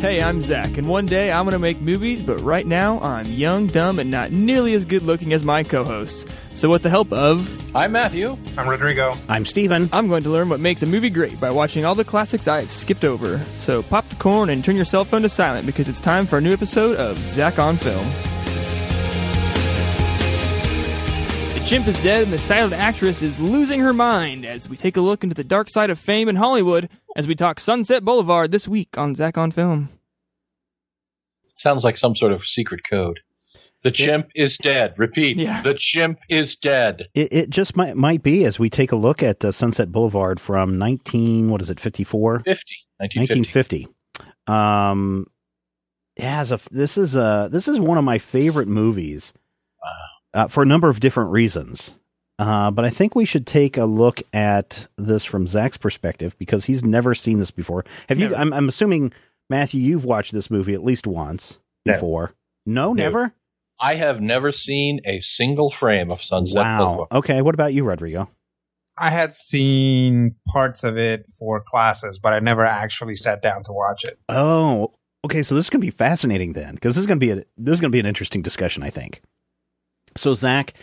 Hey, 0.00 0.22
I'm 0.22 0.40
Zach, 0.40 0.78
and 0.78 0.86
one 0.86 1.06
day 1.06 1.32
I'm 1.32 1.44
gonna 1.44 1.58
make 1.58 1.80
movies, 1.80 2.22
but 2.22 2.40
right 2.40 2.64
now 2.64 3.00
I'm 3.00 3.26
young, 3.26 3.66
dumb, 3.66 3.98
and 3.98 4.08
not 4.08 4.30
nearly 4.30 4.74
as 4.74 4.84
good 4.84 5.02
looking 5.02 5.32
as 5.32 5.42
my 5.42 5.64
co 5.64 5.82
hosts. 5.82 6.24
So, 6.54 6.68
with 6.68 6.84
the 6.84 6.88
help 6.88 7.12
of, 7.12 7.52
I'm 7.74 7.90
Matthew. 7.90 8.38
I'm 8.56 8.68
Rodrigo. 8.68 9.16
I'm 9.28 9.44
Steven. 9.44 9.90
I'm 9.92 10.06
going 10.06 10.22
to 10.22 10.30
learn 10.30 10.50
what 10.50 10.60
makes 10.60 10.84
a 10.84 10.86
movie 10.86 11.10
great 11.10 11.40
by 11.40 11.50
watching 11.50 11.84
all 11.84 11.96
the 11.96 12.04
classics 12.04 12.46
I've 12.46 12.70
skipped 12.70 13.04
over. 13.04 13.44
So, 13.58 13.82
pop 13.82 14.08
the 14.08 14.14
corn 14.14 14.50
and 14.50 14.64
turn 14.64 14.76
your 14.76 14.84
cell 14.84 15.04
phone 15.04 15.22
to 15.22 15.28
silent 15.28 15.66
because 15.66 15.88
it's 15.88 16.00
time 16.00 16.28
for 16.28 16.38
a 16.38 16.40
new 16.40 16.52
episode 16.52 16.96
of 16.96 17.18
Zach 17.28 17.58
on 17.58 17.76
Film. 17.76 18.06
Chimp 21.68 21.86
is 21.86 22.02
dead 22.02 22.22
and 22.22 22.32
the 22.32 22.38
silent 22.38 22.72
actress 22.72 23.20
is 23.20 23.38
losing 23.38 23.78
her 23.78 23.92
mind 23.92 24.46
as 24.46 24.70
we 24.70 24.76
take 24.76 24.96
a 24.96 25.02
look 25.02 25.22
into 25.22 25.34
the 25.34 25.44
dark 25.44 25.68
side 25.68 25.90
of 25.90 25.98
fame 25.98 26.26
in 26.26 26.36
Hollywood 26.36 26.88
as 27.14 27.26
we 27.26 27.34
talk 27.34 27.60
Sunset 27.60 28.02
Boulevard 28.06 28.52
this 28.52 28.66
week 28.66 28.96
on 28.96 29.14
Zach 29.14 29.36
on 29.36 29.50
Film. 29.50 29.90
Sounds 31.52 31.84
like 31.84 31.98
some 31.98 32.16
sort 32.16 32.32
of 32.32 32.46
secret 32.46 32.80
code. 32.88 33.20
The 33.82 33.90
chimp 33.90 34.30
is 34.34 34.56
dead. 34.56 34.94
Repeat. 34.96 35.36
Yeah. 35.36 35.60
The 35.60 35.74
chimp 35.74 36.20
is 36.30 36.56
dead. 36.56 37.08
It, 37.12 37.30
it 37.30 37.50
just 37.50 37.76
might 37.76 37.98
might 37.98 38.22
be 38.22 38.46
as 38.46 38.58
we 38.58 38.70
take 38.70 38.90
a 38.90 38.96
look 38.96 39.22
at 39.22 39.44
uh, 39.44 39.52
Sunset 39.52 39.92
Boulevard 39.92 40.40
from 40.40 40.78
19 40.78 41.50
what 41.50 41.60
is 41.60 41.68
it 41.68 41.78
54 41.78 42.38
50. 42.44 42.74
1950. 42.96 43.88
1950. 44.16 44.50
Um 44.50 45.26
yeah, 46.16 46.40
as 46.40 46.50
a, 46.50 46.58
this 46.70 46.96
is 46.96 47.14
a 47.14 47.50
this 47.52 47.68
is 47.68 47.78
one 47.78 47.98
of 47.98 48.04
my 48.04 48.16
favorite 48.16 48.68
movies 48.68 49.34
uh, 50.34 50.46
for 50.48 50.62
a 50.62 50.66
number 50.66 50.88
of 50.88 51.00
different 51.00 51.30
reasons. 51.30 51.94
Uh, 52.38 52.70
but 52.70 52.84
I 52.84 52.90
think 52.90 53.14
we 53.16 53.24
should 53.24 53.46
take 53.46 53.76
a 53.76 53.84
look 53.84 54.22
at 54.32 54.86
this 54.96 55.24
from 55.24 55.48
Zach's 55.48 55.76
perspective 55.76 56.38
because 56.38 56.66
he's 56.66 56.84
never 56.84 57.14
seen 57.14 57.40
this 57.40 57.50
before. 57.50 57.84
Have 58.08 58.20
you? 58.20 58.34
I'm, 58.36 58.52
I'm 58.52 58.68
assuming 58.68 59.12
Matthew, 59.50 59.80
you've 59.80 60.04
watched 60.04 60.32
this 60.32 60.48
movie 60.50 60.74
at 60.74 60.84
least 60.84 61.06
once 61.06 61.58
No. 61.84 61.94
before. 61.94 62.32
No, 62.64 62.92
never. 62.92 63.32
I 63.80 63.94
have 63.96 64.20
never 64.20 64.52
seen 64.52 65.00
a 65.04 65.20
single 65.20 65.70
frame 65.70 66.10
of 66.10 66.22
Sunset 66.22 66.62
Wow. 66.62 66.78
Boulevard. 66.78 67.08
Okay. 67.12 67.42
What 67.42 67.54
about 67.54 67.72
you, 67.74 67.82
Rodrigo? 67.84 68.28
I 68.96 69.10
had 69.10 69.32
seen 69.34 70.34
parts 70.48 70.84
of 70.84 70.96
it 70.98 71.26
for 71.38 71.60
classes, 71.60 72.18
but 72.18 72.32
I 72.32 72.40
never 72.40 72.64
actually 72.64 73.14
sat 73.16 73.40
down 73.42 73.62
to 73.64 73.72
watch 73.72 74.04
it. 74.04 74.18
Oh, 74.28 74.92
okay. 75.24 75.42
So 75.42 75.54
this 75.54 75.66
is 75.66 75.70
going 75.70 75.80
to 75.80 75.86
be 75.86 75.90
fascinating 75.92 76.52
then, 76.52 76.74
because 76.74 76.94
this 76.94 77.00
is 77.00 77.06
going 77.06 77.18
to 77.20 77.24
be 77.26 77.30
a, 77.30 77.36
this 77.56 77.74
is 77.74 77.80
going 77.80 77.90
to 77.90 77.96
be 77.96 78.00
an 78.00 78.06
interesting 78.06 78.42
discussion, 78.42 78.82
I 78.82 78.90
think. 78.90 79.22
So 80.18 80.34
Zach, 80.34 80.74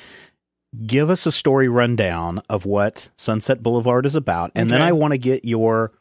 give 0.86 1.10
us 1.10 1.26
a 1.26 1.32
story 1.32 1.68
rundown 1.70 2.42
of 2.50 2.66
what 2.66 3.10
Sunset 3.18 3.62
Boulevard 3.64 4.06
is 4.06 4.16
about, 4.16 4.52
and 4.56 4.70
then 4.72 4.82
I 4.82 4.92
want 4.92 5.14
to 5.14 5.18
get 5.18 5.46
your. 5.46 5.92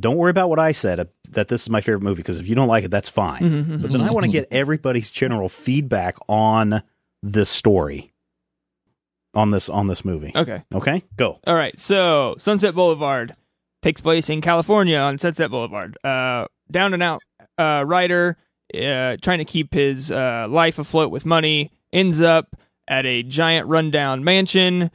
Don't 0.00 0.16
worry 0.16 0.30
about 0.30 0.48
what 0.48 0.58
I 0.58 0.72
said 0.72 1.00
uh, 1.00 1.04
that 1.32 1.48
this 1.48 1.62
is 1.62 1.68
my 1.70 1.82
favorite 1.82 2.00
movie 2.02 2.22
because 2.22 2.40
if 2.40 2.48
you 2.48 2.54
don't 2.54 2.68
like 2.68 2.82
it, 2.84 2.90
that's 2.90 3.10
fine. 3.10 3.42
Mhm. 3.42 3.82
But 3.82 3.92
then 3.92 4.00
I 4.00 4.10
want 4.10 4.24
to 4.24 4.32
get 4.32 4.48
everybody's 4.50 5.10
general 5.10 5.50
feedback 5.50 6.16
on 6.30 6.82
this 7.22 7.50
story, 7.50 8.10
on 9.34 9.50
this 9.50 9.68
on 9.68 9.88
this 9.88 10.02
movie. 10.04 10.32
Okay. 10.34 10.62
Okay, 10.74 11.02
go. 11.16 11.40
All 11.46 11.54
right, 11.54 11.78
so 11.78 12.36
Sunset 12.38 12.74
Boulevard 12.74 13.34
takes 13.82 14.00
place 14.00 14.30
in 14.30 14.40
California 14.40 14.96
on 14.96 15.18
Sunset 15.18 15.50
Boulevard. 15.50 15.98
Uh, 16.04 16.46
down 16.70 16.94
and 16.94 17.02
out 17.02 17.20
uh, 17.58 17.84
writer 17.86 18.38
uh, 18.74 19.16
trying 19.20 19.38
to 19.38 19.44
keep 19.44 19.74
his 19.74 20.10
uh, 20.10 20.46
life 20.48 20.78
afloat 20.78 21.10
with 21.10 21.26
money 21.26 21.70
ends 21.92 22.20
up 22.22 22.56
at 22.88 23.06
a 23.06 23.22
giant 23.22 23.66
rundown 23.68 24.24
mansion 24.24 24.90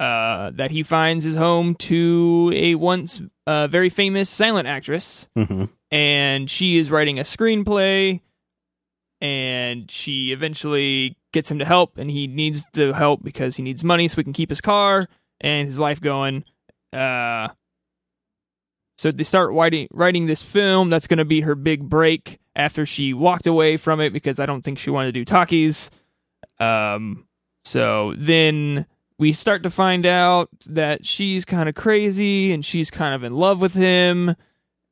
uh, 0.00 0.50
that 0.54 0.70
he 0.70 0.82
finds 0.82 1.24
is 1.24 1.36
home 1.36 1.74
to 1.76 2.50
a 2.54 2.74
once 2.74 3.20
uh, 3.46 3.66
very 3.68 3.88
famous 3.88 4.28
silent 4.30 4.66
actress, 4.68 5.28
hmm 5.36 5.64
and 5.90 6.48
she 6.48 6.78
is 6.78 6.90
writing 6.90 7.18
a 7.18 7.22
screenplay. 7.22 8.20
And 9.20 9.88
she 9.88 10.32
eventually 10.32 11.16
gets 11.32 11.48
him 11.48 11.60
to 11.60 11.64
help, 11.64 11.96
and 11.96 12.10
he 12.10 12.26
needs 12.26 12.64
the 12.72 12.92
help 12.92 13.22
because 13.22 13.54
he 13.54 13.62
needs 13.62 13.84
money 13.84 14.08
so 14.08 14.16
he 14.16 14.24
can 14.24 14.32
keep 14.32 14.50
his 14.50 14.60
car 14.60 15.06
and 15.40 15.68
his 15.68 15.78
life 15.78 16.00
going. 16.00 16.44
Uh, 16.92 17.48
so 18.98 19.12
they 19.12 19.22
start 19.22 19.52
writing 19.52 19.86
writing 19.92 20.26
this 20.26 20.42
film 20.42 20.90
that's 20.90 21.06
going 21.06 21.18
to 21.18 21.24
be 21.24 21.42
her 21.42 21.54
big 21.54 21.88
break 21.88 22.40
after 22.56 22.84
she 22.84 23.14
walked 23.14 23.46
away 23.46 23.76
from 23.76 24.00
it 24.00 24.12
because 24.12 24.40
I 24.40 24.46
don't 24.46 24.62
think 24.62 24.78
she 24.78 24.90
wanted 24.90 25.14
to 25.14 25.20
do 25.20 25.24
talkies. 25.24 25.90
Um, 26.58 27.26
so 27.64 28.14
then 28.16 28.86
we 29.18 29.32
start 29.32 29.62
to 29.62 29.70
find 29.70 30.04
out 30.06 30.48
that 30.66 31.06
she's 31.06 31.44
kind 31.44 31.68
of 31.68 31.74
crazy 31.74 32.52
and 32.52 32.64
she's 32.64 32.90
kind 32.90 33.14
of 33.14 33.22
in 33.24 33.34
love 33.34 33.60
with 33.60 33.74
him, 33.74 34.34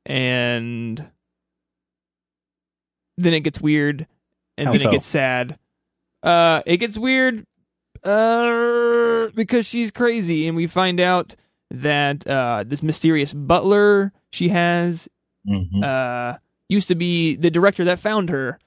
and 0.07 1.05
then 3.17 3.35
it 3.35 3.41
gets 3.41 3.61
weird, 3.61 4.07
and 4.57 4.67
How 4.69 4.73
then 4.73 4.81
so? 4.83 4.89
it 4.89 4.93
gets 4.93 5.07
sad. 5.07 5.59
Uh, 6.23 6.63
it 6.67 6.77
gets 6.79 6.97
weird 6.99 7.45
uh, 8.05 9.29
because 9.35 9.67
she's 9.67 9.91
crazy, 9.91 10.47
and 10.47 10.57
we 10.57 10.67
find 10.67 11.01
out 11.01 11.35
that 11.71 12.27
uh, 12.27 12.65
this 12.67 12.83
mysterious 12.83 13.33
butler 13.33 14.13
she 14.31 14.49
has 14.49 15.09
Mhm. 15.49 15.83
uh, 15.85 16.39
used 16.69 16.89
to 16.89 16.95
be 16.95 17.35
the 17.37 17.51
director 17.51 17.85
that 17.85 17.99
found 18.01 18.29
her, 18.31 18.59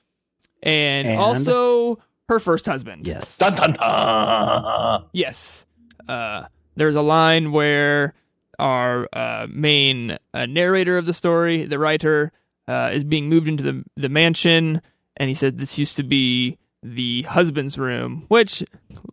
and, 0.62 1.08
And? 1.08 1.20
also 1.20 2.00
her 2.30 2.40
first 2.40 2.66
husband. 2.66 3.08
Yes. 3.08 3.38
Dun, 3.38 3.56
dun, 3.56 3.74
dun. 3.74 5.06
Yes. 5.14 5.66
Uh, 6.08 6.46
there's 6.76 6.96
a 6.96 7.02
line 7.02 7.52
where 7.52 8.14
our 8.60 9.08
uh, 9.14 9.48
main 9.50 10.18
uh, 10.34 10.46
narrator 10.46 10.98
of 10.98 11.06
the 11.06 11.14
story, 11.14 11.66
the 11.66 11.80
writer, 11.80 12.32
uh, 12.68 12.92
is 12.94 13.04
being 13.04 13.30
moved 13.30 13.48
into 13.48 13.64
the 13.64 13.84
the 13.96 14.10
mansion, 14.10 14.82
and 15.18 15.30
he 15.30 15.34
said 15.36 15.58
this 15.58 15.78
used 15.78 15.98
to 15.98 16.04
be 16.04 16.58
the 16.82 17.24
husband's 17.24 17.78
room, 17.78 18.26
which, 18.28 18.64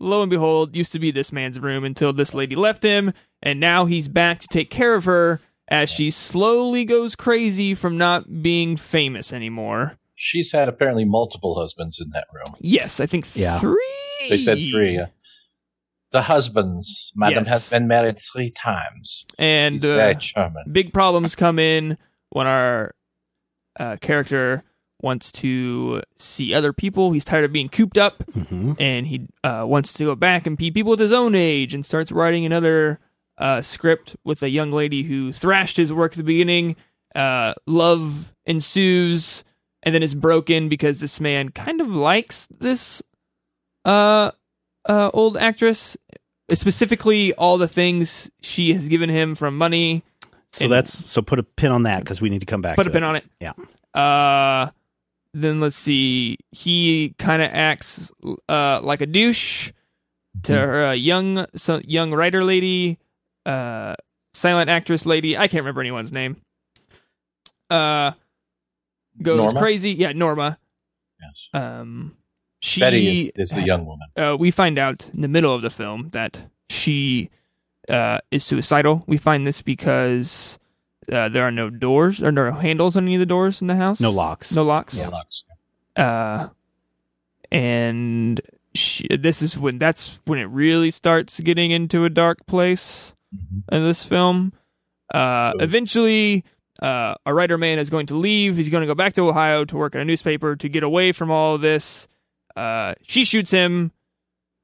lo 0.01 0.23
and 0.23 0.31
behold, 0.31 0.77
used 0.77 0.93
to 0.93 0.99
be 0.99 1.11
this 1.11 1.33
man's 1.33 1.59
room 1.59 1.85
until 1.85 2.13
this 2.13 2.35
lady 2.35 2.57
left 2.57 2.83
him, 2.83 3.13
and 3.43 3.61
now 3.61 3.87
he's 3.87 4.09
back 4.09 4.41
to 4.41 4.49
take 4.49 4.71
care 4.71 4.95
of 4.95 5.05
her 5.05 5.41
as 5.69 5.89
she 5.89 6.11
slowly 6.11 6.85
goes 6.85 7.15
crazy 7.15 7.75
from 7.75 7.97
not 7.97 8.43
being 8.43 8.77
famous 8.77 9.33
anymore. 9.33 9.97
She's 10.23 10.53
had 10.53 10.69
apparently 10.69 11.07
multiple 11.07 11.59
husbands 11.59 11.99
in 11.99 12.11
that 12.11 12.27
room. 12.31 12.55
Yes, 12.61 13.01
I 13.01 13.07
think 13.07 13.25
Yeah. 13.35 13.59
three. 13.59 14.29
They 14.29 14.37
said 14.37 14.59
three. 14.71 14.95
yeah. 14.97 15.07
The 16.13 16.23
husbands, 16.23 17.11
madam, 17.17 17.45
Yes. 17.45 17.49
has 17.49 17.71
been 17.71 17.89
married 17.89 18.19
three 18.19 18.51
times. 18.51 19.25
and 19.39 19.77
He's 19.77 19.85
uh, 19.87 19.95
very 19.97 20.17
charming. 20.17 20.65
big 20.71 20.93
problems 20.93 21.35
come 21.35 21.59
in 21.59 21.97
when 22.29 22.47
our 22.47 22.95
uh, 23.79 23.97
character 24.03 24.63
wants 25.01 25.33
to 25.33 26.03
see 26.19 26.53
other 26.53 26.75
people. 26.75 27.13
He's 27.13 27.25
tired 27.25 27.47
of 27.47 27.53
being 27.53 27.71
cooped 27.71 27.97
up, 27.97 28.23
hmm 28.35 28.73
and 28.79 29.07
he 29.07 29.27
uh, 29.43 29.65
wants 29.67 29.95
to 29.95 30.05
go 30.05 30.15
back 30.15 30.47
and 30.47 30.59
be 30.59 30.71
people 30.71 30.91
with 30.91 31.01
his 31.01 31.13
own 31.13 31.35
age, 31.35 31.73
and 31.73 31.87
starts 31.87 32.13
writing 32.13 32.45
another 32.45 32.99
uh, 33.39 33.63
script 33.63 34.17
with 34.23 34.43
a 34.43 34.51
young 34.51 34.71
lady 34.73 35.05
who 35.05 35.33
thrashed 35.33 35.79
his 35.79 35.95
work 35.95 36.13
at 36.13 36.19
the 36.19 36.25
beginning. 36.25 36.77
Uh, 37.15 37.55
love 37.67 38.35
ensues, 38.45 39.45
and 39.83 39.95
then 39.95 40.03
is 40.03 40.15
broken 40.15 40.69
because 40.69 41.01
this 41.01 41.21
man 41.21 41.49
kind 41.51 41.81
of 41.81 41.89
likes 41.89 42.47
this 42.59 43.03
uh, 43.85 44.31
uh, 44.89 45.11
old 45.15 45.37
actress. 45.37 45.97
Specifically, 46.53 47.33
all 47.35 47.59
the 47.59 47.69
things 47.69 48.29
she 48.43 48.73
has 48.73 48.89
given 48.89 49.09
him 49.09 49.35
from 49.37 49.57
money, 49.57 50.03
So 50.53 50.65
And- 50.65 50.73
that's 50.73 50.93
so 51.09 51.23
put 51.23 51.39
a 51.39 51.45
pin 51.45 51.71
on 51.71 51.85
that 51.85 52.01
because 52.01 52.21
we 52.21 52.29
need 52.29 52.41
to 52.41 52.47
come 52.47 52.61
back. 52.61 52.77
put 52.77 52.87
a 52.87 52.91
pin 52.91 53.05
on 53.05 53.15
it. 53.17 53.25
Yeah. 53.41 53.53
Uh, 53.95 54.71
then 55.33 55.61
let's 55.61 55.77
see. 55.77 56.39
He 56.51 57.15
kind 57.19 57.41
of 57.41 57.51
acts 57.53 58.11
uh 58.49 58.81
like 58.83 59.01
a 59.01 59.07
douche 59.07 59.71
to 60.43 60.53
Mm-hmm. 60.53 60.61
her 60.61 60.85
uh, 60.87 60.93
young 60.93 61.47
so, 61.55 61.81
young 61.87 62.13
writer 62.13 62.43
lady, 62.45 62.99
uh, 63.47 63.95
silent 64.35 64.69
actress 64.71 65.07
lady. 65.07 65.37
I 65.37 65.47
can't 65.47 65.63
remember 65.63 65.81
anyone's 65.83 66.11
name. 66.13 66.37
Uh, 67.71 68.11
goes 69.23 69.39
Norma? 69.39 69.61
crazy. 69.61 69.93
Yeah, 69.93 70.13
Norma. 70.13 70.59
Yes. 71.21 71.49
Um, 71.63 72.13
she 72.61 72.81
Betty 72.81 73.27
is, 73.35 73.51
is 73.51 73.57
the 73.57 73.63
young 73.63 73.87
woman. 73.87 74.09
uh, 74.17 74.37
we 74.39 74.51
find 74.51 74.79
out 74.79 75.11
in 75.15 75.21
the 75.23 75.29
middle 75.29 75.55
of 75.55 75.63
the 75.63 75.71
film 75.71 76.09
that 76.13 76.51
she 76.69 77.31
uh, 77.89 78.19
is 78.31 78.45
suicidal. 78.45 79.03
We 79.07 79.17
find 79.17 79.47
this 79.47 79.63
because 79.63 80.59
uh, 81.11 81.29
there 81.29 81.43
are 81.43 81.51
no 81.51 81.71
doors 81.71 82.23
or 82.23 82.31
no 82.33 82.53
handles 82.53 82.97
on 82.97 83.05
any 83.05 83.15
of 83.17 83.21
the 83.21 83.27
doors 83.27 83.61
in 83.61 83.67
the 83.67 83.77
house. 83.77 84.01
No 84.01 84.11
locks. 84.11 84.53
No 84.55 84.63
locks. 84.63 84.99
Lux. 84.99 85.45
Uh, 85.97 86.49
and 87.51 88.41
she, 88.75 89.07
this 89.09 89.43
is 89.43 89.59
when 89.59 89.79
that's 89.79 90.21
when 90.25 90.39
it 90.39 90.45
really 90.45 90.91
starts 90.91 91.41
getting 91.41 91.71
into 91.71 92.05
a 92.05 92.11
dark 92.11 92.47
place 92.47 93.15
Mhm. 93.35 93.63
in 93.73 93.83
this 93.85 94.05
film. 94.05 94.53
Uh, 95.13 95.53
Good. 95.53 95.63
eventually, 95.63 96.45
uh, 96.81 97.15
a 97.27 97.35
writer 97.35 97.59
man 97.59 97.79
is 97.79 97.91
going 97.91 98.07
to 98.07 98.15
leave. 98.15 98.57
He's 98.57 98.71
going 98.71 98.81
to 98.81 98.87
go 98.87 98.95
back 98.95 99.13
to 99.15 99.29
Ohio 99.29 99.65
to 99.67 99.77
work 99.77 99.95
at 99.95 100.01
a 100.01 100.05
newspaper 100.05 100.57
to 100.57 100.69
get 100.69 100.83
away 100.83 101.13
from 101.13 101.31
all 101.31 101.55
of 101.55 101.61
this. 101.61 102.09
Uh, 102.57 102.95
she 103.03 103.25
shoots 103.25 103.51
him. 103.51 103.93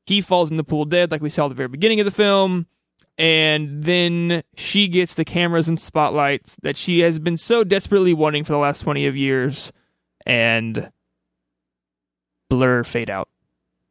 He 0.06 0.20
falls 0.20 0.50
in 0.50 0.56
the 0.56 0.64
pool 0.64 0.84
dead, 0.84 1.10
like 1.10 1.20
we 1.20 1.30
saw 1.30 1.46
at 1.46 1.48
the 1.48 1.54
very 1.54 1.68
beginning 1.68 2.00
of 2.00 2.04
the 2.06 2.12
film. 2.12 2.66
And 3.18 3.82
then 3.82 4.42
she 4.56 4.88
gets 4.88 5.14
the 5.14 5.24
cameras 5.24 5.68
and 5.68 5.80
spotlights 5.80 6.56
that 6.62 6.76
she 6.76 7.00
has 7.00 7.18
been 7.18 7.38
so 7.38 7.64
desperately 7.64 8.12
wanting 8.12 8.44
for 8.44 8.52
the 8.52 8.58
last 8.58 8.80
20 8.80 9.06
of 9.06 9.16
years. 9.16 9.72
And 10.26 10.90
blur 12.48 12.84
fade 12.84 13.10
out. 13.10 13.28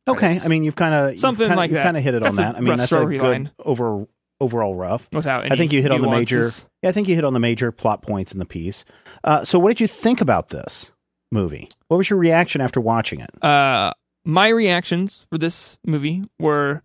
Okay, 0.07 0.39
I 0.43 0.47
mean 0.47 0.63
you've 0.63 0.75
kind 0.75 0.93
of 0.93 1.19
Something 1.19 1.55
like 1.55 1.71
that. 1.71 1.83
Kind 1.83 1.97
of 1.97 2.03
hit 2.03 2.13
it 2.13 2.21
That's 2.21 2.37
on 2.37 2.43
that. 2.43 2.55
I 2.57 2.59
mean 2.59 2.77
that's 2.77 2.91
a 2.91 3.05
good 3.05 3.51
over 3.57 4.05
overall 4.41 4.75
rough. 4.75 5.07
Without 5.11 5.45
any 5.45 5.51
I 5.53 5.55
think 5.55 5.71
you 5.73 5.81
hit 5.81 5.91
on 5.91 6.01
the 6.01 6.09
major. 6.09 6.41
Yeah, 6.81 6.89
I 6.89 6.91
think 6.91 7.07
you 7.07 7.15
hit 7.15 7.23
on 7.23 7.33
the 7.33 7.39
major 7.39 7.71
plot 7.71 8.01
points 8.01 8.31
in 8.33 8.39
the 8.39 8.45
piece. 8.45 8.85
Uh, 9.23 9.43
so, 9.43 9.57
what 9.59 9.69
did 9.69 9.79
you 9.79 9.87
think 9.87 10.21
about 10.21 10.49
this 10.49 10.91
movie? 11.31 11.69
What 11.87 11.97
was 11.97 12.09
your 12.09 12.19
reaction 12.19 12.61
after 12.61 12.79
watching 12.81 13.19
it? 13.21 13.43
Uh, 13.43 13.91
my 14.25 14.47
reactions 14.49 15.25
for 15.29 15.37
this 15.37 15.77
movie 15.85 16.23
were 16.39 16.81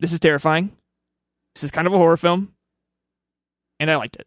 this 0.00 0.12
is 0.12 0.20
terrifying. 0.20 0.72
This 1.54 1.64
is 1.64 1.70
kind 1.70 1.86
of 1.86 1.92
a 1.92 1.98
horror 1.98 2.16
film. 2.16 2.52
And 3.80 3.90
I 3.90 3.96
liked 3.96 4.16
it. 4.16 4.26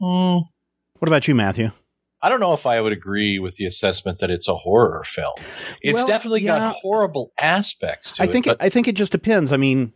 Mm, 0.00 0.42
What 0.98 1.08
about 1.08 1.28
you, 1.28 1.34
Matthew? 1.34 1.70
I 2.20 2.28
don't 2.28 2.38
know 2.40 2.52
if 2.52 2.66
I 2.66 2.80
would 2.80 2.92
agree 2.92 3.38
with 3.40 3.56
the 3.56 3.66
assessment 3.66 4.18
that 4.18 4.30
it's 4.30 4.46
a 4.46 4.54
horror 4.54 5.02
film. 5.04 5.32
It's 5.80 5.98
Well, 5.98 6.06
definitely 6.06 6.42
yeah. 6.42 6.58
got 6.58 6.76
horrible 6.76 7.32
aspects 7.38 8.12
to 8.12 8.22
I 8.22 8.26
think 8.28 8.46
it. 8.46 8.50
it, 8.52 8.56
I 8.60 8.68
think 8.68 8.86
it 8.86 8.94
just 8.94 9.10
depends. 9.10 9.52
I 9.52 9.56
mean, 9.56 9.92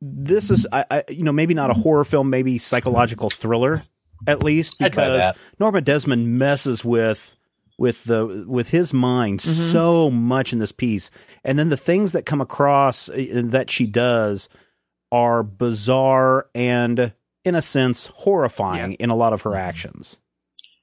this 0.00 0.50
is 0.50 0.66
I, 0.72 0.84
I 0.90 1.04
you 1.08 1.22
know 1.24 1.32
maybe 1.32 1.54
not 1.54 1.70
a 1.70 1.74
horror 1.74 2.04
film, 2.04 2.30
maybe 2.30 2.58
psychological 2.58 3.30
thriller 3.30 3.82
at 4.26 4.42
least 4.42 4.78
because. 4.78 5.34
Norma 5.58 5.80
Desmond 5.80 6.38
messes 6.38 6.84
with 6.84 7.36
with 7.78 8.04
the 8.04 8.44
with 8.46 8.70
his 8.70 8.92
mind 8.92 9.40
Mhm. 9.40 9.72
so 9.72 10.10
much 10.10 10.52
in 10.52 10.58
this 10.58 10.72
piece, 10.72 11.10
and 11.44 11.58
then 11.58 11.70
the 11.70 11.76
things 11.76 12.12
that 12.12 12.26
come 12.26 12.40
across 12.40 13.08
uh, 13.08 13.42
that 13.44 13.70
she 13.70 13.86
does 13.86 14.48
are 15.12 15.42
bizarre 15.42 16.46
and 16.54 17.12
in 17.44 17.54
a 17.54 17.62
sense 17.62 18.06
horrifying 18.16 18.92
in 18.94 19.08
a 19.10 19.16
lot 19.16 19.32
of 19.32 19.42
her 19.42 19.56
actions. 19.56 20.18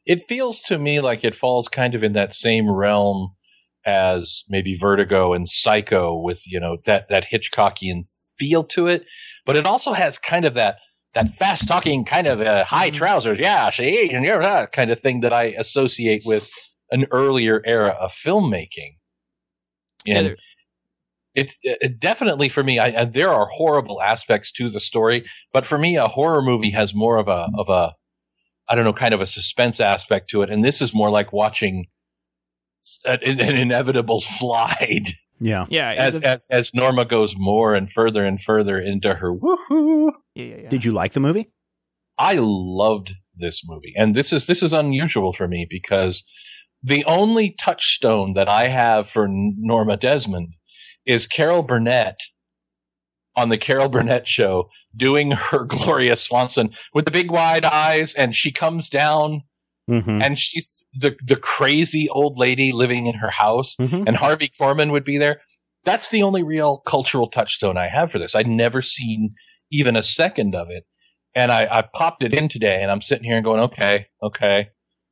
it 0.06 0.22
feels 0.28 0.62
to 0.62 0.78
me 0.80 1.00
like 1.02 1.24
it 1.24 1.36
falls 1.36 1.68
kind 1.68 1.94
of 1.94 2.04
in 2.04 2.14
that 2.14 2.34
same 2.34 2.70
realm 2.72 3.36
as 3.86 4.44
maybe 4.50 4.76
Vertigo 4.78 5.34
and 5.34 5.48
Psycho 5.50 6.18
with, 6.20 6.48
you 6.48 6.60
know, 6.60 6.78
that, 6.86 7.08
that 7.10 7.26
Hitchcockian 7.32 8.04
feel 8.40 8.64
to 8.66 8.88
it. 8.88 9.06
But 9.46 9.56
it 9.56 9.66
also 9.66 9.94
has 9.94 10.18
kind 10.18 10.46
of 10.46 10.54
that, 10.56 10.78
that 11.14 11.30
fast 11.30 11.68
talking 11.68 12.06
kind 12.06 12.28
of 12.28 12.42
uh, 12.42 12.66
high 12.66 12.90
mm-hmm. 12.90 12.98
trousers. 12.98 13.40
Yeah, 13.40 13.70
see, 13.70 14.10
and 14.10 14.26
you're 14.26 14.42
that 14.42 14.72
kind 14.72 14.92
of 14.92 15.00
thing 15.00 15.22
that 15.22 15.34
I 15.34 15.46
associate 15.58 16.24
with 16.26 16.50
an 16.92 17.06
earlier 17.12 17.62
era 17.66 17.96
of 18.00 18.12
filmmaking. 18.12 18.98
And 20.06 20.28
there- 20.28 20.38
it's 21.38 21.54
uh, 21.70 21.78
it 21.82 22.00
definitely 22.00 22.50
for 22.50 22.64
me. 22.64 22.80
I, 22.80 23.02
I, 23.02 23.06
there 23.06 23.30
are 23.30 23.46
horrible 23.46 24.02
aspects 24.02 24.52
to 24.54 24.70
the 24.70 24.80
story, 24.80 25.24
but 25.54 25.68
for 25.68 25.78
me, 25.78 25.96
a 25.96 26.08
horror 26.08 26.42
movie 26.42 26.72
has 26.72 26.96
more 26.96 27.18
of 27.18 27.28
a 27.28 27.46
mm-hmm. 27.46 27.60
of 27.60 27.70
a 27.70 27.94
I 28.68 28.76
don't 28.76 28.84
know, 28.84 28.92
kind 28.92 29.14
of 29.14 29.22
a 29.22 29.28
suspense 29.28 29.80
aspect 29.80 30.30
to 30.32 30.42
it, 30.42 30.50
and 30.50 30.66
this 30.66 30.82
is 30.82 30.96
more 30.96 31.12
like 31.12 31.32
watching 31.32 31.86
an, 33.06 33.20
an 33.24 33.56
inevitable 33.56 34.20
slide 34.40 35.14
Yeah. 35.40 35.66
Yeah. 35.70 35.96
as, 35.98 36.20
a- 36.20 36.28
as 36.28 36.48
as 36.52 36.74
Norma 36.74 37.06
goes 37.06 37.36
more 37.38 37.76
and 37.76 37.92
further 37.92 38.26
and 38.26 38.42
further 38.42 38.80
into 38.80 39.16
her 39.16 39.34
woohoo. 39.36 40.12
yeah, 40.36 40.44
yeah, 40.46 40.56
yeah. 40.64 40.70
Did 40.70 40.86
you 40.86 40.92
like 40.92 41.14
the 41.14 41.20
movie? 41.20 41.52
I 42.18 42.38
loved 42.40 43.14
this 43.36 43.62
movie, 43.66 43.94
and 43.96 44.16
this 44.16 44.34
is 44.34 44.48
this 44.48 44.64
is 44.64 44.74
unusual 44.74 45.34
for 45.34 45.48
me 45.48 45.68
because 45.70 46.24
the 46.82 47.06
only 47.06 47.52
touchstone 47.60 48.34
that 48.34 48.48
I 48.50 48.68
have 48.68 49.10
for 49.10 49.28
Norma 49.30 49.98
Desmond 49.98 50.54
is 51.06 51.28
Carol 51.28 51.64
Burnett 51.64 52.20
on 53.36 53.50
the 53.50 53.58
Carol 53.58 53.90
Burnett 53.90 54.28
show 54.28 54.70
doing 54.96 55.32
her 55.32 55.64
Gloria 55.68 56.16
Swanson 56.16 56.72
with 56.94 57.06
the 57.06 57.12
big 57.12 57.30
wide 57.30 57.66
eyes, 57.66 58.16
and 58.16 58.34
she 58.36 58.52
comes 58.52 58.90
down 58.90 59.42
Mm-hmm. 59.90 60.22
and 60.22 60.38
she's 60.38 60.84
the 60.94 61.16
the 61.24 61.38
crazy 61.38 62.10
old 62.10 62.38
lady 62.38 62.72
living 62.74 63.06
in 63.06 63.16
her 63.16 63.30
house, 63.32 63.76
Mm-hmm. 63.80 64.04
and 64.06 64.18
Harvey 64.18 64.50
Korman 64.60 64.92
would 64.92 65.06
be 65.06 65.18
there. 65.18 65.42
That's 65.86 66.10
the 66.10 66.24
only 66.24 66.44
real 66.44 66.80
cultural 66.80 67.28
touchstone 67.30 67.78
I 67.78 67.88
have 67.88 68.12
for 68.12 68.20
this. 68.20 68.36
I'd 68.36 68.48
never 68.48 68.82
seen 68.82 69.34
even 69.72 69.96
a 69.96 70.04
second 70.04 70.54
of 70.56 70.70
it. 70.70 70.86
And 71.34 71.52
I, 71.52 71.68
I 71.72 71.82
popped 71.94 72.24
it 72.24 72.34
in 72.34 72.50
today 72.50 72.82
and 72.82 72.92
I'm 72.92 73.00
sitting 73.02 73.24
here 73.24 73.36
and 73.38 73.46
going, 73.46 73.62
okay, 73.62 74.08
okay, 74.22 74.70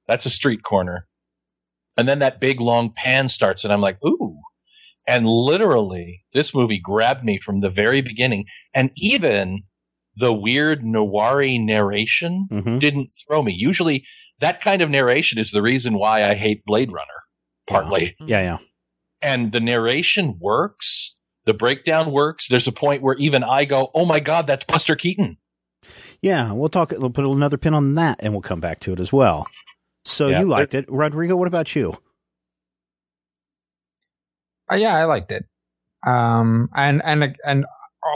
that's 0.08 0.26
a 0.26 0.30
street 0.30 0.64
corner. 0.64 1.08
And 1.96 2.10
then 2.10 2.20
that 2.20 2.42
big 2.42 2.60
long 2.60 2.92
pan 2.94 3.30
starts 3.30 3.64
and 3.64 3.72
I'm 3.72 3.80
like, 3.82 4.00
ooh. 4.06 4.40
And 5.08 5.28
literally, 5.28 6.26
this 6.34 6.54
movie 6.54 6.80
grabbed 6.84 7.24
me 7.24 7.40
from 7.40 7.62
the 7.62 7.70
very 7.70 8.02
beginning. 8.02 8.46
And 8.74 8.90
even 8.98 9.64
the 10.18 10.34
weird 10.34 10.84
noir 10.84 11.44
narration 11.60 12.48
Mm-hmm. 12.52 12.80
didn't 12.80 13.14
throw 13.28 13.44
me. 13.44 13.54
Usually, 13.56 14.04
that 14.40 14.62
kind 14.62 14.82
of 14.82 14.90
narration 14.90 15.38
is 15.38 15.52
the 15.52 15.62
reason 15.62 15.98
why 15.98 16.30
I 16.30 16.36
hate 16.36 16.66
Blade 16.66 16.92
Runner, 16.92 17.24
partly. 17.68 18.16
Yeah, 18.20 18.42
yeah. 18.42 18.58
And 19.22 19.52
the 19.52 19.60
narration 19.60 20.38
works. 20.40 21.16
The 21.46 21.54
breakdown 21.54 22.12
works. 22.12 22.48
There's 22.48 22.68
a 22.68 22.72
point 22.72 23.02
where 23.02 23.16
even 23.16 23.44
I 23.44 23.66
go, 23.66 23.92
"Oh 23.94 24.06
my 24.06 24.20
god, 24.20 24.48
that's 24.48 24.64
Buster 24.64 24.96
Keaton." 24.96 25.38
Yeah, 26.22 26.52
we'll 26.54 26.70
talk. 26.70 26.92
We'll 26.92 27.12
put 27.12 27.26
another 27.26 27.58
pin 27.58 27.74
on 27.74 27.96
that, 27.96 28.18
and 28.20 28.34
we'll 28.34 28.42
come 28.42 28.60
back 28.60 28.80
to 28.82 28.94
it 28.94 29.00
as 29.00 29.14
well. 29.14 29.46
So 30.06 30.28
Yeah, 30.28 30.42
you 30.42 30.48
liked 30.48 30.74
it, 30.74 30.86
Rodrigo? 30.88 31.36
What 31.36 31.48
about 31.48 31.76
you? 31.76 31.98
Uh, 34.72 34.76
yeah, 34.76 34.96
I 34.96 35.06
liked 35.06 35.32
it. 35.32 35.46
Um, 36.06 36.70
and 36.76 37.02
and 37.04 37.36
and 37.46 37.66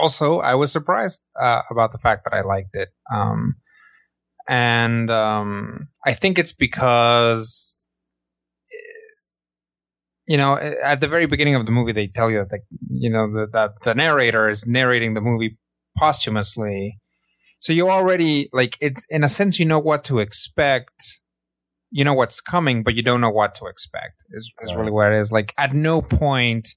also 0.00 0.40
I 0.40 0.54
was 0.54 0.72
surprised 0.72 1.22
uh, 1.40 1.62
about 1.70 1.92
the 1.92 1.98
fact 1.98 2.24
that 2.24 2.34
I 2.34 2.42
liked 2.42 2.74
it. 2.74 2.88
Um, 3.12 3.56
and 4.48 5.10
um, 5.10 5.88
I 6.04 6.12
think 6.12 6.38
it's 6.38 6.52
because 6.52 7.86
you 10.26 10.36
know 10.36 10.56
at 10.56 11.00
the 11.00 11.08
very 11.08 11.26
beginning 11.26 11.54
of 11.54 11.66
the 11.66 11.72
movie 11.72 11.92
they 11.92 12.06
tell 12.06 12.30
you 12.30 12.38
that 12.38 12.50
the, 12.50 12.60
you 12.90 13.10
know 13.10 13.32
that 13.34 13.52
that 13.52 13.70
the 13.84 13.94
narrator 13.94 14.48
is 14.48 14.66
narrating 14.66 15.14
the 15.14 15.20
movie 15.20 15.58
posthumously. 15.98 16.98
So 17.58 17.72
you 17.72 17.90
already 17.90 18.48
like 18.52 18.76
it's 18.80 19.04
in 19.10 19.24
a 19.24 19.28
sense 19.28 19.58
you 19.58 19.66
know 19.66 19.78
what 19.78 20.04
to 20.04 20.18
expect 20.18 21.20
you 21.90 22.04
know 22.04 22.14
what's 22.14 22.40
coming, 22.40 22.82
but 22.82 22.94
you 22.94 23.02
don't 23.02 23.20
know 23.20 23.30
what 23.30 23.54
to 23.56 23.66
expect. 23.66 24.22
Is 24.30 24.50
is 24.62 24.74
really 24.74 24.92
what 24.92 25.12
it 25.12 25.20
is. 25.20 25.32
Like 25.32 25.52
at 25.58 25.74
no 25.74 26.00
point 26.00 26.68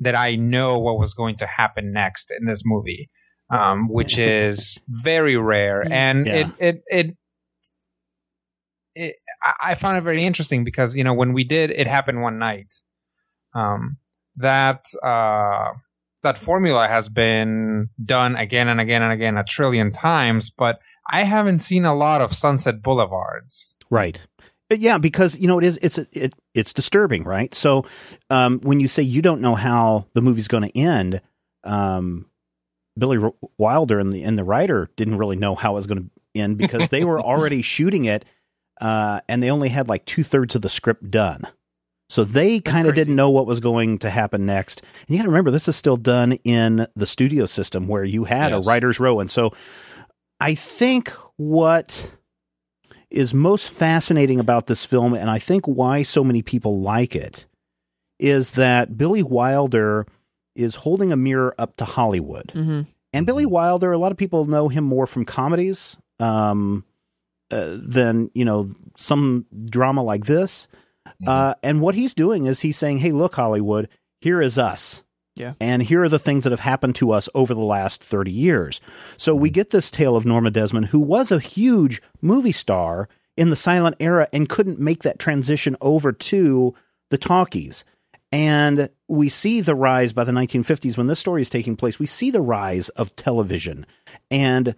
that 0.00 0.16
I 0.16 0.34
know 0.34 0.78
what 0.78 0.98
was 0.98 1.14
going 1.14 1.36
to 1.36 1.46
happen 1.46 1.92
next 1.92 2.32
in 2.36 2.46
this 2.46 2.62
movie, 2.64 3.10
um, 3.52 3.88
which 3.88 4.18
is 4.18 4.78
very 4.88 5.36
rare, 5.36 5.86
and 5.92 6.26
Yeah. 6.26 6.34
it 6.34 6.46
it 6.58 6.82
it. 6.90 7.16
It, 8.94 9.16
I- 9.60 9.74
found 9.74 9.96
it 9.96 10.02
very 10.02 10.24
interesting 10.24 10.64
because 10.64 10.94
you 10.94 11.02
know 11.04 11.14
when 11.14 11.32
we 11.32 11.44
did 11.44 11.70
it 11.70 11.86
happened 11.86 12.20
one 12.20 12.38
night, 12.38 12.74
um, 13.54 13.96
that 14.36 14.84
uh, 15.02 15.72
that 16.22 16.36
formula 16.38 16.88
has 16.88 17.08
been 17.08 17.88
done 18.04 18.36
again 18.36 18.68
and 18.68 18.80
again 18.80 19.02
and 19.02 19.12
again 19.12 19.38
a 19.38 19.44
trillion 19.44 19.92
times, 19.92 20.50
but 20.50 20.78
I 21.10 21.22
haven't 21.24 21.60
seen 21.60 21.84
a 21.86 21.94
lot 21.94 22.20
of 22.20 22.34
Sunset 22.34 22.82
Boulevards. 22.82 23.76
Right. 23.90 24.20
Uh, 24.70 24.76
Yeah, 24.78 24.98
because 24.98 25.38
you 25.38 25.48
know 25.48 25.58
it 25.58 25.64
is 25.64 25.78
it's 25.80 25.96
it 25.98 26.34
it's 26.54 26.74
disturbing, 26.74 27.24
right? 27.24 27.54
So 27.54 27.86
um, 28.28 28.60
when 28.62 28.78
you 28.78 28.88
say 28.88 29.02
you 29.02 29.22
don't 29.22 29.40
know 29.40 29.54
how 29.54 30.06
the 30.12 30.20
movie's 30.20 30.48
going 30.48 30.68
to 30.68 30.78
end, 30.78 31.22
um, 31.64 32.26
Billy 32.98 33.18
Wilder 33.58 33.98
and 33.98 34.12
the 34.12 34.22
and 34.22 34.36
the 34.36 34.44
writer 34.44 34.90
didn't 34.96 35.18
really 35.18 35.36
know 35.36 35.54
how 35.54 35.72
it 35.72 35.74
was 35.76 35.86
going 35.86 36.04
to 36.04 36.10
end 36.34 36.58
because 36.58 36.90
they 36.90 37.04
were 37.04 37.20
already 37.22 37.62
shooting 37.62 38.04
it, 38.04 38.24
uh, 38.80 39.20
and 39.28 39.42
they 39.42 39.50
only 39.50 39.68
had 39.70 39.88
like 39.88 40.04
two 40.04 40.22
thirds 40.22 40.54
of 40.54 40.62
the 40.62 40.68
script 40.68 41.10
done. 41.10 41.46
So 42.10 42.24
they 42.24 42.60
kind 42.60 42.86
of 42.86 42.94
didn't 42.94 43.16
know 43.16 43.30
what 43.30 43.46
was 43.46 43.60
going 43.60 43.98
to 44.00 44.10
happen 44.10 44.44
next. 44.44 44.82
And 44.82 45.08
you 45.08 45.16
got 45.16 45.22
to 45.22 45.30
remember, 45.30 45.50
this 45.50 45.66
is 45.66 45.76
still 45.76 45.96
done 45.96 46.32
in 46.44 46.86
the 46.94 47.06
studio 47.06 47.46
system 47.46 47.88
where 47.88 48.04
you 48.04 48.24
had 48.24 48.50
Yes. 48.52 48.66
a 48.66 48.68
writer's 48.68 49.00
row. 49.00 49.18
And 49.20 49.30
so 49.30 49.54
I 50.38 50.54
think 50.54 51.08
what 51.36 52.10
is 53.10 53.32
most 53.32 53.72
fascinating 53.72 54.38
about 54.40 54.66
this 54.66 54.84
film, 54.84 55.14
and 55.14 55.30
I 55.30 55.38
think 55.38 55.64
why 55.66 56.02
so 56.02 56.22
many 56.22 56.42
people 56.42 56.80
like 56.82 57.16
it, 57.16 57.46
is 58.18 58.50
that 58.52 58.98
Billy 58.98 59.22
Wilder 59.22 60.06
is 60.54 60.76
holding 60.76 61.12
a 61.12 61.16
mirror 61.16 61.54
up 61.58 61.76
to 61.76 61.84
Hollywood. 61.84 62.50
hmm 62.52 62.82
And 63.12 63.26
Billy 63.26 63.44
Mm-hmm. 63.44 63.52
Wilder, 63.52 63.92
a 63.92 63.98
lot 63.98 64.12
of 64.12 64.18
people 64.18 64.44
know 64.46 64.68
him 64.68 64.84
more 64.84 65.06
from 65.06 65.24
comedies 65.24 65.96
um, 66.20 66.84
uh, 67.50 67.76
than 67.78 68.30
you 68.34 68.44
know 68.44 68.70
some 68.96 69.46
drama 69.64 70.02
like 70.02 70.26
this. 70.26 70.68
Mm-hmm. 71.06 71.28
Uh, 71.28 71.54
and 71.62 71.80
what 71.80 71.94
he's 71.94 72.14
doing 72.14 72.46
is 72.46 72.60
he's 72.60 72.76
saying, 72.76 72.98
"Hey, 72.98 73.12
look, 73.12 73.34
Hollywood, 73.34 73.88
here 74.20 74.40
is 74.40 74.58
us." 74.58 75.02
Yeah. 75.34 75.54
And 75.60 75.82
here 75.82 76.02
are 76.02 76.10
the 76.10 76.18
things 76.18 76.44
that 76.44 76.50
have 76.50 76.60
happened 76.60 76.94
to 76.96 77.10
us 77.10 77.28
over 77.34 77.54
the 77.54 77.60
last 77.60 78.04
30 78.04 78.30
years. 78.30 78.82
So 79.16 79.34
we 79.34 79.48
get 79.48 79.70
this 79.70 79.90
tale 79.90 80.14
of 80.14 80.26
Norma 80.26 80.50
Desmond, 80.50 80.86
who 80.86 81.00
was 81.00 81.32
a 81.32 81.38
huge 81.40 82.02
movie 82.20 82.52
star 82.52 83.08
in 83.34 83.48
the 83.48 83.56
silent 83.56 83.96
era 83.98 84.28
and 84.32 84.46
couldn't 84.48 84.78
make 84.78 85.02
that 85.04 85.18
transition 85.18 85.74
over 85.80 86.12
to 86.12 86.74
the 87.08 87.16
talkies. 87.16 87.82
And 88.32 88.88
we 89.08 89.28
see 89.28 89.60
the 89.60 89.74
rise 89.74 90.14
by 90.14 90.24
the 90.24 90.32
1950s 90.32 90.96
when 90.96 91.06
this 91.06 91.20
story 91.20 91.42
is 91.42 91.50
taking 91.50 91.76
place. 91.76 91.98
We 91.98 92.06
see 92.06 92.30
the 92.30 92.40
rise 92.40 92.88
of 92.90 93.14
television. 93.14 93.84
And 94.30 94.74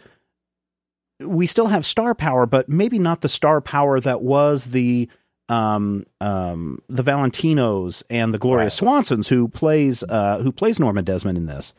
we 1.20 1.46
still 1.46 1.68
have 1.68 1.86
star 1.86 2.14
power, 2.14 2.46
but 2.46 2.68
maybe 2.68 2.98
not 2.98 3.20
the 3.20 3.28
star 3.28 3.60
power 3.60 4.00
that 4.00 4.22
was 4.22 4.66
the 4.66 5.08
um, 5.48 6.04
um, 6.20 6.80
the 6.88 7.02
Valentinos 7.02 8.02
and 8.08 8.32
the 8.32 8.38
Gloria 8.38 8.64
Right. 8.64 8.72
Swansons 8.72 9.28
who 9.28 9.46
plays 9.48 10.02
uh, 10.02 10.40
who 10.42 10.50
plays 10.50 10.80
Norma 10.80 11.02
Desmond 11.02 11.38
in 11.38 11.46
this. 11.46 11.74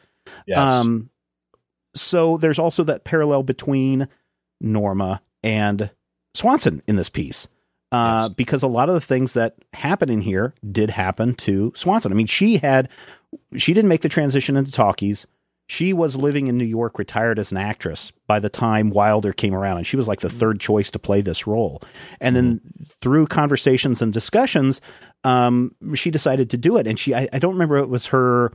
Yes. 0.46 0.58
Um, 0.58 1.10
so 1.96 2.38
there's 2.38 2.60
also 2.60 2.84
that 2.84 3.04
parallel 3.04 3.44
between 3.44 4.08
Norma 4.62 5.22
and 5.44 5.90
Swanson 6.34 6.82
in 6.88 6.96
this 6.96 7.10
piece. 7.10 7.48
Uh, 7.96 8.26
Yes. 8.28 8.36
because 8.36 8.64
a 8.64 8.68
lot 8.68 8.90
of 8.90 8.96
the 8.96 9.02
things 9.02 9.34
that 9.34 9.56
happen 9.74 10.10
in 10.10 10.22
here 10.22 10.54
did 10.72 10.90
happen 10.90 11.34
to 11.36 11.72
Swanson. 11.76 12.12
I 12.12 12.16
mean, 12.16 12.28
she 12.28 12.58
had, 12.58 12.90
she 13.56 13.74
didn't 13.74 13.90
make 13.90 14.02
the 14.02 14.10
transition 14.10 14.58
into 14.58 14.72
talkies. 14.72 15.26
She 15.68 15.94
was 15.94 16.16
living 16.16 16.46
in 16.46 16.60
New 16.60 16.66
York, 16.66 17.00
retired 17.00 17.40
as 17.40 17.52
an 17.52 17.58
actress 17.58 18.12
by 18.28 18.40
the 18.40 18.50
time 18.50 18.92
Wilder 18.92 19.34
came 19.34 19.54
around, 19.56 19.78
and 19.78 19.88
she 19.88 19.98
was 19.98 20.08
like 20.08 20.20
the 20.20 20.30
third 20.30 20.60
choice 20.60 20.92
to 20.92 21.00
play 21.00 21.22
this 21.22 21.48
role. 21.48 21.82
And 22.22 22.36
then 22.36 22.62
through 23.02 23.26
conversations 23.28 24.00
and 24.00 24.14
discussions, 24.14 24.80
um, 25.24 25.74
she 25.96 26.12
decided 26.12 26.52
to 26.52 26.58
do 26.58 26.78
it. 26.78 26.86
And 26.86 27.00
she, 27.00 27.16
I, 27.16 27.28
I 27.34 27.40
don't 27.40 27.54
remember 27.54 27.78
if 27.78 27.84
it 27.86 27.90
was 27.90 28.06
her 28.08 28.52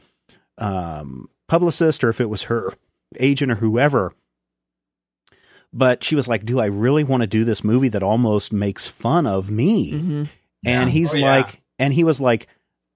um, 0.59 1.29
publicist 1.49 2.05
or 2.05 2.11
if 2.11 2.21
it 2.21 2.29
was 2.31 2.45
her 2.45 2.73
agent 3.19 3.51
or 3.51 3.57
whoever. 3.57 4.13
But 5.73 6.03
she 6.03 6.17
was 6.17 6.27
like, 6.29 6.45
"Do 6.45 6.59
I 6.61 6.67
really 6.67 7.05
want 7.05 7.23
to 7.23 7.27
do 7.29 7.45
this 7.45 7.63
movie 7.63 7.89
that 7.89 8.03
almost 8.03 8.53
makes 8.53 8.87
fun 8.87 9.27
of 9.27 9.51
me?" 9.51 9.93
Mhm. 9.93 10.29
And 10.65 10.89
Yeah. 10.91 10.93
he's 10.93 11.15
Oh, 11.15 11.19
yeah. 11.19 11.31
like, 11.37 11.63
and 11.79 11.95
he 11.95 12.03
was 12.05 12.21
like, 12.21 12.49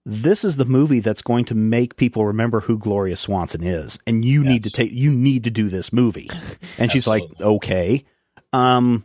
"This 0.04 0.44
is 0.44 0.56
the 0.56 0.64
movie 0.64 1.00
that's 1.00 1.22
going 1.22 1.44
to 1.46 1.54
make 1.54 1.96
people 1.96 2.26
remember 2.26 2.60
who 2.60 2.76
Gloria 2.78 3.16
Swanson 3.16 3.62
is, 3.62 3.98
and 4.06 4.24
you 4.24 4.42
need 4.44 4.64
to 4.64 4.70
take, 4.70 4.90
you 4.92 5.12
need 5.12 5.44
to 5.44 5.50
do 5.50 5.68
this 5.68 5.92
movie." 5.92 6.28
And 6.78 6.90
she's 6.90 7.06
like, 7.06 7.22
"Okay." 7.40 8.04
Um, 8.52 9.04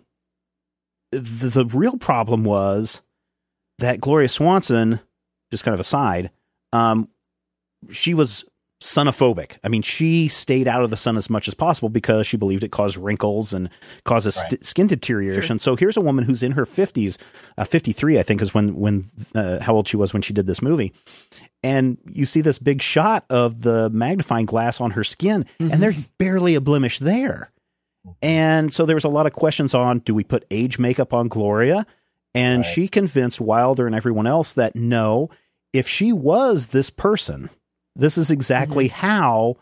the, 1.11 1.49
the 1.49 1.65
real 1.65 1.97
problem 1.97 2.43
was 2.43 3.01
that 3.79 4.01
Gloria 4.01 4.29
Swanson, 4.29 4.99
just 5.51 5.63
kind 5.63 5.73
of 5.73 5.79
aside, 5.79 6.31
um, 6.73 7.07
she 7.89 8.13
was 8.13 8.45
sunophobic. 8.81 9.57
I 9.63 9.67
mean, 9.67 9.81
she 9.81 10.27
stayed 10.29 10.67
out 10.67 10.83
of 10.83 10.89
the 10.89 10.95
sun 10.97 11.17
as 11.17 11.29
much 11.29 11.47
as 11.47 11.53
possible 11.53 11.89
because 11.89 12.25
she 12.25 12.37
believed 12.37 12.63
it 12.63 12.71
caused 12.71 12.95
wrinkles 12.97 13.53
and 13.53 13.69
causes 14.05 14.37
Right. 14.37 14.51
st- 14.51 14.65
skin 14.65 14.87
deterioration. 14.87 15.59
So 15.59 15.75
here's 15.75 15.97
a 15.97 16.01
woman 16.01 16.23
who's 16.25 16.41
in 16.43 16.53
her 16.53 16.65
50s, 16.65 17.17
uh, 17.57 17.65
53, 17.65 18.17
I 18.19 18.23
think, 18.23 18.41
is 18.41 18.53
when 18.53 18.75
when 18.75 19.09
uh, 19.35 19.59
how 19.61 19.75
old 19.75 19.87
she 19.87 19.97
was 19.97 20.13
when 20.13 20.21
she 20.21 20.33
did 20.33 20.47
this 20.47 20.61
movie. 20.61 20.93
And 21.61 21.97
you 22.09 22.25
see 22.25 22.39
this 22.41 22.57
big 22.57 22.81
shot 22.81 23.25
of 23.29 23.61
the 23.61 23.89
magnifying 23.89 24.45
glass 24.45 24.79
on 24.79 24.91
her 24.91 25.03
skin, 25.03 25.45
and 25.59 25.83
there's 25.83 25.97
barely 26.17 26.55
a 26.55 26.61
blemish 26.61 26.99
there. 26.99 27.51
And 28.21 28.73
so 28.73 28.85
there 28.85 28.95
was 28.95 29.03
a 29.03 29.09
lot 29.09 29.25
of 29.25 29.33
questions 29.33 29.73
on 29.73 29.99
do 29.99 30.15
we 30.15 30.23
put 30.23 30.45
age 30.49 30.79
makeup 30.79 31.13
on 31.13 31.27
Gloria? 31.27 31.85
And 32.33 32.59
Right. 32.63 32.65
she 32.73 32.87
convinced 32.87 33.41
Wilder 33.41 33.85
and 33.87 33.95
everyone 33.95 34.25
else 34.25 34.53
that 34.53 34.73
no, 34.75 35.29
if 35.73 35.87
she 35.87 36.13
was 36.13 36.67
this 36.67 36.89
person, 36.89 37.49
this 37.95 38.17
is 38.17 38.31
exactly 38.31 38.87
how 38.87 39.55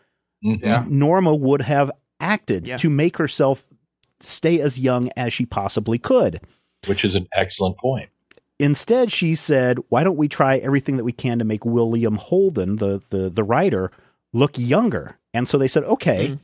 Mhm. 0.44 0.62
Yeah. 0.62 0.86
Norma 0.88 1.34
would 1.36 1.62
have 1.64 1.92
acted 2.20 2.68
Yeah. 2.68 2.78
to 2.78 2.90
make 2.90 3.18
herself 3.18 3.68
stay 4.20 4.60
as 4.60 4.80
young 4.80 5.10
as 5.18 5.34
she 5.34 5.46
possibly 5.46 5.98
could. 5.98 6.40
Which 6.88 7.04
is 7.06 7.16
an 7.16 7.28
excellent 7.36 7.78
point. 7.78 8.10
Instead, 8.60 9.12
she 9.12 9.36
said, 9.36 9.78
"Why 9.90 10.04
don't 10.04 10.18
we 10.18 10.28
try 10.28 10.58
everything 10.58 10.98
that 10.98 11.04
we 11.04 11.12
can 11.12 11.38
to 11.40 11.46
make 11.46 11.66
William 11.66 12.16
Holden, 12.16 12.78
the 12.78 13.02
the 13.10 13.30
the 13.30 13.44
writer, 13.44 13.92
look 14.34 14.58
younger?" 14.58 15.18
And 15.34 15.48
so 15.48 15.58
they 15.58 15.68
said, 15.68 15.84
"Okay." 15.84 16.30
Mm. 16.30 16.40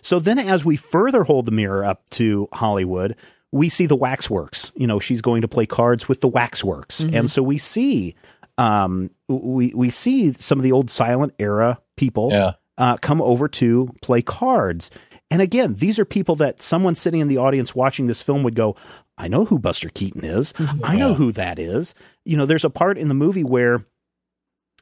So 0.00 0.18
then, 0.18 0.38
as 0.38 0.64
we 0.64 0.76
further 0.76 1.24
hold 1.24 1.44
the 1.46 1.52
mirror 1.52 1.84
up 1.84 2.08
to 2.10 2.48
Hollywood, 2.52 3.16
we 3.50 3.68
see 3.68 3.84
the 3.86 3.96
Waxworks. 3.96 4.72
You 4.76 4.86
know, 4.86 4.98
she's 4.98 5.20
going 5.20 5.42
to 5.42 5.48
play 5.48 5.66
cards 5.66 6.08
with 6.08 6.20
the 6.22 6.28
Waxworks, 6.28 7.02
Mhm. 7.02 7.14
and 7.18 7.30
so 7.30 7.42
we 7.42 7.58
see, 7.58 8.14
um, 8.58 9.10
we 9.28 9.72
we 9.74 9.90
see 9.90 10.32
some 10.32 10.58
of 10.58 10.62
the 10.62 10.72
old 10.72 10.90
silent 10.90 11.34
era 11.38 11.80
people 11.96 12.28
Yeah. 12.30 12.52
uh, 12.78 12.96
come 12.98 13.20
over 13.22 13.48
to 13.48 13.88
play 14.02 14.22
cards. 14.22 14.90
And 15.30 15.40
again, 15.40 15.74
these 15.74 15.98
are 15.98 16.04
people 16.04 16.36
that 16.36 16.60
someone 16.62 16.94
sitting 16.94 17.20
in 17.20 17.28
the 17.28 17.38
audience 17.38 17.74
watching 17.74 18.06
this 18.06 18.20
film 18.22 18.42
would 18.42 18.54
go, 18.54 18.76
I 19.16 19.28
know 19.28 19.46
who 19.46 19.58
Buster 19.58 19.88
Keaton 19.88 20.24
is. 20.24 20.52
I 20.84 20.96
know 20.96 21.14
who 21.14 21.32
that 21.32 21.58
is. 21.58 21.94
You 22.26 22.36
know, 22.36 22.44
there's 22.44 22.64
a 22.66 22.70
part 22.70 22.98
in 22.98 23.08
the 23.08 23.14
movie 23.14 23.44
where 23.44 23.86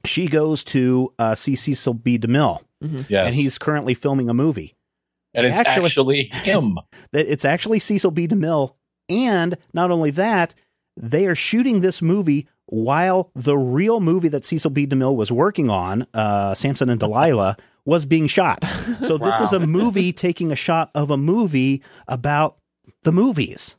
she 0.04 0.26
goes 0.26 0.64
to 0.64 1.12
uh, 1.18 1.34
see 1.34 1.54
Cecil 1.54 1.94
B. 1.94 2.18
DeMille, 2.18 2.62
Yes. 3.08 3.26
and 3.26 3.34
he's 3.34 3.58
currently 3.58 3.94
filming 3.94 4.28
a 4.28 4.34
movie. 4.34 4.74
and 5.34 5.46
it's 5.46 5.56
actually- 5.58 5.86
actually, 5.86 6.22
him. 6.24 6.78
That 7.12 7.26
it's 7.30 7.44
actually 7.44 7.78
Cecil 7.80 8.10
B. 8.12 8.26
DeMille, 8.26 8.74
and 9.08 9.56
not 9.74 9.90
only 9.90 10.10
that, 10.12 10.54
they 10.96 11.26
are 11.26 11.34
shooting 11.36 11.80
this 11.80 12.00
movie 12.02 12.48
while 12.70 13.30
the 13.34 13.56
real 13.56 14.00
movie 14.00 14.28
that 14.28 14.44
Cecil 14.44 14.70
B. 14.70 14.86
DeMille 14.86 15.14
was 15.14 15.30
working 15.30 15.68
on, 15.70 16.06
uh, 16.14 16.54
Samson 16.54 16.88
and 16.88 16.98
Delilah, 16.98 17.56
was 17.84 18.06
being 18.06 18.26
shot. 18.26 18.64
So 19.02 19.18
this 19.18 19.40
is 19.40 19.52
a 19.52 19.60
movie 19.60 20.12
taking 20.12 20.52
a 20.52 20.56
shot 20.56 20.90
of 20.94 21.10
a 21.10 21.16
movie 21.16 21.82
about 22.08 22.58
the 23.02 23.12
movies. 23.12 23.76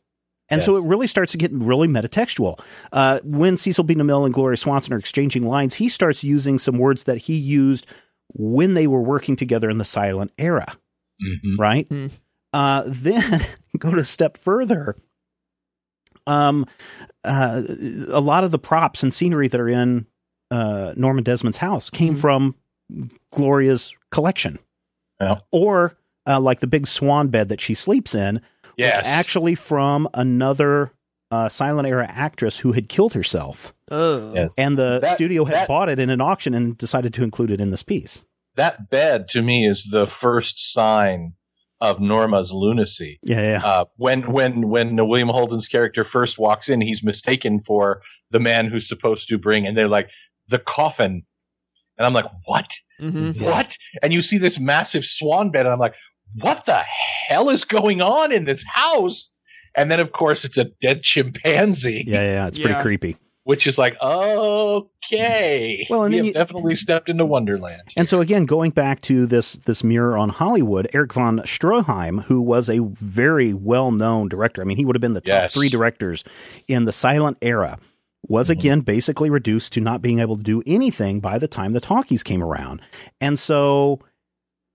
And 0.50 0.62
so 0.62 0.75
it 0.75 0.83
really 0.86 1.07
starts 1.07 1.31
to 1.31 1.38
get 1.38 1.51
really 1.53 1.88
metatextual. 1.88 2.60
Uh, 2.91 3.19
when 3.24 3.55
Cecil 3.55 3.86
B. 3.86 3.95
DeMille 3.95 4.25
and 4.25 4.33
Gloria 4.33 4.57
Swanson 4.57 4.93
are 4.93 4.98
exchanging 4.98 5.48
lines, 5.48 5.75
he 5.75 5.88
starts 5.88 6.24
using 6.24 6.60
some 6.60 6.77
words 6.77 7.03
that 7.03 7.17
he 7.19 7.36
used 7.36 7.88
when 8.33 8.74
they 8.74 8.88
were 8.88 9.01
working 9.01 9.36
together 9.38 9.69
in 9.69 9.77
the 9.77 9.86
silent 9.86 10.31
era 10.38 10.75
Mhm. 11.24 11.57
right? 11.60 11.88
Hmm. 11.88 12.07
Uh, 12.51 12.83
then 12.88 13.45
go 13.77 13.91
to 13.91 14.00
a 14.01 14.05
step 14.05 14.36
further. 14.36 14.95
Um, 16.32 16.66
uh, 17.24 17.62
a 18.10 18.22
lot 18.22 18.44
of 18.44 18.52
the 18.52 18.60
props 18.60 19.04
and 19.04 19.14
scenery 19.14 19.48
that 19.48 19.60
are 19.60 19.70
in 19.70 20.06
uh, 20.50 20.94
Norma 20.98 21.22
Desmond's 21.22 21.58
house 21.60 21.90
came 21.90 22.16
Mhm. 22.16 22.22
from 22.22 22.56
Gloria's 23.32 23.94
collection, 24.12 24.60
Yeah. 25.20 25.40
or 25.52 25.98
uh, 26.28 26.40
like 26.40 26.60
the 26.60 26.68
big 26.68 26.88
swan 26.88 27.30
bed 27.30 27.50
that 27.50 27.62
she 27.62 27.74
sleeps 27.74 28.14
in 28.14 28.42
Yes. 28.78 28.98
was 28.98 29.08
actually 29.08 29.56
from 29.56 30.08
another 30.14 30.92
uh, 31.32 31.48
silent 31.48 31.88
era 31.88 32.06
actress 32.10 32.58
who 32.60 32.74
had 32.74 32.90
killed 32.90 33.14
herself, 33.14 33.74
Oh. 33.90 34.34
Yes. 34.34 34.54
and 34.58 34.78
the 34.78 35.00
That- 35.02 35.16
studio 35.16 35.46
had 35.46 35.56
that- 35.56 35.68
bought 35.70 35.88
it 35.88 35.98
in 36.00 36.10
an 36.10 36.20
auction 36.20 36.54
and 36.54 36.78
decided 36.78 37.14
to 37.14 37.24
include 37.24 37.50
it 37.52 37.62
in 37.62 37.72
this 37.72 37.84
piece. 37.84 38.22
that 38.56 38.90
bed 38.90 39.30
to 39.30 39.42
me 39.42 39.66
is 39.66 39.86
the 39.92 40.06
first 40.06 40.74
sign 40.74 41.34
of 41.82 42.00
Norma's 42.00 42.52
lunacy. 42.54 43.20
Yeah, 43.24 43.42
yeah, 43.42 43.62
Uh, 43.66 43.86
when 43.98 44.32
when 44.32 44.70
when 44.70 44.96
William 45.08 45.30
Holden's 45.30 45.68
character 45.68 46.04
first 46.04 46.38
walks 46.40 46.70
in, 46.70 46.80
he's 46.82 47.04
mistaken 47.04 47.60
for 47.60 48.02
the 48.30 48.40
man 48.40 48.68
who's 48.68 48.88
supposed 48.88 49.28
to 49.30 49.38
bring, 49.38 49.66
and 49.68 49.76
they're 49.76 49.88
like 49.88 50.10
the 50.48 50.60
coffin, 50.60 51.24
and 51.98 52.06
I'm 52.06 52.14
like, 52.14 52.28
what? 52.46 52.72
hmm 53.00 53.32
What? 53.32 53.76
And 54.04 54.14
you 54.14 54.22
see 54.22 54.38
this 54.38 54.60
massive 54.60 55.04
swan 55.06 55.50
bed, 55.50 55.66
and 55.66 55.74
I'm 55.74 55.80
like, 55.80 55.96
what 56.40 56.66
the 56.66 56.84
hell 57.28 57.50
is 57.50 57.66
going 57.66 58.02
on 58.02 58.32
in 58.32 58.46
this 58.46 58.64
house? 58.76 59.32
And 59.76 59.90
then, 59.90 60.00
of 60.00 60.12
course, 60.12 60.46
it's 60.46 60.58
a 60.58 60.66
dead 60.82 61.02
chimpanzee, 61.02 62.04
yeah, 62.06 62.22
yeah. 62.22 62.48
It's 62.48 62.60
pretty 62.60 62.76
creepy. 62.82 63.18
Which 63.51 63.67
is 63.67 63.77
like, 63.77 63.98
okay, 64.01 65.86
Well, 65.89 66.03
and 66.03 66.12
we 66.12 66.17
have 66.17 66.25
you- 66.27 66.34
definitely 66.34 66.74
stepped 66.75 67.10
into 67.10 67.25
Wonderland. 67.25 67.81
And 67.98 68.08
so 68.08 68.22
again, 68.22 68.46
going 68.46 68.72
back 68.72 69.01
to 69.01 69.25
this 69.25 69.53
this 69.65 69.84
mirror 69.84 70.17
on 70.17 70.29
Hollywood, 70.29 70.88
Erich 70.93 71.12
von 71.13 71.39
Stroheim, 71.39 72.24
who 72.24 72.41
was 72.41 72.70
a 72.70 72.79
very 72.79 73.53
well 73.53 73.91
known 73.91 74.29
director, 74.29 74.62
I 74.62 74.65
mean, 74.65 74.77
he 74.77 74.86
would 74.86 74.96
have 74.96 75.01
been 75.01 75.13
the 75.13 75.20
top 75.20 75.27
Yes. 75.43 75.53
three 75.53 75.67
directors 75.67 76.24
in 76.70 76.86
the 76.86 76.93
silent 76.93 77.38
era, 77.41 77.77
was 78.25 78.48
Mhm. 78.48 78.51
again 78.51 78.79
basically 78.81 79.29
reduced 79.29 79.74
to 79.74 79.81
not 79.81 80.01
being 80.01 80.20
able 80.20 80.38
to 80.38 80.43
do 80.43 80.63
anything 80.65 81.20
by 81.20 81.38
the 81.38 81.48
time 81.50 81.74
the 81.74 81.81
talkies 81.81 82.24
came 82.24 82.41
around. 82.41 82.79
And 83.20 83.38
so 83.38 84.00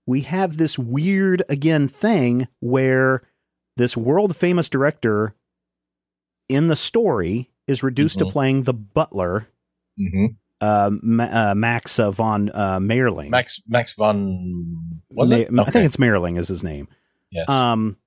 we 0.05 0.21
have 0.21 0.57
this 0.57 0.77
weird 0.77 1.41
again 1.49 1.87
thing 1.87 2.47
where 2.59 3.23
this 3.75 3.97
world 3.97 4.35
famous 4.35 4.69
director 4.69 5.33
in 6.47 6.67
the 6.67 6.75
story 6.75 7.49
is 7.67 7.83
reduced 7.83 8.19
to 8.19 8.25
Mhm. 8.25 8.31
playing 8.31 8.63
the 8.63 8.73
butler 8.73 9.47
hmm 9.97 10.25
uh, 10.59 10.89
Ma- 11.03 11.51
uh, 11.51 11.55
Max 11.55 11.99
uh, 11.99 12.09
von 12.09 12.49
uh, 12.49 12.79
Mayerling. 12.79 13.29
Max 13.29 13.61
Max 13.67 13.93
von 13.93 15.01
was 15.11 15.29
Ma- 15.29 15.35
it? 15.37 15.49
I 15.59 15.69
think 15.71 15.85
it's 15.85 15.97
Mayerling 15.97 16.39
is 16.39 16.47
his 16.47 16.63
name. 16.63 16.87
yes. 17.29 17.47
Um, 17.47 17.97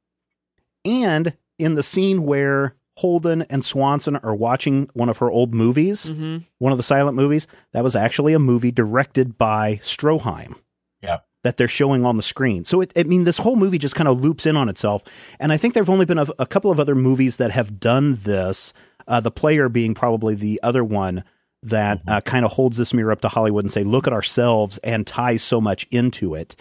and 0.85 1.35
in 1.59 1.75
the 1.75 1.83
scene 1.83 2.25
where 2.25 2.75
Holden 2.97 3.43
and 3.43 3.65
Swanson 3.65 4.17
are 4.17 4.35
watching 4.35 4.89
one 4.95 5.09
of 5.09 5.19
her 5.19 5.31
old 5.31 5.55
movies, 5.55 6.09
hmm 6.11 6.39
one 6.59 6.73
of 6.73 6.79
the 6.79 6.83
silent 6.85 7.17
movies, 7.17 7.47
that 7.73 7.85
was 7.85 7.95
actually 7.97 8.33
a 8.35 8.39
movie 8.39 8.73
directed 8.73 9.39
by 9.39 9.81
Stroheim. 9.83 10.55
Yeah. 11.03 11.19
That 11.45 11.57
they're 11.57 11.69
showing 11.69 12.05
on 12.05 12.17
the 12.17 12.23
screen. 12.23 12.65
So 12.67 12.81
it, 12.83 12.93
I 12.97 13.05
mean, 13.05 13.25
this 13.25 13.39
whole 13.39 13.57
movie 13.57 13.79
just 13.79 13.95
kind 13.95 14.09
of 14.09 14.21
loops 14.21 14.45
in 14.45 14.57
on 14.57 14.69
itself. 14.69 15.03
And 15.39 15.53
I 15.53 15.57
think 15.57 15.73
there 15.73 15.83
have 15.83 15.89
only 15.89 16.05
been 16.05 16.19
a, 16.19 16.27
a 16.39 16.45
couple 16.47 16.71
of 16.71 16.79
other 16.79 16.95
movies 16.95 17.39
that 17.39 17.51
have 17.53 17.81
done 17.81 18.19
this. 18.25 18.75
Uh, 19.11 19.21
the 19.21 19.31
player 19.31 19.69
being 19.69 19.93
probably 19.95 20.35
the 20.35 20.59
other 20.63 20.83
one 20.85 21.25
that 21.63 22.01
uh, 22.09 22.23
kind 22.23 22.47
of 22.47 22.53
holds 22.53 22.79
this 22.79 22.95
mirror 22.95 23.13
up 23.13 23.21
to 23.21 23.29
Hollywood 23.29 23.65
and 23.65 23.71
say, 23.71 23.85
look 23.85 24.07
at 24.07 24.15
ourselves 24.15 24.79
and 24.79 25.07
ties 25.07 25.43
so 25.43 25.61
much 25.61 25.87
into 25.91 26.35
it. 26.35 26.57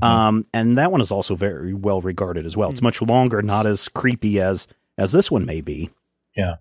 Um, 0.00 0.46
and 0.54 0.78
that 0.78 0.92
one 0.92 1.00
is 1.00 1.10
also 1.10 1.34
very 1.34 1.74
well 1.74 2.00
regarded 2.00 2.46
as 2.46 2.56
well. 2.56 2.70
It's 2.70 2.80
much 2.82 3.02
longer, 3.02 3.42
not 3.42 3.66
as 3.66 3.88
creepy 3.88 4.40
as 4.40 4.68
as 4.96 5.10
this 5.10 5.28
one 5.28 5.44
may 5.44 5.60
be. 5.60 5.90
Yeah. 6.36 6.56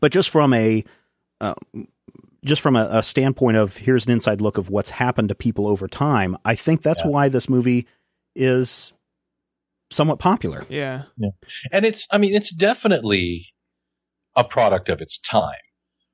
But 0.00 0.10
just 0.10 0.30
from 0.30 0.54
a 0.54 0.84
uh, 1.42 1.54
just 2.46 2.62
from 2.62 2.76
a, 2.76 2.88
a 2.90 3.02
standpoint 3.02 3.58
of 3.58 3.76
here's 3.76 4.06
an 4.06 4.12
inside 4.12 4.40
look 4.40 4.56
of 4.56 4.70
what's 4.70 4.90
happened 4.90 5.28
to 5.28 5.34
people 5.34 5.66
over 5.66 5.86
time, 5.88 6.38
I 6.46 6.54
think 6.54 6.80
that's 6.80 7.02
Yeah. 7.04 7.10
why 7.10 7.28
this 7.28 7.48
movie 7.50 7.86
is 8.34 8.92
somewhat 9.90 10.18
popular. 10.18 10.64
Yeah. 10.70 11.02
Yeah. 11.18 11.30
and 11.72 11.84
it's 11.84 12.06
i 12.10 12.16
mean 12.18 12.34
it's 12.34 12.50
definitely 12.54 13.48
a 14.36 14.44
product 14.44 14.88
of 14.88 15.00
its 15.00 15.18
time 15.18 15.54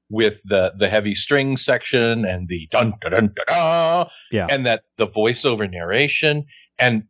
with 0.09 0.41
the 0.45 0.73
the 0.77 0.89
heavy 0.89 1.15
string 1.15 1.57
section 1.57 2.25
and 2.25 2.49
the 2.49 2.69
dun 2.71 2.95
dun 3.00 3.11
dun 3.12 3.33
dun, 3.35 3.47
dun 3.47 4.07
Yeah. 4.33 4.47
and 4.50 4.67
that 4.67 4.83
the 4.97 5.07
voiceover 5.07 5.71
narration. 5.71 6.45
And 6.79 7.05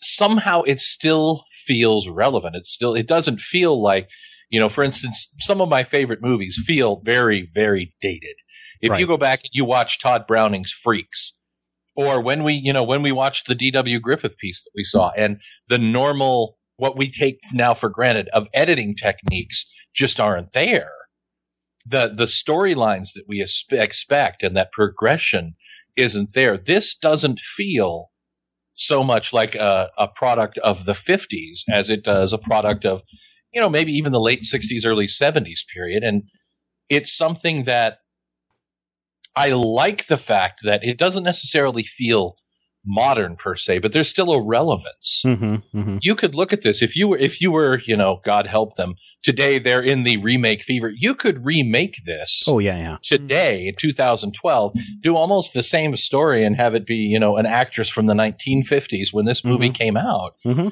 somehow 0.00 0.62
it 0.62 0.80
still 0.80 1.44
feels 1.66 2.08
relevant. 2.08 2.56
It 2.56 2.66
still 2.66 2.94
it 2.94 3.06
doesn't 3.06 3.40
feel 3.40 3.80
like 3.80 4.08
you 4.50 4.60
know 4.60 4.68
for 4.68 4.84
instance 4.84 5.28
some 5.40 5.60
of 5.60 5.68
my 5.68 5.82
favorite 5.82 6.20
movies 6.22 6.62
feel 6.64 7.00
very 7.04 7.48
very 7.54 7.94
dated. 8.00 8.36
If 8.80 8.98
you 8.98 9.06
go 9.06 9.16
back 9.16 9.40
and 9.40 9.50
you 9.52 9.64
watch 9.64 9.98
tod 9.98 10.26
browning's 10.26 10.70
freaks 10.70 11.34
or 11.96 12.20
when 12.20 12.44
we 12.44 12.52
you 12.52 12.72
know 12.72 12.82
when 12.84 13.02
we 13.02 13.12
watched 13.12 13.46
the 13.46 13.54
dw 13.54 14.00
griffith 14.00 14.36
piece 14.36 14.62
that 14.62 14.70
we 14.74 14.84
saw 14.84 15.10
and 15.16 15.38
the 15.68 15.78
normal 15.78 16.58
what 16.76 16.96
we 16.98 17.10
take 17.10 17.38
now 17.52 17.72
for 17.72 17.88
granted 17.88 18.28
of 18.34 18.46
editing 18.52 18.94
techniques 18.94 19.64
just 19.94 20.20
aren't 20.20 20.52
there. 20.52 20.92
The 21.86 22.12
the 22.14 22.24
storylines 22.24 23.12
that 23.14 23.24
we 23.28 23.44
expect 23.70 24.42
and 24.42 24.56
that 24.56 24.72
progression 24.72 25.54
isn't 25.96 26.32
there. 26.34 26.56
This 26.56 26.96
doesn't 26.96 27.40
feel 27.40 28.10
so 28.74 29.04
much 29.04 29.32
like 29.32 29.54
a, 29.54 29.90
a 29.96 30.08
product 30.08 30.58
of 30.58 30.84
the 30.84 30.92
50s 30.92 31.60
as 31.70 31.88
it 31.88 32.02
does 32.02 32.32
a 32.32 32.38
product 32.38 32.84
of 32.84 33.02
you 33.52 33.60
know 33.60 33.68
maybe 33.68 33.92
even 33.92 34.12
the 34.12 34.20
late 34.20 34.42
60s 34.42 34.84
early 34.84 35.06
70s 35.06 35.60
period. 35.72 36.02
And 36.02 36.24
it's 36.88 37.16
something 37.16 37.64
that 37.64 37.98
i 39.36 39.50
like 39.50 40.06
the 40.06 40.18
fact 40.18 40.60
that 40.64 40.84
it 40.84 40.98
doesn't 40.98 41.24
necessarily 41.24 41.82
feel 41.82 42.36
modern 42.86 43.36
per 43.36 43.54
se 43.54 43.78
but 43.78 43.92
there's 43.92 44.08
still 44.08 44.32
a 44.32 44.42
relevance. 44.42 45.20
Hmm 45.22 45.56
hmm 45.72 45.98
you 46.02 46.14
could 46.14 46.34
look 46.34 46.52
at 46.52 46.62
this 46.62 46.82
if 46.82 46.96
you 46.96 47.08
were 47.08 47.18
if 47.18 47.40
you 47.40 47.50
were 47.50 47.80
you 47.86 47.96
know 47.96 48.20
god 48.24 48.46
help 48.46 48.74
them 48.76 48.94
today 49.22 49.58
they're 49.58 49.82
in 49.82 50.02
the 50.02 50.16
remake 50.18 50.62
fever 50.62 50.92
you 50.94 51.14
could 51.14 51.44
remake 51.44 51.96
this 52.04 52.42
Oh 52.46 52.58
yeah, 52.58 52.76
yeah. 52.76 52.96
today 53.02 53.74
2012 53.78 54.74
do 55.00 55.16
almost 55.16 55.54
the 55.54 55.62
same 55.62 55.96
story 55.96 56.44
and 56.44 56.56
have 56.56 56.74
it 56.74 56.86
be 56.86 56.96
you 56.96 57.18
know 57.18 57.36
an 57.36 57.46
actress 57.46 57.88
from 57.88 58.06
the 58.06 58.14
1950s 58.14 59.12
when 59.12 59.24
this 59.24 59.44
movie 59.44 59.70
came 59.70 59.96
out. 59.96 60.34
Hmm 60.44 60.68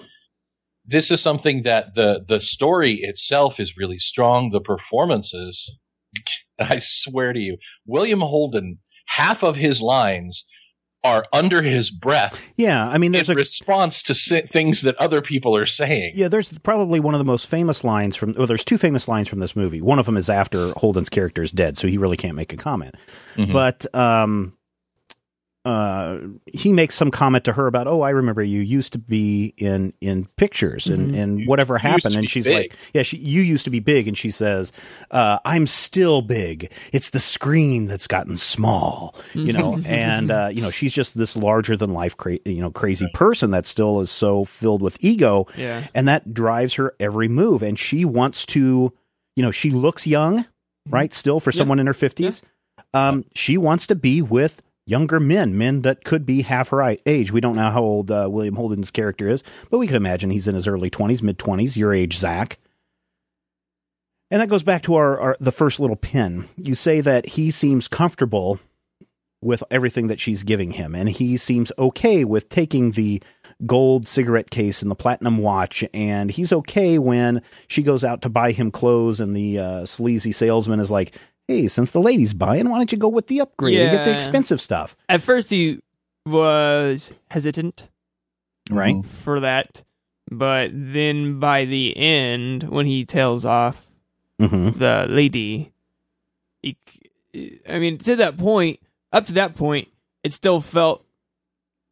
this 0.84 1.10
is 1.10 1.20
something 1.20 1.62
that 1.62 1.94
the 1.94 2.24
the 2.26 2.40
story 2.40 2.94
itself 3.02 3.60
is 3.60 3.76
really 3.76 3.98
strong 3.98 4.50
the 4.50 4.60
performances 4.60 5.76
i 6.58 6.78
swear 6.80 7.32
to 7.32 7.38
you 7.38 7.56
william 7.86 8.20
holden 8.20 8.78
half 9.08 9.42
of 9.42 9.56
his 9.56 9.80
lines 9.80 10.44
are 11.04 11.24
under 11.32 11.62
his 11.62 11.90
breath 11.90 12.52
Yeah, 12.56 12.88
I 12.88 12.98
mean, 12.98 13.12
there's 13.12 13.28
a 13.28 13.34
response 13.34 14.02
to 14.04 14.14
si- 14.14 14.42
things 14.42 14.82
that 14.82 14.96
other 14.98 15.20
people 15.20 15.56
are 15.56 15.66
saying 15.66 16.12
Yeah, 16.14 16.28
there's 16.28 16.56
probably 16.58 17.00
one 17.00 17.14
of 17.14 17.18
the 17.18 17.24
most 17.24 17.46
famous 17.46 17.82
lines 17.84 18.16
from. 18.16 18.34
Well, 18.34 18.46
there's 18.46 18.64
two 18.64 18.78
famous 18.78 19.08
lines 19.08 19.28
from 19.28 19.40
this 19.40 19.56
movie. 19.56 19.80
One 19.80 19.98
of 19.98 20.06
them 20.06 20.16
is 20.16 20.30
after 20.30 20.72
Holden's 20.76 21.08
character 21.08 21.42
is 21.42 21.50
dead, 21.52 21.76
so 21.76 21.88
he 21.88 21.98
really 21.98 22.16
can't 22.16 22.36
make 22.36 22.52
a 22.52 22.56
comment. 22.56 22.94
Mhm. 23.36 23.52
But 23.52 23.92
um, 23.94 24.52
uh, 25.64 26.18
he 26.52 26.72
makes 26.72 26.94
some 26.96 27.10
comment 27.12 27.44
to 27.44 27.52
her 27.52 27.66
about, 27.68 27.86
"Oh, 27.86 28.02
I 28.02 28.10
remember 28.10 28.42
you 28.42 28.60
used 28.60 28.92
to 28.94 28.98
be 28.98 29.54
in 29.56 29.92
in 30.00 30.26
pictures, 30.36 30.86
and 30.88 31.14
and 31.14 31.46
whatever 31.46 31.78
Mm-hmm. 31.78 31.86
you 31.86 31.92
used 31.92 32.04
happened." 32.04 32.18
And 32.18 32.30
she's 32.30 32.44
big. 32.44 32.54
like, 32.72 32.76
"Yeah, 32.92 33.02
she, 33.02 33.16
you 33.18 33.42
used 33.42 33.64
to 33.64 33.70
be 33.70 33.78
big," 33.78 34.08
and 34.08 34.18
she 34.18 34.30
says, 34.32 34.72
uh, 35.12 35.38
"I'm 35.44 35.66
still 35.68 36.20
big. 36.20 36.72
It's 36.92 37.10
the 37.10 37.20
screen 37.20 37.86
that's 37.86 38.08
gotten 38.08 38.36
small." 38.36 39.14
You 39.34 39.52
know, 39.52 39.78
and 39.86 40.30
uh, 40.32 40.48
you 40.52 40.62
know, 40.62 40.70
she's 40.70 40.92
just 40.92 41.16
this 41.16 41.36
larger 41.36 41.76
than 41.76 41.92
life, 41.92 42.16
cra- 42.16 42.38
you 42.44 42.60
know, 42.60 42.70
crazy 42.72 43.08
person 43.14 43.52
that 43.52 43.66
still 43.66 44.00
is 44.00 44.10
so 44.10 44.44
filled 44.44 44.82
with 44.82 44.96
ego 45.00 45.46
Yeah. 45.56 45.86
and 45.94 46.08
that 46.08 46.34
drives 46.34 46.74
her 46.74 46.94
every 46.98 47.28
move 47.28 47.62
and 47.62 47.78
she 47.78 48.04
wants 48.04 48.46
to 48.46 48.92
you 49.36 49.42
know 49.42 49.50
she 49.50 49.70
looks 49.70 50.06
young 50.06 50.44
right 50.88 51.12
still 51.14 51.40
for 51.40 51.50
Yeah. 51.52 51.58
someone 51.58 51.78
in 51.78 51.86
her 51.86 51.92
50s 51.92 52.42
um 52.94 53.24
she 53.34 53.56
wants 53.56 53.86
to 53.88 53.94
be 53.94 54.20
with 54.22 54.62
younger 54.86 55.20
men 55.20 55.56
men 55.56 55.82
that 55.82 56.04
could 56.04 56.26
be 56.26 56.42
half 56.42 56.70
her 56.70 56.96
age. 57.06 57.32
We 57.32 57.40
don't 57.40 57.56
know 57.56 57.70
how 57.70 57.82
old 57.82 58.10
uh, 58.10 58.28
william 58.30 58.56
holden's 58.56 58.90
character 58.90 59.28
is 59.28 59.42
but 59.70 59.78
we 59.78 59.86
can 59.86 59.96
imagine 59.96 60.30
he's 60.30 60.48
in 60.48 60.54
his 60.54 60.68
early 60.68 60.90
20s 60.90 61.22
mid 61.22 61.38
20s 61.38 61.76
your 61.76 61.92
age 61.92 62.14
zach. 62.14 62.58
And 64.30 64.40
that 64.40 64.48
goes 64.48 64.62
back 64.62 64.82
to 64.84 64.94
our, 64.94 65.20
our 65.20 65.36
the 65.40 65.52
first 65.52 65.78
little 65.78 65.96
pin. 65.96 66.48
You 66.56 66.74
say 66.74 67.02
that 67.02 67.26
he 67.26 67.50
seems 67.50 67.86
comfortable 67.86 68.60
with 69.42 69.62
everything 69.70 70.06
that 70.06 70.20
she's 70.20 70.44
giving 70.44 70.70
him 70.70 70.94
and 70.94 71.08
he 71.08 71.36
seems 71.36 71.72
okay 71.76 72.24
with 72.24 72.48
taking 72.48 72.92
the 72.92 73.20
gold 73.66 74.06
cigarette 74.06 74.50
case 74.50 74.82
and 74.82 74.90
the 74.90 74.96
platinum 74.96 75.38
watch 75.38 75.84
and 75.92 76.30
he's 76.30 76.52
okay 76.52 76.98
when 76.98 77.42
she 77.66 77.82
goes 77.82 78.04
out 78.04 78.22
to 78.22 78.28
buy 78.28 78.52
him 78.52 78.70
clothes 78.70 79.20
and 79.20 79.36
the 79.36 79.58
uh, 79.58 79.84
sleazy 79.84 80.32
salesman 80.32 80.80
is 80.80 80.90
like 80.90 81.14
hey 81.52 81.68
since 81.68 81.90
the 81.90 82.00
lady's 82.00 82.32
buying 82.34 82.68
why 82.68 82.78
don't 82.78 82.92
you 82.92 82.98
go 82.98 83.08
with 83.08 83.26
the 83.26 83.40
upgrade 83.40 83.78
and 83.78 83.92
get 83.96 84.04
the 84.04 84.12
expensive 84.12 84.60
stuff 84.60 84.96
At 85.08 85.22
first, 85.22 85.50
he 85.50 85.80
was 86.24 87.12
hesitant 87.30 87.88
right 88.70 89.04
for 89.04 89.40
that, 89.40 89.82
but 90.30 90.70
then 90.72 91.40
by 91.40 91.64
the 91.64 91.96
end, 91.96 92.62
when 92.64 92.86
he 92.86 93.04
tails 93.04 93.44
off 93.44 93.88
mm-hmm. 94.40 94.78
the 94.78 95.06
lady, 95.08 95.72
he, 96.62 96.76
I 97.68 97.78
mean, 97.78 97.98
to 97.98 98.16
that 98.16 98.36
point, 98.38 98.78
up 99.12 99.26
to 99.26 99.32
that 99.34 99.56
point, 99.56 99.88
it 100.22 100.32
still 100.32 100.60
felt 100.60 101.04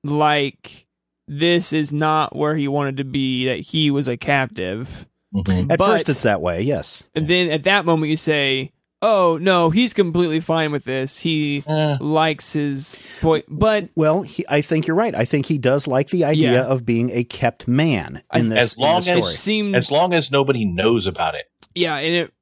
like 0.05 0.87
this 1.27 1.73
is 1.73 1.92
not 1.92 2.35
where 2.37 2.55
he 2.57 2.68
wanted 2.68 2.96
to 2.99 3.05
be. 3.05 3.46
That 3.46 3.61
he 3.61 3.90
was 3.90 4.07
a 4.09 4.16
captive. 4.16 5.07
Mhm. 5.35 5.70
at 5.70 5.79
But- 5.79 5.87
first 5.87 6.09
it's 6.09 6.23
that 6.23 6.40
way 6.40 6.61
yes 6.62 7.05
And 7.14 7.29
then 7.29 7.51
at 7.51 7.62
that 7.62 7.85
moment, 7.85 8.11
you 8.11 8.16
say, 8.16 8.73
"Oh 9.02 9.38
no, 9.40 9.70
he's 9.70 9.92
completely 9.94 10.40
fine 10.40 10.72
with 10.72 10.84
this. 10.84 11.18
He 11.18 11.64
Eh. 11.66 11.96
likes 12.00 12.52
his 12.52 13.02
boy." 13.22 13.42
But 13.48 13.88
well 13.94 14.22
he, 14.22 14.44
i 14.48 14.60
think 14.60 14.86
you're 14.86 14.96
right 14.96 15.14
i 15.14 15.24
think 15.24 15.46
he 15.46 15.56
does 15.58 15.86
like 15.86 16.10
the 16.10 16.24
idea 16.24 16.52
Yeah. 16.52 16.64
of 16.64 16.84
being 16.84 17.10
a 17.10 17.24
kept 17.24 17.66
man 17.68 18.22
in 18.34 18.48
this, 18.48 18.58
As 18.72 18.78
long 18.78 18.96
this 18.96 19.06
story. 19.06 19.20
it 19.20 19.24
seemed, 19.24 19.76
as 19.76 19.90
long 19.90 20.12
as 20.12 20.30
nobody 20.30 20.64
knows 20.64 21.06
about 21.06 21.34
it 21.34 21.46
yeah, 21.74 21.96
and 21.96 22.14
it. 22.14 22.34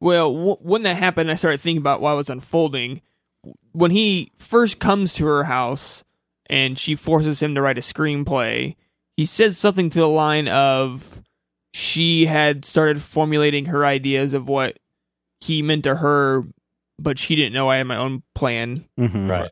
Well, 0.00 0.32
w- 0.34 0.56
when 0.60 0.82
that 0.82 0.96
happened, 0.96 1.30
I 1.30 1.36
started 1.36 1.60
thinking 1.60 1.78
about 1.80 2.00
what 2.00 2.16
was 2.16 2.28
unfolding. 2.28 3.00
When 3.70 3.92
he 3.92 4.32
first 4.38 4.80
comes 4.80 5.14
to 5.14 5.24
her 5.26 5.44
house 5.44 6.02
and 6.50 6.76
she 6.76 6.96
forces 6.96 7.40
him 7.40 7.54
to 7.54 7.62
write 7.62 7.78
a 7.78 7.82
screenplay, 7.82 8.74
he 9.16 9.24
says 9.24 9.56
something 9.56 9.88
to 9.90 10.00
the 10.00 10.08
line 10.08 10.48
of 10.48 11.22
she 11.72 12.26
had 12.26 12.64
started 12.64 13.00
formulating 13.00 13.66
her 13.66 13.86
ideas 13.86 14.34
of 14.34 14.48
what 14.48 14.78
he 15.42 15.62
meant 15.62 15.84
to 15.84 15.96
her, 15.96 16.44
but 16.98 17.18
she 17.18 17.34
didn't 17.36 17.52
know 17.52 17.68
I 17.68 17.78
had 17.78 17.86
my 17.86 17.96
own 17.96 18.22
plan 18.34 18.84
Mhm. 18.98 19.28
right 19.28 19.50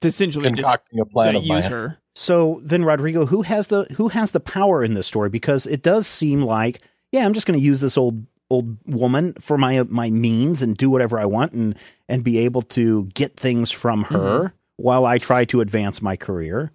to 0.00 0.08
essentially 0.08 0.50
just 0.52 0.78
a 0.98 1.04
plan 1.04 1.34
gonna 1.34 1.38
use 1.40 1.48
mine 1.48 1.62
her. 1.70 1.98
So 2.14 2.60
then, 2.64 2.84
Rodrigo, 2.84 3.26
who 3.26 3.42
has 3.42 3.68
the 3.68 3.84
who 3.96 4.08
has 4.08 4.32
the 4.32 4.40
power 4.40 4.82
in 4.82 4.94
this 4.94 5.06
story? 5.06 5.28
Because 5.28 5.66
it 5.66 5.82
does 5.82 6.06
seem 6.06 6.42
like, 6.42 6.80
yeah, 7.12 7.24
I'm 7.24 7.32
just 7.34 7.46
going 7.46 7.58
to 7.58 7.64
use 7.64 7.80
this 7.80 7.96
old 7.96 8.26
old 8.50 8.76
woman 8.86 9.34
for 9.38 9.56
my 9.56 9.82
my 9.84 10.10
means 10.10 10.60
and 10.62 10.76
do 10.76 10.90
whatever 10.90 11.20
I 11.20 11.24
want 11.26 11.52
and 11.52 11.76
and 12.08 12.24
be 12.24 12.38
able 12.38 12.62
to 12.62 13.04
get 13.14 13.36
things 13.36 13.70
from 13.70 14.04
her 14.04 14.52
while 14.76 15.06
I 15.06 15.18
try 15.18 15.44
to 15.46 15.60
advance 15.60 16.02
my 16.02 16.16
career. 16.16 16.72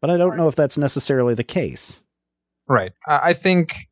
But 0.00 0.08
I 0.08 0.16
don't 0.16 0.36
know 0.38 0.48
if 0.48 0.56
that's 0.56 0.78
necessarily 0.78 1.34
the 1.34 1.44
case. 1.44 2.00
Right. 2.66 2.92
I 3.06 3.30
I 3.30 3.32
think 3.34 3.89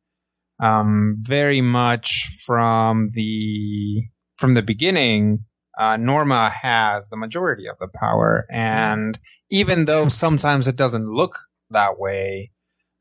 um, 0.59 1.17
very 1.21 1.61
much 1.61 2.27
from 2.45 3.09
the 3.13 4.03
from 4.37 4.53
the 4.53 4.61
beginning, 4.61 5.45
uh, 5.77 5.97
Norma 5.97 6.49
has 6.61 7.09
the 7.09 7.17
majority 7.17 7.67
of 7.67 7.77
the 7.79 7.87
power. 7.87 8.45
And 8.49 9.19
even 9.49 9.85
though 9.85 10.07
sometimes 10.23 10.67
it 10.67 10.75
doesn't 10.75 11.11
look 11.13 11.37
that 11.69 11.99
way, 11.99 12.51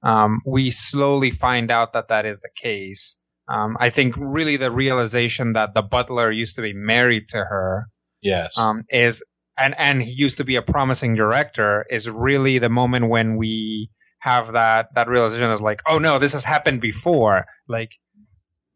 um, 0.03 0.41
we 0.47 0.71
slowly 0.71 1.31
find 1.31 1.71
out 1.71 1.93
that 1.93 2.09
that 2.09 2.27
is 2.27 2.41
the 2.41 2.51
case. 2.61 3.19
Um, 3.49 3.77
I 3.81 3.89
think 3.91 4.15
really 4.19 4.57
the 4.57 4.71
realization 4.71 5.55
that 5.55 5.75
the 5.75 5.83
butler 5.83 6.31
used 6.31 6.55
to 6.57 6.63
be 6.63 6.73
married 6.75 7.29
to 7.31 7.39
her 7.39 7.89
Yes. 8.21 8.59
um, 8.59 8.85
is 8.91 9.25
and 9.57 9.75
and 9.79 10.03
he 10.03 10.11
used 10.11 10.37
to 10.39 10.45
be 10.45 10.57
a 10.57 10.63
promising 10.63 11.15
director 11.15 11.87
is 11.89 12.11
really 12.11 12.59
the 12.59 12.69
moment 12.69 13.09
when 13.09 13.37
we 13.37 13.91
have 14.21 14.53
that 14.53 14.89
that 14.95 15.09
realization 15.09 15.51
is 15.51 15.61
like 15.61 15.81
oh 15.87 15.99
no 15.99 16.19
this 16.19 16.33
has 16.33 16.45
happened 16.45 16.81
before 16.81 17.47
like 17.69 17.93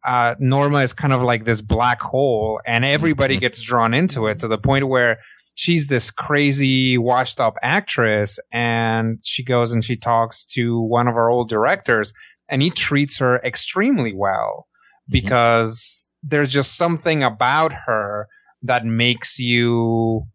uh, 0.04 0.34
Norma 0.40 0.78
is 0.78 0.92
kind 0.92 1.12
of 1.12 1.22
like 1.22 1.44
this 1.44 1.60
black 1.60 2.00
hole 2.02 2.60
and 2.66 2.84
everybody 2.84 3.36
Mhm. 3.36 3.40
gets 3.40 3.62
drawn 3.62 3.94
into 3.94 4.26
it 4.26 4.40
to 4.40 4.48
the 4.48 4.58
point 4.58 4.88
where 4.88 5.18
she's 5.54 5.86
this 5.86 6.10
crazy 6.10 6.98
washed 6.98 7.38
up 7.38 7.54
actress 7.62 8.40
and 8.52 9.18
she 9.22 9.44
goes 9.44 9.70
and 9.70 9.84
she 9.84 9.96
talks 9.96 10.44
to 10.46 10.80
one 10.80 11.06
of 11.06 11.14
our 11.16 11.28
old 11.30 11.48
directors 11.48 12.12
and 12.48 12.62
he 12.62 12.70
treats 12.70 13.18
her 13.18 13.36
extremely 13.44 14.12
well 14.12 14.66
because 15.08 16.12
there's 16.22 16.52
just 16.52 16.76
something 16.76 17.22
about 17.22 17.72
her 17.86 18.26
that 18.62 18.84
makes 18.84 19.38
you 19.38 20.26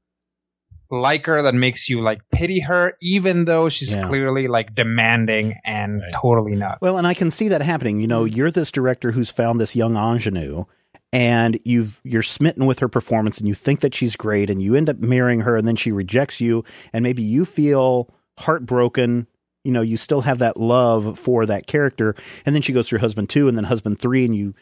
like 0.91 1.25
her, 1.25 1.41
that 1.41 1.53
makes 1.55 1.89
you 1.89 2.01
like 2.01 2.21
pity 2.31 2.61
her, 2.61 2.93
even 3.01 3.45
though 3.45 3.69
she's 3.69 3.95
Yeah. 3.95 4.03
clearly 4.07 4.47
like 4.47 4.73
demanding 4.75 5.55
and 5.65 6.01
Right. 6.01 6.13
totally 6.13 6.55
nuts. 6.55 6.79
Well, 6.81 6.97
and 6.97 7.05
I 7.07 7.13
can 7.13 7.31
see 7.31 7.47
that 7.49 7.61
happening. 7.61 7.99
You 7.99 8.07
know, 8.07 8.23
you're 8.25 8.51
this 8.51 8.71
director 8.71 9.11
who's 9.11 9.29
found 9.29 9.59
this 9.59 9.75
young 9.75 9.95
ingenue 9.95 10.65
and 11.13 11.57
you've 11.65 12.01
you're 12.03 12.21
smitten 12.23 12.65
with 12.65 12.79
her 12.79 12.87
performance 12.89 13.37
and 13.37 13.47
you 13.47 13.53
think 13.53 13.79
that 13.79 13.95
she's 13.95 14.15
great 14.17 14.49
and 14.49 14.61
you 14.61 14.75
end 14.75 14.89
up 14.89 14.99
marrying 14.99 15.39
her 15.41 15.55
and 15.55 15.65
then 15.67 15.75
she 15.77 15.91
rejects 15.91 16.41
you 16.41 16.63
and 16.91 17.01
maybe 17.03 17.21
you 17.23 17.45
feel 17.45 18.09
heartbroken 18.39 19.27
you 19.63 19.71
know 19.71 19.81
you 19.81 19.97
still 19.97 20.21
have 20.21 20.39
that 20.39 20.57
love 20.57 21.17
for 21.19 21.45
that 21.45 21.67
character 21.67 22.15
and 22.45 22.55
then 22.55 22.61
she 22.61 22.73
goes 22.73 22.87
through 22.89 22.99
husband 22.99 23.29
2 23.29 23.47
and 23.47 23.57
then 23.57 23.63
husband 23.65 23.99
3 23.99 24.25
and 24.25 24.35
you 24.35 24.53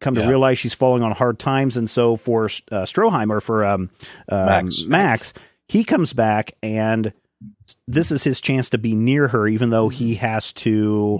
come 0.00 0.14
to 0.14 0.20
Yeah. 0.20 0.28
realize 0.28 0.58
she's 0.58 0.74
falling 0.74 1.02
on 1.02 1.12
hard 1.12 1.38
times 1.38 1.76
and 1.76 1.88
so 1.88 2.16
for 2.16 2.44
uh, 2.44 2.84
Stroheim 2.84 3.30
or 3.30 3.40
for 3.40 3.64
um, 3.64 3.90
um, 4.28 4.46
Max. 4.46 4.84
Max 4.86 5.34
he 5.68 5.84
comes 5.84 6.12
back 6.12 6.52
and 6.62 7.12
this 7.86 8.10
is 8.10 8.24
his 8.24 8.40
chance 8.40 8.70
to 8.70 8.78
be 8.78 8.94
near 8.94 9.28
her 9.28 9.46
even 9.46 9.70
though 9.70 9.88
he 9.88 10.14
mm-hmm. 10.14 10.24
has 10.26 10.52
to 10.52 11.18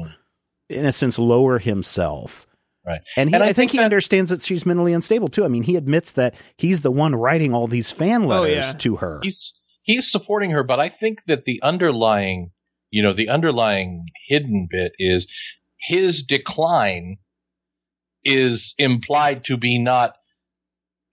in 0.69 0.85
a 0.85 0.93
sense 0.93 1.19
lower 1.19 1.59
himself 1.59 2.47
Right. 2.87 3.01
and, 3.17 3.29
he, 3.29 3.35
And 3.35 3.43
I, 3.43 3.47
I 3.47 3.49
think, 3.49 3.57
think 3.57 3.71
he 3.73 3.79
that- 3.79 3.85
understands 3.87 4.31
that 4.31 4.43
she's 4.43 4.65
mentally 4.65 4.93
unstable 4.93 5.27
too. 5.27 5.45
I 5.45 5.49
mean, 5.49 5.65
he 5.65 5.75
admits 5.75 6.13
that 6.13 6.37
he's 6.57 6.83
the 6.83 6.93
one 6.93 7.17
writing 7.17 7.53
all 7.53 7.67
these 7.67 7.91
fan 7.91 8.23
Oh, 8.23 8.29
letters 8.29 8.67
yeah. 8.67 8.73
to 8.75 8.97
her. 8.97 9.19
he's 9.25 9.59
he's 9.83 10.09
supporting 10.09 10.53
her, 10.53 10.63
but 10.63 10.79
I 10.79 10.89
think 10.89 11.25
that 11.27 11.43
the 11.43 11.61
underlying, 11.65 12.53
you 12.91 13.03
know, 13.03 13.13
the 13.13 13.29
underlying 13.29 14.07
hidden 14.29 14.69
bit 14.71 14.93
is 15.01 15.27
his 15.81 16.23
decline 16.23 17.17
is 18.25 18.75
implied 18.79 19.45
to 19.47 19.57
be 19.57 19.79
not 19.81 20.15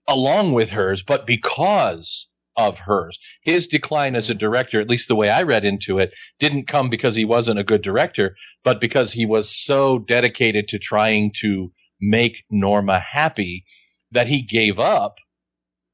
along 0.06 0.52
with 0.52 0.70
hers, 0.70 1.02
but 1.02 1.26
because 1.26 2.28
of 2.56 2.80
hers. 2.80 3.18
His 3.42 3.66
decline 3.66 4.14
as 4.14 4.30
a 4.30 4.34
director, 4.34 4.80
at 4.80 4.88
least 4.88 5.08
the 5.08 5.16
way 5.16 5.30
I 5.30 5.42
read 5.42 5.64
into 5.64 5.98
it, 5.98 6.12
didn't 6.38 6.66
come 6.66 6.88
because 6.88 7.16
he 7.16 7.24
wasn't 7.24 7.58
a 7.58 7.64
good 7.64 7.82
director, 7.82 8.36
but 8.62 8.80
because 8.80 9.12
he 9.12 9.26
was 9.26 9.50
so 9.50 9.98
dedicated 9.98 10.68
to 10.68 10.78
trying 10.78 11.32
to 11.40 11.72
make 12.00 12.44
Norma 12.50 13.00
happy 13.00 13.64
that 14.10 14.28
he 14.28 14.42
gave 14.42 14.78
up 14.78 15.16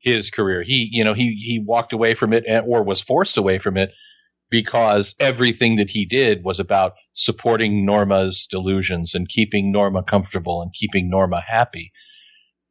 his 0.01 0.31
career. 0.31 0.62
He, 0.62 0.88
you 0.90 1.05
know, 1.05 1.14
he 1.14 1.35
he 1.35 1.62
walked 1.64 1.92
away 1.92 2.14
from 2.14 2.33
it 2.33 2.44
or 2.66 2.83
was 2.83 3.03
forced 3.03 3.37
away 3.37 3.59
from 3.59 3.77
it 3.77 3.90
because 4.51 5.14
everything 5.20 5.77
that 5.77 5.90
he 5.90 6.05
did 6.05 6.44
was 6.44 6.59
about 6.59 6.94
supporting 7.12 7.87
Norma's 7.87 8.46
delusions 8.51 9.14
and 9.14 9.29
keeping 9.29 9.70
Norma 9.70 10.03
comfortable 10.03 10.61
and 10.61 10.73
keeping 10.75 11.09
Norma 11.09 11.40
happy. 11.40 11.92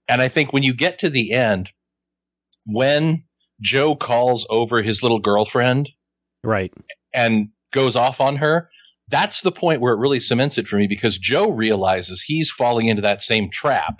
And 0.07 0.21
I 0.21 0.27
think 0.27 0.51
when 0.51 0.63
you 0.63 0.73
get 0.73 0.99
to 0.99 1.09
the 1.09 1.31
end, 1.31 1.69
when 2.65 3.23
Joe 3.61 3.95
calls 3.95 4.45
over 4.49 4.81
his 4.81 5.03
little 5.03 5.19
girlfriend 5.19 5.89
right. 6.43 6.73
and 7.13 7.49
goes 7.71 7.95
off 7.95 8.21
on 8.21 8.37
her, 8.37 8.69
that's 9.07 9.41
the 9.41 9.51
point 9.51 9.81
where 9.81 9.93
it 9.93 9.99
really 9.99 10.19
cements 10.19 10.57
it 10.57 10.67
for 10.67 10.77
me 10.77 10.87
because 10.87 11.17
Joe 11.17 11.49
realizes 11.49 12.23
he's 12.23 12.51
falling 12.51 12.87
into 12.87 13.01
that 13.01 13.21
same 13.21 13.49
trap 13.51 13.99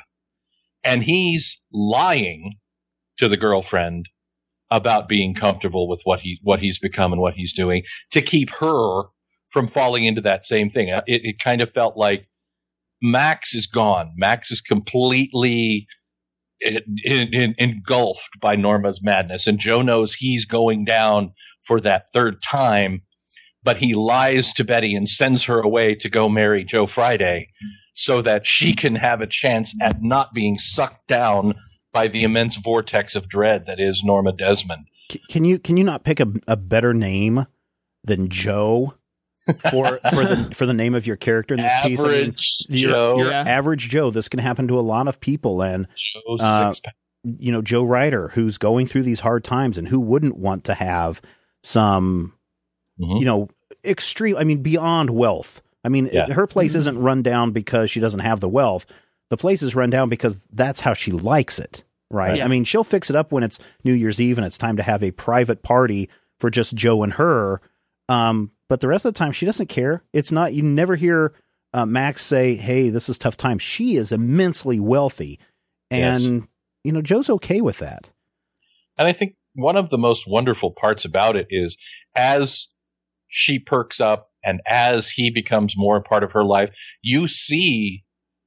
and 0.83 1.03
he's 1.03 1.61
lying 1.73 2.57
to 3.17 3.27
the 3.27 3.37
girlfriend 3.37 4.05
about 4.71 5.09
being 5.09 5.33
comfortable 5.33 5.87
with 5.87 6.01
what 6.03 6.21
he 6.21 6.39
what 6.43 6.59
he's 6.59 6.77
become 6.77 7.11
and 7.11 7.21
what 7.21 7.33
he's 7.33 7.53
doing 7.53 7.83
to 8.11 8.21
keep 8.21 8.51
her 8.59 9.03
from 9.49 9.67
falling 9.67 10.03
into 10.03 10.21
that 10.21 10.45
same 10.45 10.69
thing. 10.69 10.91
Uh, 10.91 11.01
It, 11.07 11.21
it 11.23 11.39
kind 11.39 11.61
of 11.61 11.71
felt 11.71 11.97
like 11.97 12.27
Max 13.01 13.55
is 13.55 13.65
gone. 13.65 14.13
Max 14.15 14.51
is 14.51 14.61
completely 14.61 15.87
in, 16.61 17.33
in, 17.33 17.55
engulfed 17.57 18.39
by 18.39 18.55
Norma's 18.55 19.01
madness, 19.03 19.47
and 19.47 19.59
Joe 19.59 19.81
knows 19.81 20.13
he's 20.13 20.45
going 20.45 20.85
down 20.85 21.33
for 21.65 21.79
that 21.81 22.05
third 22.13 22.41
time, 22.41 23.03
but 23.63 23.77
he 23.77 23.93
lies 23.93 24.53
to 24.53 24.63
Betty 24.63 24.95
and 24.95 25.07
sends 25.07 25.43
her 25.43 25.59
away 25.59 25.95
to 25.95 26.09
go 26.09 26.29
marry 26.29 26.63
Joe 26.63 26.85
Friday 26.85 27.49
so 27.93 28.21
that 28.21 28.47
she 28.47 28.73
can 28.73 28.95
have 28.95 29.21
a 29.21 29.27
chance 29.27 29.75
at 29.81 30.01
not 30.01 30.33
being 30.33 30.57
sucked 30.57 31.07
down 31.07 31.53
by 31.91 32.07
the 32.07 32.23
immense 32.23 32.55
vortex 32.55 33.15
of 33.15 33.27
dread 33.27 33.65
that 33.65 33.79
is 33.79 34.03
Norma 34.03 34.31
Desmond. 34.31 34.85
Can 35.29 35.43
you 35.43 35.57
can 35.59 35.75
you 35.75 35.83
not 35.83 36.03
pick 36.03 36.19
a, 36.19 36.27
a 36.47 36.55
better 36.55 36.93
name 36.93 37.45
than 38.03 38.29
Joe 38.29 38.93
for 39.53 39.99
for 40.11 40.25
the 40.25 40.49
for 40.55 40.65
the 40.65 40.73
name 40.73 40.95
of 40.95 41.05
your 41.07 41.15
character 41.15 41.55
in 41.55 41.61
this 41.61 41.71
piece? 41.83 41.99
I 41.99 42.03
mean, 42.07 42.13
Average 42.21 42.65
your, 42.69 42.91
Joe. 42.91 43.17
your 43.17 43.31
Yeah. 43.31 43.41
average 43.41 43.89
Joe. 43.89 44.11
This 44.11 44.29
can 44.29 44.39
happen 44.39 44.67
to 44.67 44.79
a 44.79 44.81
lot 44.81 45.07
of 45.07 45.19
people, 45.19 45.61
and 45.61 45.87
Joe 45.95 46.37
Uh, 46.39 46.73
you 47.23 47.51
know 47.51 47.61
Joe 47.61 47.83
Ryder, 47.83 48.29
who's 48.29 48.57
going 48.57 48.87
through 48.87 49.03
these 49.03 49.19
hard 49.21 49.43
times, 49.43 49.77
and 49.77 49.87
who 49.87 49.99
wouldn't 49.99 50.37
want 50.37 50.63
to 50.65 50.73
have 50.73 51.21
some 51.63 52.33
Mhm. 52.99 53.19
you 53.19 53.25
know, 53.25 53.49
extreme. 53.85 54.35
I 54.37 54.43
mean, 54.43 54.61
beyond 54.61 55.09
wealth. 55.09 55.61
I 55.85 55.89
mean, 55.89 56.09
Yeah. 56.11 56.31
her 56.33 56.45
place 56.47 56.75
isn't 56.75 56.97
run 56.99 57.21
down 57.21 57.51
because 57.51 57.89
she 57.89 57.99
doesn't 58.01 58.19
have 58.19 58.41
the 58.41 58.49
wealth. 58.49 58.85
The 59.29 59.37
place 59.37 59.63
is 59.63 59.75
run 59.75 59.89
down 59.89 60.09
because 60.09 60.47
that's 60.51 60.81
how 60.81 60.93
she 60.93 61.11
likes 61.13 61.59
it, 61.59 61.83
right? 62.11 62.37
Yeah. 62.37 62.45
I 62.45 62.47
mean, 62.49 62.65
she'll 62.65 62.83
fix 62.83 63.09
it 63.09 63.15
up 63.15 63.31
when 63.31 63.43
it's 63.43 63.57
New 63.85 63.93
Year's 63.93 64.19
Eve 64.19 64.37
and 64.37 64.45
it's 64.45 64.57
time 64.57 64.75
to 64.77 64.83
have 64.83 65.01
a 65.03 65.11
private 65.11 65.61
party 65.63 66.09
for 66.39 66.49
just 66.49 66.73
Joe 66.75 67.03
and 67.03 67.13
her. 67.13 67.61
Um, 68.09 68.51
but 68.69 68.79
the 68.79 68.87
rest 68.87 69.03
of 69.03 69.13
the 69.13 69.17
time, 69.17 69.31
she 69.31 69.45
doesn't 69.45 69.67
care. 69.67 70.03
It's 70.13 70.31
not. 70.31 70.53
You 70.53 70.63
never 70.63 70.95
hear 70.95 71.33
uh, 71.73 71.85
Max 71.85 72.23
say, 72.23 72.55
"Hey, 72.55 72.89
this 72.89 73.09
is 73.09 73.17
tough 73.17 73.35
time. 73.35 73.59
She 73.59 73.95
is 73.95 74.11
immensely 74.11 74.79
wealthy, 74.79 75.39
and 75.91 76.21
Yes. 76.23 76.43
you 76.83 76.91
know, 76.91 77.01
Joe's 77.01 77.29
okay 77.29 77.61
with 77.61 77.79
that. 77.79 78.09
And 78.97 79.07
I 79.07 79.11
think 79.11 79.35
one 79.55 79.75
of 79.75 79.89
the 79.89 79.97
most 79.97 80.25
wonderful 80.27 80.71
parts 80.71 81.05
about 81.05 81.35
it 81.35 81.47
is 81.49 81.77
as 82.15 82.67
she 83.27 83.59
perks 83.59 83.99
up 83.99 84.29
and 84.43 84.61
as 84.67 85.09
he 85.09 85.29
becomes 85.29 85.75
more 85.77 85.97
a 85.97 86.01
part 86.01 86.23
of 86.23 86.31
her 86.31 86.43
life, 86.43 86.69
you 87.01 87.27
see 87.27 88.03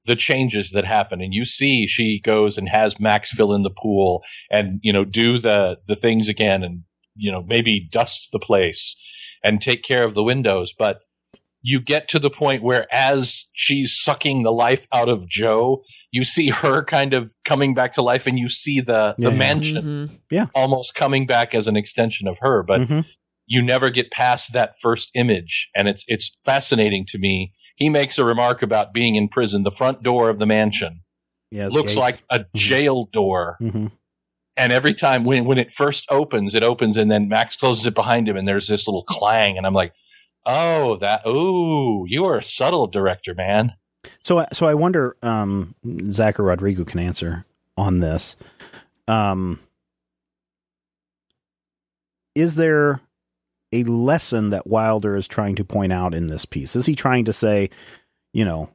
the 0.07 0.17
changes 0.17 0.71
that 0.73 0.85
happen 0.85 1.21
and 1.21 1.33
you 1.33 1.45
see 1.45 1.87
she 1.87 2.21
goes 2.21 2.59
and 2.59 2.69
has 2.69 2.99
Max 2.99 3.31
fill 3.31 3.53
in 3.53 3.63
the 3.63 3.71
pool 3.71 4.23
and, 4.51 4.81
you 4.83 4.93
know, 4.93 5.05
do 5.05 5.39
the, 5.39 5.79
the 5.87 5.95
things 5.95 6.29
again 6.29 6.65
and, 6.65 6.83
you 7.15 7.31
know, 7.31 7.43
maybe 7.47 7.89
dust 7.91 8.29
the 8.33 8.39
place 8.41 8.97
and 9.45 9.61
take 9.61 9.83
care 9.83 10.05
of 10.05 10.15
the 10.15 10.23
windows. 10.23 10.73
But 10.77 11.01
you 11.65 11.81
get 11.81 12.09
to 12.09 12.19
the 12.19 12.31
point 12.31 12.63
where 12.63 12.87
as 12.93 13.47
she's 13.53 13.97
sucking 14.03 14.43
the 14.43 14.51
life 14.53 14.87
out 14.93 15.09
of 15.09 15.29
Joe, 15.29 15.83
you 16.11 16.25
see 16.25 16.49
her 16.51 16.83
kind 16.83 17.15
of 17.15 17.33
coming 17.45 17.73
back 17.73 17.93
to 17.95 18.03
life 18.03 18.27
and 18.27 18.37
you 18.39 18.49
see 18.49 18.81
the, 18.81 19.15
the 19.19 19.31
Yeah. 19.31 19.37
mansion 19.37 20.21
Mhm. 20.33 20.51
almost 20.57 20.95
coming 20.97 21.25
back 21.25 21.55
as 21.55 21.69
an 21.69 21.77
extension 21.77 22.27
of 22.27 22.39
her, 22.41 22.65
but 22.65 22.81
Mhm. 22.81 23.05
you 23.47 23.63
never 23.63 23.91
get 23.91 24.11
past 24.11 24.53
that 24.53 24.73
first 24.81 25.11
image. 25.15 25.69
And 25.77 25.87
it's, 25.87 26.05
it's 26.09 26.37
fascinating 26.45 27.07
to 27.11 27.19
me. 27.19 27.53
He 27.77 27.89
makes 27.89 28.19
a 28.19 28.25
remark 28.25 28.61
about 28.63 28.93
being 28.93 29.15
in 29.15 29.29
prison. 29.29 29.63
The 29.63 29.71
front 29.71 30.03
door 30.03 30.29
of 30.31 30.41
the 30.41 30.47
mansion 30.47 31.03
Yes, 31.53 31.71
looks 31.71 31.93
Gates. 31.95 31.97
like 32.01 32.23
a 32.31 32.47
jail 32.57 33.05
door. 33.05 33.57
Mhm. 33.63 33.93
And 34.57 34.73
every 34.73 34.95
time 34.95 35.25
when, 35.25 35.45
when 35.45 35.59
it 35.59 35.73
first 35.73 36.07
opens, 36.11 36.55
it 36.55 36.62
opens 36.62 36.97
and 36.97 37.11
then 37.11 37.29
Max 37.29 37.57
closes 37.57 37.87
it 37.87 37.95
behind 37.95 38.29
him 38.29 38.37
and 38.37 38.47
there's 38.47 38.69
this 38.69 38.87
little 38.87 39.05
clang. 39.05 39.57
And 39.57 39.67
I'm 39.67 39.75
like, 39.75 39.93
oh, 40.45 40.97
that, 40.97 41.27
ooh, 41.27 42.05
you 42.07 42.25
are 42.25 42.38
a 42.38 42.43
subtle 42.43 42.87
director, 42.87 43.35
man. 43.35 43.73
So, 44.23 44.45
so 44.53 44.67
I 44.67 44.75
wonder, 44.75 45.17
um, 45.23 45.75
Zach 46.11 46.38
Rodrigo 46.38 46.85
can 46.85 47.01
answer 47.01 47.47
on 47.77 48.01
this. 48.01 48.37
Um, 49.09 49.61
is 52.35 52.55
there 52.57 53.01
a 53.73 53.85
lesson 53.85 54.51
that 54.51 54.67
Wilder 54.67 55.17
is 55.17 55.27
trying 55.27 55.57
to 55.57 55.65
point 55.65 55.93
out 55.93 56.15
in 56.15 56.27
this 56.27 56.45
piece? 56.45 56.77
Is 56.77 56.87
he 56.87 56.95
trying 56.95 57.25
to 57.25 57.33
say, 57.33 57.71
you 58.33 58.45
know, 58.45 58.71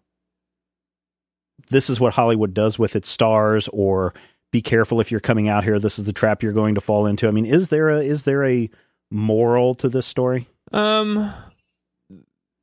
this 1.70 1.90
is 1.90 2.00
what 2.00 2.14
Hollywood 2.14 2.54
does 2.54 2.80
with 2.80 2.96
its 2.96 3.10
stars, 3.10 3.68
or 3.70 4.14
be 4.52 4.62
careful 4.62 5.02
if 5.02 5.12
you're 5.12 5.20
coming 5.20 5.48
out 5.48 5.64
here. 5.64 5.80
This 5.80 6.00
is 6.00 6.06
the 6.06 6.14
trap 6.14 6.42
you're 6.42 6.54
going 6.54 6.76
to 6.76 6.82
fall 6.82 7.06
into. 7.06 7.28
I 7.28 7.32
mean, 7.32 7.46
is 7.46 7.70
there 7.70 7.90
a 7.90 8.00
is 8.00 8.24
there 8.24 8.46
a 8.46 8.70
moral 9.10 9.76
to 9.76 9.90
this 9.90 10.08
story? 10.08 10.48
Um, 10.72 11.34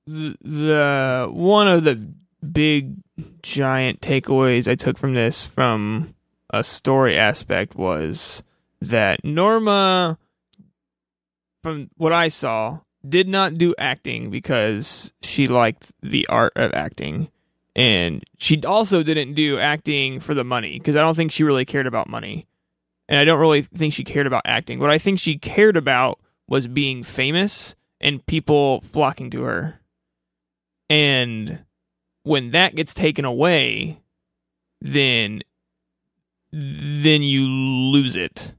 the, 0.07 0.37
the 0.43 1.29
one 1.31 1.69
of 1.69 1.85
the 1.85 2.09
big 2.45 2.97
giant 3.43 4.01
takeaways 4.01 4.69
I 4.69 4.75
took 4.75 4.99
from 4.99 5.15
this 5.15 5.45
from 5.45 6.15
a 6.51 6.63
story 6.63 7.17
aspect 7.17 7.75
was 7.75 8.43
that 8.81 9.25
Norma, 9.25 10.19
from 11.63 11.91
what 11.97 12.13
I 12.13 12.29
saw, 12.29 12.81
did 13.07 13.29
not 13.29 13.59
do 13.59 13.75
acting 13.79 14.31
because 14.31 15.13
she 15.23 15.47
liked 15.47 15.93
the 16.03 16.27
art 16.29 16.53
of 16.57 16.73
acting. 16.75 17.29
And 17.77 18.23
she 18.39 18.63
also 18.63 19.03
didn't 19.03 19.35
do 19.35 19.59
acting 19.59 20.21
for 20.21 20.35
the 20.35 20.45
money 20.45 20.79
because 20.79 20.97
I 20.97 21.01
don't 21.01 21.17
think 21.17 21.33
she 21.33 21.43
really 21.43 21.65
cared 21.65 21.87
about 21.87 22.09
money. 22.09 22.47
And 23.09 23.19
I 23.19 23.25
don't 23.25 23.41
really 23.41 23.63
think 23.63 23.93
she 23.93 24.05
cared 24.05 24.27
about 24.27 24.43
acting. 24.45 24.79
What 24.79 24.91
I 24.91 24.99
think 24.99 25.19
she 25.19 25.39
cared 25.39 25.77
about 25.77 26.19
was 26.49 26.67
being 26.67 27.03
famous 27.03 27.75
and 28.01 28.25
people 28.27 28.81
flocking 28.81 29.31
to 29.31 29.43
her. 29.43 29.81
And 30.89 31.65
when 32.23 32.53
that 32.53 32.75
gets 32.75 32.95
taken 32.95 33.25
away, 33.25 34.01
then 34.81 35.43
then 36.53 37.23
you 37.23 37.43
lose 37.47 38.15
it. 38.15 38.53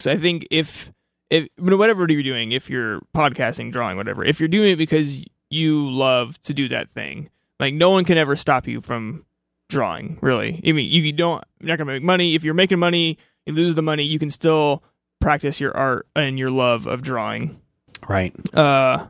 So 0.00 0.10
I 0.10 0.16
think 0.16 0.46
if 0.50 0.92
if 1.30 1.48
whatever 1.58 2.06
you're 2.08 2.22
doing, 2.22 2.52
if 2.52 2.70
you're 2.70 3.00
podcasting, 3.14 3.72
drawing, 3.72 3.96
whatever, 3.96 4.24
if 4.24 4.40
you're 4.40 4.48
doing 4.48 4.72
it 4.72 4.76
because 4.76 5.24
you 5.50 5.90
love 5.90 6.40
to 6.42 6.54
do 6.54 6.68
that 6.68 6.90
thing, 6.90 7.30
like 7.62 7.74
no 7.74 7.90
one 7.90 8.04
can 8.04 8.18
ever 8.18 8.36
stop 8.36 8.66
you 8.68 8.80
from 8.80 9.24
drawing. 9.68 10.18
Really, 10.20 10.60
I 10.66 10.72
mean, 10.72 10.90
you 10.90 11.12
don't 11.12 11.42
you're 11.60 11.68
not 11.68 11.78
gonna 11.78 11.92
make 11.92 12.02
money. 12.02 12.34
If 12.34 12.44
you're 12.44 12.54
making 12.54 12.78
money, 12.78 13.16
you 13.46 13.54
lose 13.54 13.74
the 13.74 13.82
money. 13.82 14.02
You 14.04 14.18
can 14.18 14.30
still 14.30 14.82
practice 15.20 15.60
your 15.60 15.74
art 15.76 16.06
and 16.14 16.38
your 16.38 16.50
love 16.50 16.86
of 16.86 17.00
drawing. 17.02 17.60
Right. 18.08 18.34
Uh, 18.54 19.06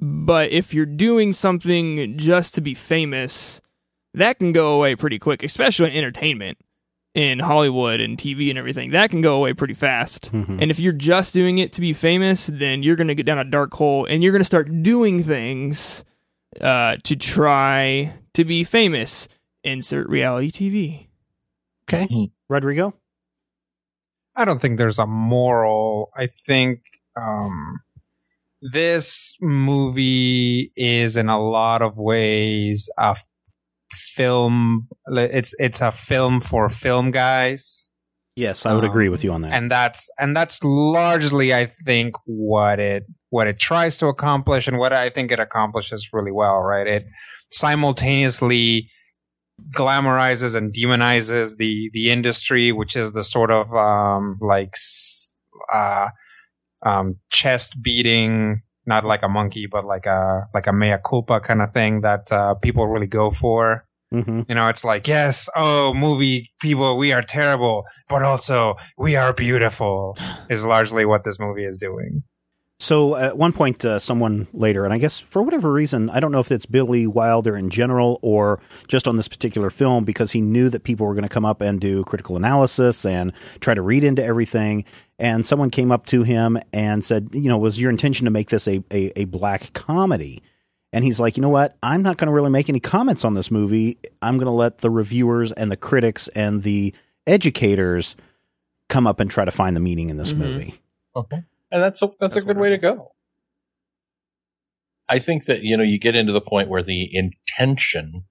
but 0.00 0.50
if 0.50 0.74
you're 0.74 0.84
doing 0.86 1.32
something 1.32 2.18
just 2.18 2.54
to 2.56 2.60
be 2.60 2.74
famous, 2.74 3.60
that 4.14 4.38
can 4.38 4.52
go 4.52 4.74
away 4.74 4.96
pretty 4.96 5.18
quick, 5.18 5.42
especially 5.42 5.90
in 5.90 5.96
entertainment, 5.96 6.58
in 7.14 7.38
Hollywood 7.38 8.00
and 8.00 8.18
TV 8.18 8.50
and 8.50 8.58
everything. 8.58 8.90
That 8.90 9.10
can 9.10 9.22
go 9.22 9.36
away 9.36 9.54
pretty 9.54 9.74
fast. 9.74 10.32
Mhm. 10.32 10.60
And 10.60 10.70
if 10.70 10.78
you're 10.80 10.92
just 10.92 11.32
doing 11.32 11.58
it 11.58 11.72
to 11.74 11.80
be 11.80 11.92
famous, 11.92 12.48
then 12.52 12.82
you're 12.82 12.96
going 12.96 13.08
to 13.08 13.14
get 13.14 13.24
down 13.26 13.38
a 13.38 13.44
dark 13.44 13.72
hole 13.74 14.04
and 14.04 14.22
you're 14.22 14.32
going 14.32 14.40
to 14.42 14.44
start 14.46 14.82
doing 14.82 15.22
things 15.22 16.04
uh, 16.60 16.96
to 17.04 17.16
try 17.16 18.14
to 18.34 18.44
be 18.44 18.64
famous. 18.64 19.28
Insert 19.64 20.08
reality 20.08 20.50
TV. 20.50 21.08
Okay. 21.88 22.06
Mhm. 22.08 22.30
Rodrigo. 22.48 22.94
I 24.36 24.44
don't 24.44 24.60
think 24.60 24.78
there's 24.78 24.98
a 25.00 25.06
moral. 25.06 26.10
I 26.16 26.28
think 26.28 26.82
um, 27.20 27.80
this 28.62 29.36
movie 29.40 30.72
is 30.76 31.16
in 31.16 31.28
a 31.28 31.40
lot 31.40 31.82
of 31.82 31.98
ways 31.98 32.88
a 32.98 33.16
film. 33.92 34.88
It's 35.08 35.54
it's 35.58 35.80
a 35.80 35.90
film 35.90 36.40
for 36.40 36.68
film 36.68 37.10
guys, 37.10 37.87
Yes, 38.38 38.64
I 38.64 38.72
would 38.74 38.84
Um, 38.84 38.90
agree 38.90 39.08
with 39.08 39.22
you 39.24 39.32
on 39.32 39.40
that. 39.42 39.52
and 39.52 39.66
that's 39.70 40.02
and 40.22 40.30
that's 40.36 40.62
largely, 40.62 41.48
I 41.62 41.64
think, 41.86 42.14
what 42.26 42.78
it 42.78 43.02
what 43.30 43.46
it 43.48 43.58
tries 43.58 43.98
to 43.98 44.06
accomplish, 44.06 44.68
and 44.68 44.78
what 44.78 44.92
I 44.92 45.10
think 45.10 45.32
it 45.32 45.40
accomplishes 45.40 46.10
really 46.12 46.30
well. 46.42 46.58
Right? 46.72 46.86
It 46.86 47.04
simultaneously 47.50 48.90
glamorizes 49.74 50.54
and 50.54 50.72
demonizes 50.72 51.56
the 51.56 51.90
the 51.92 52.10
industry, 52.10 52.70
which 52.72 52.94
is 52.96 53.12
the 53.12 53.24
sort 53.24 53.50
of 53.50 53.74
um, 53.74 54.38
like 54.40 54.74
uh, 55.72 56.08
um, 56.82 57.16
chest 57.30 57.82
beating, 57.82 58.62
not 58.86 59.04
like 59.04 59.22
a 59.24 59.28
monkey, 59.28 59.66
but 59.66 59.84
like 59.84 60.06
a 60.06 60.46
like 60.54 60.66
a 60.68 60.72
mea 60.72 60.96
culpa 61.04 61.40
kind 61.40 61.60
of 61.62 61.72
thing 61.72 62.02
that 62.02 62.30
uh, 62.30 62.54
people 62.54 62.86
really 62.86 63.08
go 63.08 63.30
for. 63.30 63.84
Hmm 64.10 64.42
You 64.48 64.54
know, 64.54 64.68
it's 64.68 64.84
like, 64.84 65.06
yes, 65.06 65.48
oh, 65.56 65.92
movie 65.94 66.50
people, 66.60 66.96
we 66.96 67.12
are 67.12 67.22
terrible, 67.22 67.84
but 68.08 68.22
also 68.22 68.76
we 68.96 69.16
are 69.16 69.32
beautiful, 69.32 70.16
is 70.50 70.64
largely 70.64 71.04
what 71.04 71.24
this 71.24 71.38
movie 71.38 71.64
is 71.64 71.78
doing. 71.78 72.22
So 72.80 73.16
at 73.16 73.36
one 73.36 73.52
point, 73.52 73.84
uh, 73.84 73.98
someone 73.98 74.46
later, 74.52 74.84
and 74.84 74.94
I 74.94 74.98
guess 74.98 75.18
for 75.18 75.42
whatever 75.42 75.72
reason, 75.72 76.10
I 76.10 76.20
don't 76.20 76.30
know 76.30 76.38
if 76.38 76.52
it's 76.52 76.64
Billy 76.64 77.08
Wilder 77.08 77.56
in 77.56 77.70
general 77.70 78.20
or 78.22 78.60
just 78.86 79.08
on 79.08 79.16
this 79.16 79.26
particular 79.26 79.68
film, 79.68 80.04
because 80.04 80.30
he 80.30 80.40
knew 80.40 80.68
that 80.68 80.84
people 80.84 81.04
were 81.04 81.14
going 81.14 81.24
to 81.24 81.28
come 81.28 81.44
up 81.44 81.60
and 81.60 81.80
do 81.80 82.04
critical 82.04 82.36
analysis 82.36 83.04
and 83.04 83.32
try 83.60 83.74
to 83.74 83.82
read 83.82 84.04
into 84.04 84.22
everything. 84.24 84.84
And 85.18 85.44
someone 85.44 85.70
came 85.70 85.90
up 85.90 86.06
to 86.06 86.22
him 86.22 86.56
and 86.72 87.04
said, 87.04 87.30
you 87.32 87.48
know, 87.48 87.58
was 87.58 87.80
your 87.80 87.90
intention 87.90 88.26
to 88.26 88.30
make 88.30 88.50
this 88.50 88.68
a, 88.68 88.80
a, 88.92 89.20
a 89.20 89.24
black 89.24 89.72
comedy? 89.72 90.40
And 90.92 91.04
he's 91.04 91.20
like, 91.20 91.36
you 91.36 91.42
know 91.42 91.50
what? 91.50 91.76
I'm 91.82 92.02
not 92.02 92.16
going 92.16 92.26
to 92.28 92.32
really 92.32 92.50
make 92.50 92.68
any 92.68 92.80
comments 92.80 93.24
on 93.24 93.34
this 93.34 93.50
movie. 93.50 93.98
I'm 94.22 94.36
going 94.38 94.46
to 94.46 94.52
let 94.52 94.78
the 94.78 94.90
reviewers 94.90 95.52
and 95.52 95.70
the 95.70 95.76
critics 95.76 96.28
and 96.28 96.62
the 96.62 96.94
educators 97.26 98.16
come 98.88 99.06
up 99.06 99.20
and 99.20 99.30
try 99.30 99.44
to 99.44 99.50
find 99.50 99.76
the 99.76 99.80
meaning 99.80 100.08
in 100.08 100.16
this 100.16 100.32
Mhm. 100.32 100.38
movie. 100.38 100.80
Okay. 101.14 101.42
And 101.70 101.82
that's 101.82 102.00
a, 102.00 102.10
that's, 102.18 102.36
a 102.36 102.40
good 102.40 102.56
way 102.56 102.70
to 102.70 102.78
go. 102.78 103.12
I 105.10 105.18
think 105.18 105.44
that, 105.44 105.62
you 105.62 105.76
know, 105.76 105.82
you 105.82 105.98
get 105.98 106.14
into 106.16 106.32
the 106.32 106.40
point 106.40 106.68
where 106.70 106.82
the 106.82 107.08
intention 107.14 108.24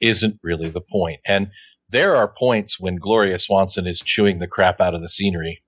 isn't 0.00 0.38
really 0.42 0.68
the. 0.68 1.20
And 1.26 1.48
there 1.88 2.14
are 2.16 2.28
points 2.28 2.78
when 2.78 2.96
Gloria 2.96 3.38
Swanson 3.38 3.86
is 3.86 4.00
chewing 4.00 4.38
the 4.38 4.46
crap 4.46 4.80
out 4.80 4.94
of 4.94 5.00
the 5.00 5.08
scenery 5.08 5.62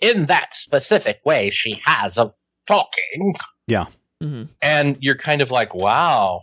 in 0.00 0.26
that 0.26 0.54
specific 0.54 1.20
way 1.24 1.50
she 1.50 1.80
has 1.84 2.18
of 2.18 2.34
talking. 2.66 3.34
Mm-hmm. 4.24 4.44
And 4.62 4.96
you're 5.00 5.16
kind 5.16 5.40
of 5.40 5.50
like, 5.50 5.74
wow. 5.74 6.42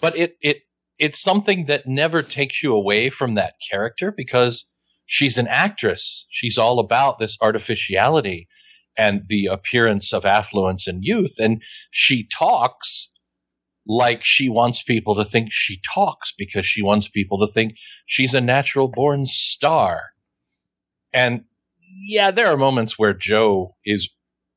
But 0.00 0.16
it, 0.16 0.36
it, 0.40 0.62
it's 0.98 1.20
something 1.20 1.66
that 1.66 1.86
never 1.86 2.22
takes 2.22 2.62
you 2.62 2.74
away 2.74 3.10
from 3.10 3.34
that 3.34 3.54
character 3.70 4.12
because 4.14 4.66
she's 5.06 5.38
an 5.38 5.48
actress. 5.48 6.26
She's 6.28 6.58
all 6.58 6.78
about 6.78 7.18
this 7.18 7.36
artificiality 7.40 8.48
and 8.96 9.22
the 9.28 9.46
appearance 9.46 10.12
of 10.12 10.26
affluence 10.26 10.86
and 10.86 11.02
youth. 11.02 11.36
And 11.38 11.62
she 11.90 12.28
talks 12.28 13.08
like 13.86 14.20
she 14.22 14.48
wants 14.48 14.82
people 14.82 15.14
to 15.14 15.24
think 15.24 15.48
she 15.50 15.80
talks 15.94 16.32
because 16.36 16.66
she 16.66 16.82
wants 16.82 17.08
people 17.08 17.38
to 17.38 17.50
think 17.50 17.74
she's 18.04 18.34
a 18.34 18.40
natural 18.40 18.88
born 18.88 19.24
star. 19.24 20.10
And 21.12 21.44
yeah, 22.06 22.30
there 22.30 22.48
are 22.48 22.56
moments 22.56 22.98
where 22.98 23.14
Joe 23.14 23.76
is 23.84 24.10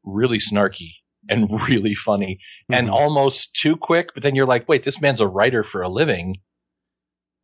really 0.03 0.39
snarky 0.39 0.91
and 1.29 1.49
really 1.69 1.95
funny 1.95 2.39
and 2.71 2.87
Mhm. 2.87 2.93
almost 2.93 3.55
too 3.55 3.75
quick, 3.77 4.13
but 4.13 4.23
then 4.23 4.35
you're 4.35 4.45
like, 4.45 4.67
wait, 4.67 4.83
this 4.83 4.99
man's 5.01 5.19
a 5.21 5.27
writer 5.27 5.63
for 5.63 5.81
a 5.81 5.89
living. 5.89 6.37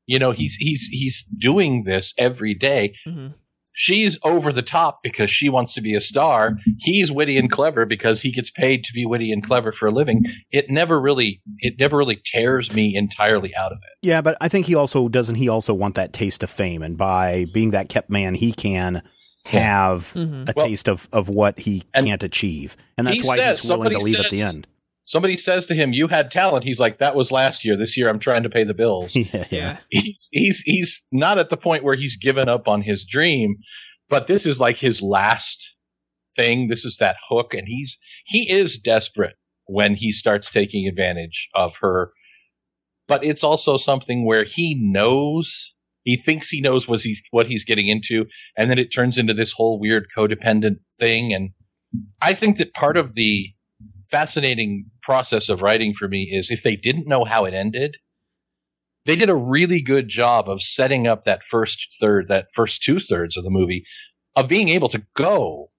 You 0.06 0.18
know, 0.20 0.32
he's 0.32 0.56
he's 0.56 0.88
he's 0.92 1.24
doing 1.24 1.84
this 1.84 2.14
every 2.18 2.54
day. 2.56 2.96
Mm-hmm. 3.08 3.28
She's 3.74 4.18
over 4.26 4.52
the 4.52 4.64
top 4.64 5.00
because 5.04 5.30
she 5.30 5.48
wants 5.48 5.74
to 5.76 5.82
be 5.82 5.94
a 5.94 6.02
star. 6.02 6.58
He's 6.80 7.12
witty 7.12 7.38
and 7.38 7.50
clever 7.50 7.86
because 7.86 8.22
he 8.22 8.32
gets 8.32 8.50
paid 8.50 8.84
to 8.84 8.92
be 8.94 9.06
witty 9.06 9.32
and 9.32 9.42
clever 9.42 9.72
for 9.72 9.88
a 9.88 9.92
living. 9.92 10.26
It 10.52 10.70
never 10.70 11.00
really 11.00 11.42
it 11.60 11.76
never 11.80 11.96
really 11.98 12.20
tears 12.26 12.74
me 12.74 12.96
entirely 12.96 13.56
out 13.56 13.72
of 13.72 13.78
it. 13.78 14.06
Yeah, 14.06 14.22
but 14.22 14.36
I 14.42 14.50
think 14.50 14.66
he 14.66 14.76
also 14.76 15.08
doesn't 15.08 15.36
he 15.36 15.48
also 15.48 15.74
want 15.74 15.96
that 15.96 16.12
taste 16.12 16.44
of 16.44 16.50
fame 16.50 16.82
and 16.82 16.98
by 16.98 17.46
being 17.54 17.70
that 17.72 17.88
kept 17.88 18.10
man 18.10 18.34
he 18.36 18.52
can 18.52 19.02
have 19.50 20.14
Mhm. 20.16 20.50
a 20.50 20.54
Well, 20.56 20.66
taste 20.68 20.88
of, 20.88 21.08
of 21.12 21.30
what 21.30 21.60
he 21.62 21.84
can't 21.96 22.24
achieve. 22.24 22.76
And 22.98 23.08
that's 23.08 23.22
he 23.22 23.28
why 23.28 23.38
says- 23.38 23.62
he's 23.62 23.70
willing 23.70 23.90
to 23.90 23.96
somebody 23.96 24.12
leave 24.12 24.26
at 24.26 24.32
the 24.32 24.42
end. 24.42 24.68
Somebody 25.06 25.38
says 25.38 25.66
to 25.66 25.74
him, 25.74 25.92
"You 25.92 26.08
had 26.10 26.30
talent." 26.30 26.66
He's 26.66 26.80
like, 26.80 27.00
"That 27.00 27.16
was 27.16 27.32
last 27.32 27.66
year. 27.66 27.76
This 27.76 27.98
year, 27.98 28.10
I'm 28.10 28.20
trying 28.20 28.44
to 28.44 28.50
pay 28.50 28.64
the 28.64 28.76
bills." 28.76 29.16
yeah, 29.16 29.46
Yeah. 29.50 29.78
he's 29.90 30.30
he's 30.32 30.62
he's 30.66 31.04
not 31.12 31.40
at 31.40 31.50
the 31.50 31.58
point 31.58 31.84
where 31.84 31.96
he's 31.96 32.16
given 32.16 32.48
up 32.48 32.68
on 32.68 32.84
his 32.84 33.04
dream, 33.04 33.56
but 34.08 34.28
this 34.28 34.46
is 34.46 34.60
like 34.60 34.78
his 34.78 35.02
last 35.02 35.72
thing. 36.36 36.68
This 36.68 36.86
is 36.86 36.98
that 36.98 37.18
hook, 37.28 37.56
and 37.56 37.68
he's 37.68 37.98
he 38.26 38.52
is 38.52 38.78
desperate 38.78 39.36
when 39.66 39.96
he 39.96 40.12
starts 40.12 40.52
taking 40.52 40.88
advantage 40.88 41.50
of 41.56 41.78
her. 41.82 42.12
But 43.08 43.24
it's 43.24 43.44
also 43.44 43.78
something 43.78 44.24
where 44.26 44.44
he 44.44 44.76
knows 44.80 45.74
he 46.10 46.18
thinks 46.18 46.50
he 46.50 46.62
knows 46.62 46.88
what 46.88 47.02
he's 47.02 47.22
what 47.32 47.48
he's 47.48 47.64
getting 47.64 47.88
into, 47.88 48.26
and 48.58 48.70
then 48.70 48.78
it 48.80 48.88
turns 48.94 49.18
into 49.18 49.34
this 49.34 49.52
whole 49.54 49.80
weird 49.80 50.08
codependent 50.16 50.78
thing. 51.00 51.34
And 51.34 51.52
I 52.22 52.34
think 52.34 52.58
that 52.58 52.74
part 52.74 52.98
of 52.98 53.14
the 53.14 53.48
fascinating 54.10 54.86
process 55.02 55.50
of 55.50 55.62
writing 55.62 55.94
for 55.94 56.08
me 56.08 56.30
is 56.32 56.50
if 56.50 56.64
they 56.64 56.76
didn't 56.76 57.08
know 57.08 57.26
how 57.26 57.46
it 57.46 57.54
ended, 57.54 57.98
they 59.06 59.16
did 59.16 59.30
a 59.30 59.36
really 59.36 59.82
good 59.82 60.08
job 60.10 60.50
of 60.50 60.62
setting 60.62 61.08
up 61.08 61.24
that 61.24 61.44
first 61.44 61.96
third, 62.02 62.28
that 62.28 62.48
first 62.54 62.82
two 62.84 63.00
thirds 63.00 63.38
of 63.38 63.44
the 63.44 63.50
movie, 63.50 63.84
of 64.36 64.48
being 64.48 64.70
able 64.70 64.90
to 64.90 65.04
go 65.16 65.70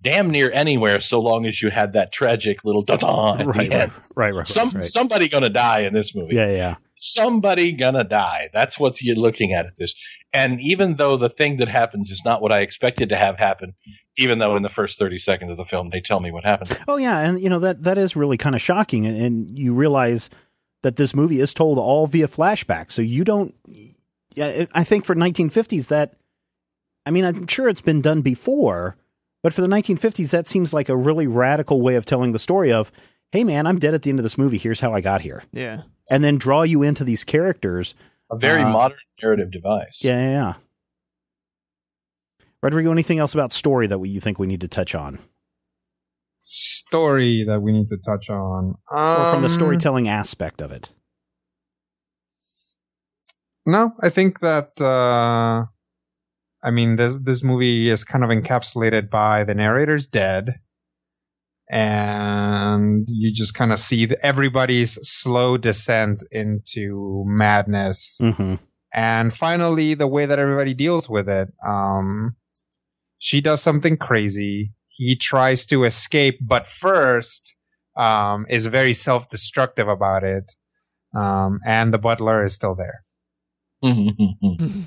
damn 0.00 0.30
near 0.30 0.50
anywhere 0.52 1.00
so 1.00 1.20
long 1.20 1.44
as 1.46 1.60
you 1.62 1.70
had 1.70 1.92
that 1.92 2.12
tragic 2.12 2.64
little 2.64 2.82
da 2.82 2.96
da 2.96 3.36
at 3.38 3.46
Right, 3.46 3.54
the 3.54 3.58
right, 3.58 3.72
end. 3.82 3.92
right, 4.16 4.34
right, 4.34 4.46
Some 4.46 4.70
right. 4.70 4.82
somebody 4.84 5.28
gonna 5.28 5.48
die 5.50 5.80
in 5.80 5.92
this 5.94 6.14
movie. 6.14 6.34
Yeah, 6.36 6.50
yeah. 6.50 6.74
Somebody 6.98 7.72
gonna 7.72 8.04
die. 8.04 8.48
That's 8.52 8.78
what 8.78 9.00
you're 9.00 9.16
looking 9.16 9.52
at 9.52 9.66
at 9.66 9.76
this. 9.78 9.94
And 10.32 10.60
even 10.60 10.96
though 10.96 11.16
the 11.16 11.30
thing 11.30 11.56
that 11.56 11.68
happens 11.68 12.10
is 12.10 12.22
not 12.24 12.42
what 12.42 12.52
I 12.52 12.60
expected 12.60 13.08
to 13.08 13.16
have 13.16 13.38
happen, 13.38 13.74
even 14.16 14.38
though 14.38 14.56
in 14.56 14.62
the 14.62 14.68
first 14.68 14.98
30 14.98 15.18
seconds 15.18 15.50
of 15.50 15.56
the 15.56 15.64
film 15.64 15.90
they 15.90 16.00
tell 16.00 16.20
me 16.20 16.30
what 16.30 16.44
happened. 16.44 16.78
Oh 16.86 16.96
yeah, 16.96 17.20
and 17.20 17.40
you 17.42 17.48
know 17.48 17.60
that 17.60 17.82
that 17.84 17.98
is 17.98 18.16
really 18.16 18.36
kind 18.36 18.54
of 18.54 18.60
shocking, 18.60 19.06
and, 19.06 19.16
and 19.20 19.58
you 19.58 19.72
realize 19.72 20.28
that 20.82 20.96
this 20.96 21.14
movie 21.14 21.40
is 21.40 21.54
told 21.54 21.78
all 21.78 22.06
via 22.06 22.28
flashback. 22.28 22.92
So 22.92 23.02
you 23.02 23.24
don't. 23.24 23.54
Yeah, 24.34 24.66
I 24.72 24.84
think 24.84 25.04
for 25.04 25.14
1950s 25.14 25.88
that. 25.88 26.14
I 27.06 27.10
mean, 27.10 27.24
I'm 27.24 27.46
sure 27.46 27.70
it's 27.70 27.80
been 27.80 28.02
done 28.02 28.20
before, 28.20 28.98
but 29.42 29.54
for 29.54 29.62
the 29.62 29.66
1950s, 29.66 30.30
that 30.32 30.46
seems 30.46 30.74
like 30.74 30.90
a 30.90 30.96
really 30.96 31.26
radical 31.26 31.80
way 31.80 31.94
of 31.94 32.04
telling 32.04 32.32
the 32.32 32.38
story 32.38 32.70
of, 32.70 32.92
hey 33.32 33.44
man, 33.44 33.66
I'm 33.66 33.78
dead 33.78 33.94
at 33.94 34.02
the 34.02 34.10
end 34.10 34.18
of 34.18 34.24
this 34.24 34.36
movie. 34.36 34.58
Here's 34.58 34.80
how 34.80 34.92
I 34.92 35.00
got 35.00 35.22
here, 35.22 35.42
Yeah. 35.52 35.82
And 36.10 36.22
then 36.24 36.38
draw 36.38 36.62
you 36.62 36.82
into 36.82 37.04
these 37.04 37.24
characters. 37.24 37.94
A 38.30 38.36
very 38.36 38.62
Uh, 38.62 38.70
modern 38.70 38.98
narrative 39.22 39.50
device. 39.50 40.00
Yeah, 40.02 40.20
yeah, 40.20 40.30
yeah. 40.30 40.54
Rodrigo, 42.62 42.90
anything 42.90 43.18
else 43.18 43.34
about 43.34 43.52
story 43.52 43.86
that 43.86 43.98
we, 43.98 44.08
you 44.08 44.20
think 44.20 44.38
we 44.38 44.46
need 44.46 44.60
to 44.60 44.68
touch 44.68 44.94
on, 44.94 45.18
Story 46.50 47.44
that 47.44 47.60
we 47.60 47.72
need 47.72 47.88
to 47.90 47.98
touch 47.98 48.28
on. 48.30 48.74
or 48.90 49.30
from 49.30 49.42
the 49.42 49.48
Um, 49.48 49.54
storytelling 49.54 50.08
aspect 50.08 50.60
of 50.62 50.72
it? 50.72 50.90
No, 53.66 53.92
I 54.00 54.08
think 54.08 54.40
that 54.40 54.80
uh 54.80 55.66
I 56.62 56.70
mean 56.70 56.96
this 56.96 57.18
this 57.18 57.42
movie 57.44 57.90
is 57.90 58.02
kind 58.02 58.24
of 58.24 58.30
encapsulated 58.30 59.10
by 59.10 59.44
the 59.44 59.54
narrator's 59.54 60.06
dead 60.06 60.58
and 61.70 63.04
you 63.08 63.32
just 63.32 63.54
kind 63.54 63.72
of 63.72 63.78
see 63.78 64.08
everybody's 64.22 64.98
slow 65.06 65.56
descent 65.56 66.22
into 66.30 67.24
madness. 67.26 68.18
Mm-hmm. 68.22 68.54
and 68.92 69.34
finally 69.34 69.94
the 69.94 70.06
way 70.06 70.24
that 70.26 70.38
everybody 70.38 70.72
deals 70.72 71.08
with 71.10 71.28
it 71.28 71.48
um 71.66 72.34
she 73.18 73.40
does 73.40 73.60
something 73.60 73.96
crazy. 73.96 74.72
He 74.88 75.14
tries 75.16 75.66
to 75.66 75.84
escape 75.84 76.38
but 76.40 76.66
first 76.66 77.54
um 77.96 78.46
is 78.48 78.66
very 78.66 78.94
self-destructive 78.94 79.88
about 79.88 80.24
it. 80.24 80.52
Um 81.14 81.60
and 81.66 81.92
the 81.92 81.98
butler 81.98 82.44
is 82.44 82.54
still 82.54 82.74
there. 82.74 83.02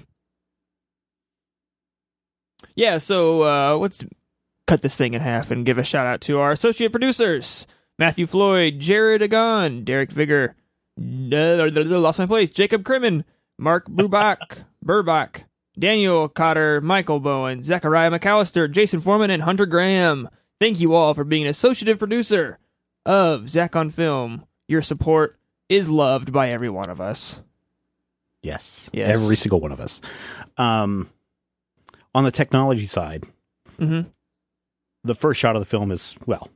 Yeah, 2.76 3.00
so 3.00 3.44
uh, 3.44 3.76
let's 3.76 4.04
cut 4.71 4.81
this 4.84 4.95
thing 4.95 5.13
in 5.13 5.19
half 5.19 5.51
and 5.51 5.65
give 5.65 5.77
a 5.77 5.84
shout 5.84 6.07
out 6.07 6.21
to 6.21 6.39
our 6.39 6.53
associate 6.53 6.93
producers 6.93 7.67
Matthew 7.99 8.25
Floyd, 8.25 8.79
Jared 8.79 9.21
Agon, 9.21 9.84
Derek 9.84 10.13
Vigor, 10.13 10.55
uh, 10.97 11.69
lost 11.99 12.19
my 12.19 12.25
place, 12.25 12.49
Jacob 12.49 12.84
Crimmin, 12.84 13.25
Mark 13.57 13.89
Burbach, 13.89 14.63
Burbach, 14.86 15.43
Daniel 15.77 16.29
Cotter, 16.29 16.79
Michael 16.79 17.19
Bowen, 17.19 17.63
Zachariah 17.63 18.12
McAllister, 18.12 18.71
Jason 18.71 19.01
Foreman, 19.01 19.29
and 19.29 19.43
Hunter 19.43 19.65
Graham. 19.65 20.29
Thank 20.62 20.79
you 20.79 20.93
all 20.93 21.13
for 21.13 21.25
being 21.25 21.43
an 21.43 21.49
associative 21.49 21.99
producer 21.99 22.57
of 23.05 23.49
Zach 23.49 23.75
on 23.75 23.89
Film. 23.89 24.45
Your 24.69 24.81
support 24.81 25.38
is 25.67 25.89
loved 25.89 26.31
by 26.31 26.49
every 26.49 26.69
one 26.69 26.89
of 26.89 27.01
us. 27.01 27.41
Yes. 28.41 28.89
Yes. 28.93 29.10
Every 29.10 29.36
single 29.36 29.60
one 29.60 29.73
of 29.73 29.81
us. 29.81 29.99
Um, 30.55 31.10
on 32.15 32.23
the 32.23 32.31
technology 32.31 32.86
side, 32.86 33.25
Mm-hmm. 33.81 34.10
The 35.04 35.16
first 35.16 35.40
shot 35.40 35.56
of 35.56 35.62
the 35.62 35.66
film 35.66 35.92
is, 35.92 36.16
well, 36.26 36.50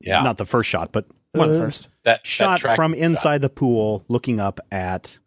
Yeah. 0.00 0.22
not 0.22 0.36
the 0.38 0.44
first 0.46 0.68
shot, 0.68 0.92
but 0.92 1.06
One 1.32 1.48
of 1.48 1.54
the 1.54 1.60
uh, 1.62 1.64
first. 1.66 1.82
that, 1.82 2.20
that 2.22 2.26
shot 2.26 2.60
track 2.60 2.76
from 2.76 2.92
shot. 2.92 2.98
inside 3.00 3.40
the 3.42 3.48
pool 3.50 4.04
looking 4.08 4.40
up 4.40 4.60
at 4.70 5.18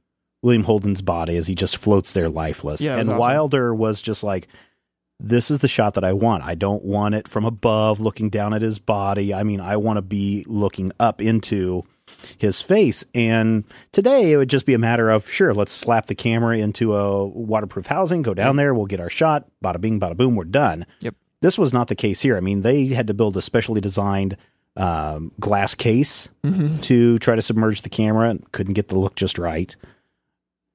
William 0.41 0.63
Holden's 0.63 1.01
body 1.01 1.37
as 1.37 1.47
he 1.47 1.55
just 1.55 1.77
floats 1.77 2.13
there 2.13 2.29
lifeless. 2.29 2.81
Yeah, 2.81 2.93
it 2.93 2.97
was 2.97 3.01
and 3.01 3.09
awesome. 3.09 3.19
Wilder 3.19 3.75
was 3.75 4.01
just 4.01 4.23
like, 4.23 4.47
this 5.19 5.51
is 5.51 5.59
the 5.59 5.67
shot 5.67 5.93
that 5.93 6.03
I 6.03 6.13
want. 6.13 6.43
I 6.43 6.55
don't 6.55 6.83
want 6.83 7.13
it 7.13 7.27
from 7.27 7.45
above 7.45 7.99
looking 7.99 8.29
down 8.31 8.55
at 8.55 8.63
his 8.63 8.79
body. 8.79 9.33
I 9.35 9.43
mean, 9.43 9.59
I 9.61 9.77
want 9.77 9.97
to 9.97 10.01
be 10.01 10.43
looking 10.47 10.91
up 10.99 11.21
into 11.21 11.83
his 12.39 12.59
face. 12.59 13.05
And 13.13 13.63
today 13.91 14.31
it 14.31 14.37
would 14.37 14.49
just 14.49 14.65
be 14.65 14.73
a 14.73 14.79
matter 14.79 15.11
of, 15.11 15.29
sure, 15.29 15.53
let's 15.53 15.71
slap 15.71 16.07
the 16.07 16.15
camera 16.15 16.57
into 16.57 16.95
a 16.95 17.23
waterproof 17.27 17.85
housing, 17.85 18.23
go 18.23 18.33
down 18.33 18.55
there, 18.55 18.73
we'll 18.73 18.87
get 18.87 18.99
our 18.99 19.11
shot, 19.11 19.47
bada 19.63 19.79
bing, 19.79 19.99
bada 19.99 20.17
boom, 20.17 20.35
we're 20.35 20.43
done. 20.43 20.87
Yep. 21.01 21.13
This 21.41 21.57
was 21.57 21.73
not 21.73 21.87
the 21.87 21.95
case 21.95 22.21
here. 22.21 22.37
I 22.37 22.39
mean, 22.39 22.61
they 22.61 22.87
had 22.87 23.07
to 23.07 23.13
build 23.13 23.35
a 23.37 23.41
specially 23.41 23.81
designed 23.81 24.37
um, 24.77 25.31
glass 25.39 25.75
case 25.75 26.29
Mm-hmm. 26.43 26.77
to 26.81 27.19
try 27.19 27.35
to 27.35 27.41
submerge 27.41 27.81
the 27.81 27.89
camera 27.89 28.29
and 28.29 28.51
couldn't 28.51 28.73
get 28.73 28.87
the 28.87 28.97
look 28.97 29.15
just 29.15 29.37
right. 29.37 29.75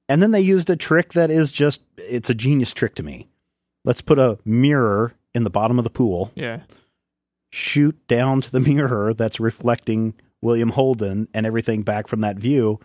And 0.09 0.21
then 0.21 0.31
they 0.31 0.39
used 0.41 0.69
a 0.69 0.75
trick 0.75 1.13
that 1.13 1.29
is 1.31 1.51
just, 1.51 1.81
it's 1.97 2.29
a 2.29 2.33
genius 2.35 2.73
trick 2.73 2.95
to 2.95 3.03
me. 3.03 3.27
Let's 3.83 4.01
put 4.01 4.19
a 4.19 4.37
mirror 4.45 5.13
in 5.33 5.43
the 5.43 5.49
bottom 5.49 5.77
of 5.77 5.83
the 5.83 5.89
pool, 5.89 6.31
Yeah. 6.35 6.61
shoot 7.49 7.97
down 8.07 8.41
to 8.41 8.51
the 8.51 8.59
mirror 8.73 9.13
that's 9.13 9.39
reflecting 9.39 10.13
William 10.41 10.69
Holden 10.69 11.27
and 11.33 11.45
everything 11.45 11.81
back 11.83 12.07
from 12.07 12.21
that 12.21 12.37
view. 12.37 12.79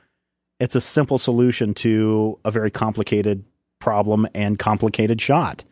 It's 0.59 0.75
a 0.75 0.81
simple 0.81 1.19
solution 1.19 1.75
to 1.75 2.39
a 2.45 2.51
very 2.51 2.71
complicated 2.71 3.45
problem 3.81 4.27
and 4.35 4.59
complicated 4.59 5.21
shot. 5.21 5.65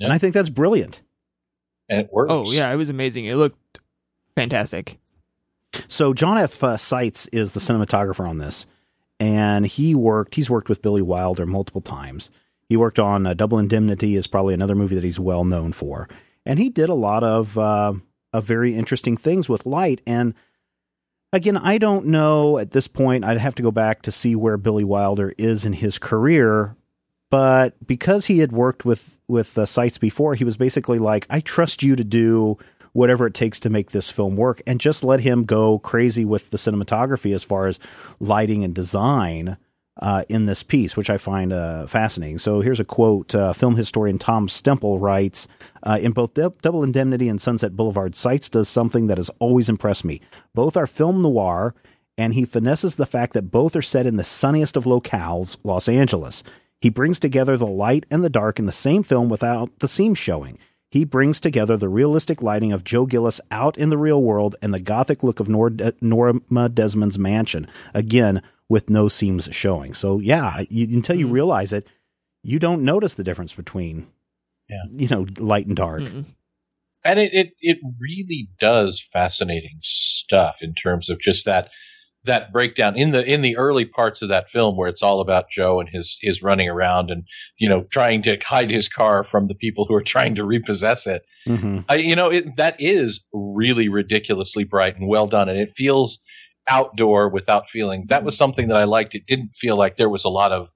And 0.00 0.12
I 0.12 0.18
think 0.18 0.32
that's 0.34 0.50
brilliant. 0.50 1.02
And 1.88 2.00
it 2.00 2.12
works. 2.12 2.32
Oh, 2.32 2.50
yeah, 2.50 2.72
it 2.72 2.76
was 2.76 2.90
amazing. 2.90 3.24
It 3.24 3.36
looked 3.36 3.80
fantastic. 4.34 4.98
So 5.88 6.14
John 6.14 6.38
F. 6.38 6.62
Uh, 6.62 6.76
Seitz 6.76 7.26
is 7.28 7.52
the 7.52 7.60
cinematographer 7.60 8.26
on 8.26 8.38
this, 8.38 8.66
and 9.20 9.66
he 9.66 9.94
worked. 9.94 10.34
He's 10.34 10.50
worked 10.50 10.68
with 10.68 10.82
Billy 10.82 11.02
Wilder 11.02 11.46
multiple 11.46 11.80
times. 11.80 12.30
He 12.68 12.76
worked 12.76 12.98
on 12.98 13.26
uh, 13.26 13.34
Double 13.34 13.58
Indemnity, 13.58 14.16
is 14.16 14.26
probably 14.26 14.54
another 14.54 14.74
movie 14.74 14.94
that 14.94 15.04
he's 15.04 15.20
well 15.20 15.44
known 15.44 15.72
for, 15.72 16.08
and 16.44 16.58
he 16.58 16.68
did 16.68 16.88
a 16.88 16.94
lot 16.94 17.22
of 17.22 17.56
uh, 17.58 17.94
of 18.32 18.44
very 18.44 18.74
interesting 18.74 19.16
things 19.16 19.48
with 19.48 19.66
light. 19.66 20.00
And 20.06 20.34
again, 21.32 21.56
I 21.56 21.78
don't 21.78 22.06
know 22.06 22.58
at 22.58 22.72
this 22.72 22.88
point. 22.88 23.24
I'd 23.24 23.38
have 23.38 23.54
to 23.56 23.62
go 23.62 23.70
back 23.70 24.02
to 24.02 24.12
see 24.12 24.34
where 24.34 24.56
Billy 24.56 24.84
Wilder 24.84 25.34
is 25.38 25.64
in 25.64 25.74
his 25.74 25.98
career. 25.98 26.76
But 27.30 27.86
because 27.86 28.26
he 28.26 28.38
had 28.38 28.52
worked 28.52 28.86
with 28.86 29.17
with 29.28 29.56
uh, 29.56 29.66
Seitz 29.66 29.98
before, 29.98 30.34
he 30.34 30.44
was 30.44 30.56
basically 30.56 30.98
like, 30.98 31.26
"I 31.30 31.40
trust 31.40 31.82
you 31.82 31.94
to 31.96 32.04
do 32.04 32.58
whatever 32.92 33.26
it 33.26 33.34
takes 33.34 33.60
to 33.60 33.70
make 33.70 33.90
this 33.90 34.10
film 34.10 34.34
work 34.34 34.60
and 34.66 34.80
just 34.80 35.04
let 35.04 35.20
him 35.20 35.44
go 35.44 35.78
crazy 35.78 36.24
with 36.24 36.50
the 36.50 36.56
cinematography 36.56 37.34
as 37.34 37.44
far 37.44 37.66
as 37.66 37.78
lighting 38.18 38.64
and 38.64 38.74
design 38.74 39.56
uh, 40.00 40.24
in 40.28 40.46
this 40.46 40.62
piece, 40.62 40.96
which 40.96 41.10
I 41.10 41.18
find 41.18 41.52
uh, 41.52 41.86
fascinating. 41.86 42.38
So 42.38 42.60
here's 42.60 42.80
a 42.80 42.84
quote 42.84 43.34
uh, 43.34 43.52
Film 43.52 43.76
historian 43.76 44.18
Tom 44.18 44.48
Stempel 44.48 45.00
writes 45.00 45.48
uh, 45.82 45.98
In 46.00 46.12
both 46.12 46.34
Dou- 46.34 46.54
Double 46.62 46.84
Indemnity 46.84 47.28
and 47.28 47.40
Sunset 47.40 47.76
Boulevard, 47.76 48.16
Seitz 48.16 48.48
does 48.48 48.68
something 48.68 49.08
that 49.08 49.18
has 49.18 49.30
always 49.38 49.68
impressed 49.68 50.04
me. 50.04 50.20
Both 50.54 50.76
are 50.76 50.86
film 50.86 51.22
noir, 51.22 51.74
and 52.16 52.34
he 52.34 52.44
finesses 52.44 52.96
the 52.96 53.06
fact 53.06 53.32
that 53.34 53.50
both 53.50 53.74
are 53.74 53.82
set 53.82 54.06
in 54.06 54.16
the 54.16 54.24
sunniest 54.24 54.76
of 54.76 54.84
locales, 54.84 55.56
Los 55.64 55.88
Angeles. 55.88 56.42
He 56.80 56.90
brings 56.90 57.18
together 57.18 57.56
the 57.56 57.66
light 57.66 58.06
and 58.10 58.22
the 58.24 58.30
dark 58.30 58.58
in 58.58 58.66
the 58.66 58.72
same 58.72 59.02
film 59.02 59.28
without 59.28 59.78
the 59.80 59.88
seams 59.88 60.18
showing. 60.18 60.58
He 60.90 61.04
brings 61.04 61.40
together 61.40 61.76
the 61.76 61.88
realistic 61.88 62.40
lighting 62.40 62.72
of 62.72 62.84
Joe 62.84 63.04
Gillis 63.04 63.40
out 63.50 63.76
in 63.76 63.90
the 63.90 63.98
real 63.98 64.22
world 64.22 64.56
and 64.62 64.72
the 64.72 64.80
gothic 64.80 65.22
look 65.22 65.38
of 65.40 65.48
Nor- 65.48 65.72
Norma 66.00 66.68
Desmond's 66.68 67.18
mansion, 67.18 67.66
again, 67.92 68.42
with 68.68 68.88
no 68.88 69.08
seams 69.08 69.48
showing. 69.52 69.92
So, 69.92 70.18
yeah, 70.18 70.64
you, 70.70 70.86
until 70.96 71.16
you 71.16 71.26
Mhm. 71.28 71.32
realize 71.32 71.72
it, 71.72 71.86
you 72.42 72.58
don't 72.58 72.84
notice 72.84 73.14
the 73.14 73.24
difference 73.24 73.52
between, 73.52 74.06
Yeah. 74.68 74.82
you 74.92 75.08
know, 75.08 75.26
light 75.38 75.66
and 75.66 75.76
dark. 75.76 76.02
Mm-mm. 76.02 76.24
and 77.04 77.18
it, 77.20 77.32
it 77.32 77.52
it 77.60 77.78
really 78.00 78.48
does 78.60 79.00
fascinating 79.00 79.78
stuff 79.82 80.58
in 80.60 80.74
terms 80.74 81.08
of 81.08 81.20
just 81.20 81.44
that 81.44 81.70
that 82.28 82.52
breakdown 82.52 82.96
in 82.96 83.10
the 83.10 83.24
in 83.26 83.42
the 83.42 83.56
early 83.56 83.84
parts 83.84 84.22
of 84.22 84.28
that 84.28 84.48
film 84.48 84.76
where 84.76 84.88
it's 84.88 85.02
all 85.02 85.20
about 85.20 85.50
Joe 85.50 85.80
and 85.80 85.88
his 85.88 86.16
his 86.20 86.40
running 86.42 86.68
around 86.68 87.10
and 87.10 87.24
you 87.58 87.68
know 87.68 87.84
trying 87.90 88.22
to 88.22 88.38
hide 88.46 88.70
his 88.70 88.88
car 88.88 89.24
from 89.24 89.48
the 89.48 89.54
people 89.56 89.86
who 89.88 89.94
are 89.94 90.02
trying 90.02 90.34
to 90.36 90.44
repossess 90.44 91.06
it. 91.06 91.22
hmm 91.44 91.80
I, 91.88 91.96
you 91.96 92.14
know 92.14 92.30
it, 92.30 92.56
that 92.56 92.76
is 92.78 93.24
really 93.32 93.88
ridiculously 93.88 94.62
bright 94.64 94.96
and 94.96 95.08
well 95.08 95.26
done, 95.26 95.48
and 95.48 95.58
it 95.58 95.70
feels 95.70 96.20
outdoor 96.70 97.28
without 97.28 97.68
feeling. 97.68 98.04
That 98.08 98.22
was 98.24 98.36
something 98.36 98.68
that 98.68 98.76
I 98.76 98.84
liked. 98.84 99.14
It 99.14 99.26
didn't 99.26 99.56
feel 99.56 99.76
like 99.76 99.96
there 99.96 100.10
was 100.10 100.24
a 100.24 100.28
lot 100.28 100.52
of 100.52 100.68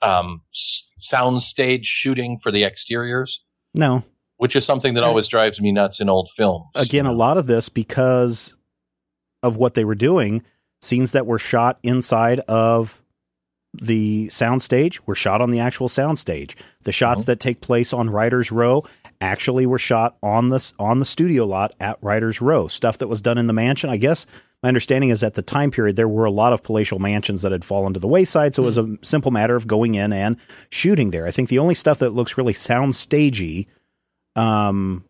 um, 0.00 0.42
s- 0.54 0.88
sound 0.98 1.42
stage 1.42 1.86
shooting 1.86 2.38
for 2.42 2.52
the 2.52 2.62
exteriors 2.64 3.40
No, 3.74 4.04
which 4.36 4.54
is 4.54 4.64
something 4.64 4.94
that 4.94 5.04
always 5.04 5.26
drives 5.28 5.60
me 5.60 5.72
nuts 5.72 6.00
in 6.00 6.08
old 6.08 6.30
films. 6.36 6.66
again, 6.76 7.06
a 7.06 7.12
lot 7.12 7.36
of 7.36 7.46
this 7.46 7.68
because 7.68 8.54
of 9.42 9.56
what 9.56 9.74
they 9.74 9.84
were 9.84 9.94
doing. 9.94 10.42
Scenes 10.84 11.12
that 11.12 11.26
were 11.26 11.38
shot 11.38 11.78
inside 11.82 12.40
of 12.40 13.00
the 13.72 14.28
soundstage 14.28 15.00
were 15.06 15.14
shot 15.14 15.40
on 15.40 15.50
the 15.50 15.58
actual 15.60 15.88
soundstage. 15.88 16.54
The 16.84 16.92
shots 16.92 17.22
Mhm. 17.22 17.26
that 17.26 17.40
take 17.40 17.60
place 17.60 17.92
on 17.92 18.10
Writers 18.10 18.52
Row 18.52 18.84
actually 19.20 19.66
were 19.66 19.78
shot 19.78 20.16
on 20.22 20.50
the 20.50 20.72
on 20.78 20.98
the 20.98 21.04
studio 21.04 21.46
lot 21.46 21.74
at 21.80 21.98
Writers 22.02 22.40
Row. 22.40 22.68
Stuff 22.68 22.98
that 22.98 23.08
was 23.08 23.22
done 23.22 23.38
in 23.38 23.46
the 23.46 23.52
mansion, 23.52 23.90
I 23.90 23.96
guess. 23.96 24.26
My 24.62 24.68
understanding 24.68 25.10
is 25.10 25.22
at 25.22 25.34
the 25.34 25.42
time 25.42 25.70
period 25.70 25.96
there 25.96 26.08
were 26.08 26.24
a 26.24 26.30
lot 26.30 26.52
of 26.52 26.62
palatial 26.62 26.98
mansions 26.98 27.42
that 27.42 27.52
had 27.52 27.64
fallen 27.64 27.94
to 27.94 28.00
the 28.00 28.06
wayside, 28.08 28.54
so 28.54 28.62
it 28.62 28.66
was 28.66 28.78
a 28.78 28.96
simple 29.02 29.30
matter 29.30 29.56
of 29.56 29.66
going 29.66 29.94
in 29.94 30.12
and 30.12 30.36
shooting 30.70 31.10
there. 31.10 31.26
I 31.26 31.30
think 31.30 31.48
the 31.48 31.58
only 31.58 31.74
stuff 31.74 31.98
that 31.98 32.10
looks 32.10 32.38
really 32.38 32.54
sound 32.54 32.94
stagey, 32.94 33.66
um, 34.36 35.04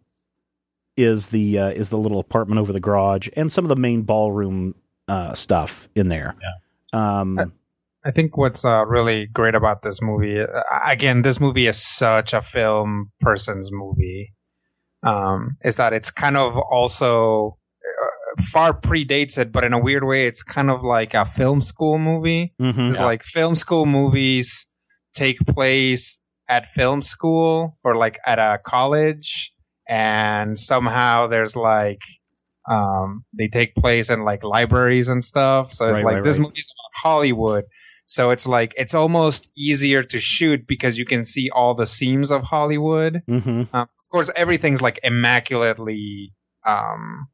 is 0.96 1.28
the 1.28 1.58
uh, 1.58 1.68
is 1.70 1.90
the 1.90 1.98
little 1.98 2.20
apartment 2.20 2.60
over 2.60 2.72
the 2.72 2.80
garage 2.80 3.28
and 3.36 3.50
some 3.52 3.64
of 3.64 3.68
the 3.68 3.76
main 3.76 4.02
ballroom 4.02 4.74
uh, 5.08 5.34
stuff 5.34 5.88
in 5.94 6.08
there. 6.08 6.34
Yeah. 6.40 7.20
Um, 7.20 7.52
I 8.06 8.10
think 8.10 8.36
what's 8.36 8.64
uh, 8.64 8.84
really 8.86 9.26
great 9.26 9.54
about 9.54 9.82
this 9.82 10.02
movie, 10.02 10.44
again, 10.86 11.22
this 11.22 11.40
movie 11.40 11.66
is 11.66 11.82
such 11.82 12.34
a 12.34 12.42
film 12.42 13.10
person's 13.20 13.70
movie, 13.72 14.34
um, 15.02 15.56
is 15.64 15.76
that 15.76 15.94
it's 15.94 16.10
kind 16.10 16.36
of 16.36 16.56
also 16.70 17.56
uh, 17.82 18.42
far 18.42 18.78
predates 18.78 19.38
it, 19.38 19.52
but 19.52 19.64
in 19.64 19.72
a 19.72 19.78
weird 19.78 20.04
way, 20.04 20.26
it's 20.26 20.42
kind 20.42 20.70
of 20.70 20.82
like 20.82 21.14
a 21.14 21.24
film 21.24 21.62
school 21.62 21.98
movie. 21.98 22.52
mhm. 22.60 22.90
It's 22.90 23.00
like 23.00 23.22
film 23.22 23.54
school 23.54 23.86
movies 23.86 24.66
take 25.14 25.38
place 25.46 26.20
at 26.48 26.66
film 26.66 27.00
school 27.00 27.78
or 27.84 27.96
like 27.96 28.18
at 28.26 28.38
a 28.38 28.58
college, 28.62 29.50
and 29.88 30.58
somehow 30.58 31.26
there's 31.26 31.56
like 31.56 32.00
um 32.70 33.24
they 33.36 33.48
take 33.48 33.74
place 33.74 34.08
in 34.10 34.24
like 34.24 34.42
libraries 34.44 35.08
and 35.08 35.22
stuff. 35.22 35.72
So 35.72 35.88
it's 35.88 35.96
Right, 35.98 36.04
like 36.04 36.14
right, 36.16 36.24
this 36.24 36.38
right. 36.38 36.44
movie's 36.46 36.72
about 36.72 37.08
Hollywood. 37.10 37.64
So 38.06 38.30
it's 38.30 38.46
like 38.46 38.74
it's 38.76 38.94
almost 38.94 39.48
easier 39.56 40.02
to 40.02 40.20
shoot 40.20 40.66
because 40.66 40.98
you 40.98 41.04
can 41.06 41.24
see 41.24 41.48
all 41.50 41.74
the 41.74 41.86
seams 41.86 42.30
of 42.30 42.42
Hollywood. 42.44 43.22
Mhm. 43.28 43.68
Um, 43.72 43.82
of 43.82 44.08
course, 44.12 44.30
everything's 44.36 44.82
like 44.82 44.98
immaculately 45.02 46.32
um, 46.66 47.28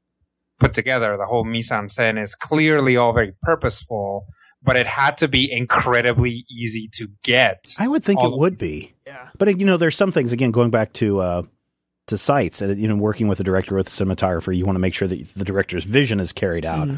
put 0.58 0.74
together. 0.74 1.16
The 1.16 1.26
whole 1.26 1.44
mise 1.44 1.70
en 1.70 1.86
scène 1.86 2.20
is 2.22 2.34
clearly 2.34 2.96
all 2.96 3.12
very 3.12 3.32
purposeful, 3.42 4.26
but 4.62 4.76
it 4.76 4.86
had 4.86 5.16
to 5.18 5.28
be 5.28 5.50
incredibly 5.50 6.44
easy 6.50 6.88
to 6.94 7.08
get. 7.22 7.74
I 7.78 7.88
would 7.88 8.04
think 8.04 8.22
it 8.22 8.30
would 8.32 8.58
these- 8.58 8.86
be. 8.86 8.94
Yeah. 9.06 9.28
But 9.38 9.58
you 9.58 9.66
know, 9.66 9.76
there's 9.76 9.96
some 9.96 10.12
things 10.12 10.32
again 10.32 10.50
going 10.52 10.70
back 10.70 10.92
to 10.94 11.20
uh, 11.20 11.42
to 12.10 12.18
Seitz. 12.18 12.60
And, 12.60 12.78
You 12.78 12.86
know, 12.86 12.96
working 12.96 13.26
with 13.26 13.38
the 13.38 13.44
director 13.44 13.74
with 13.74 13.86
the 13.86 14.04
cinematographer, 14.04 14.56
you 14.56 14.66
want 14.66 14.76
to 14.76 14.80
make 14.80 14.94
sure 14.94 15.08
that 15.08 15.34
the 15.34 15.44
director's 15.44 15.84
vision 15.84 16.20
is 16.20 16.32
carried 16.32 16.64
out. 16.64 16.88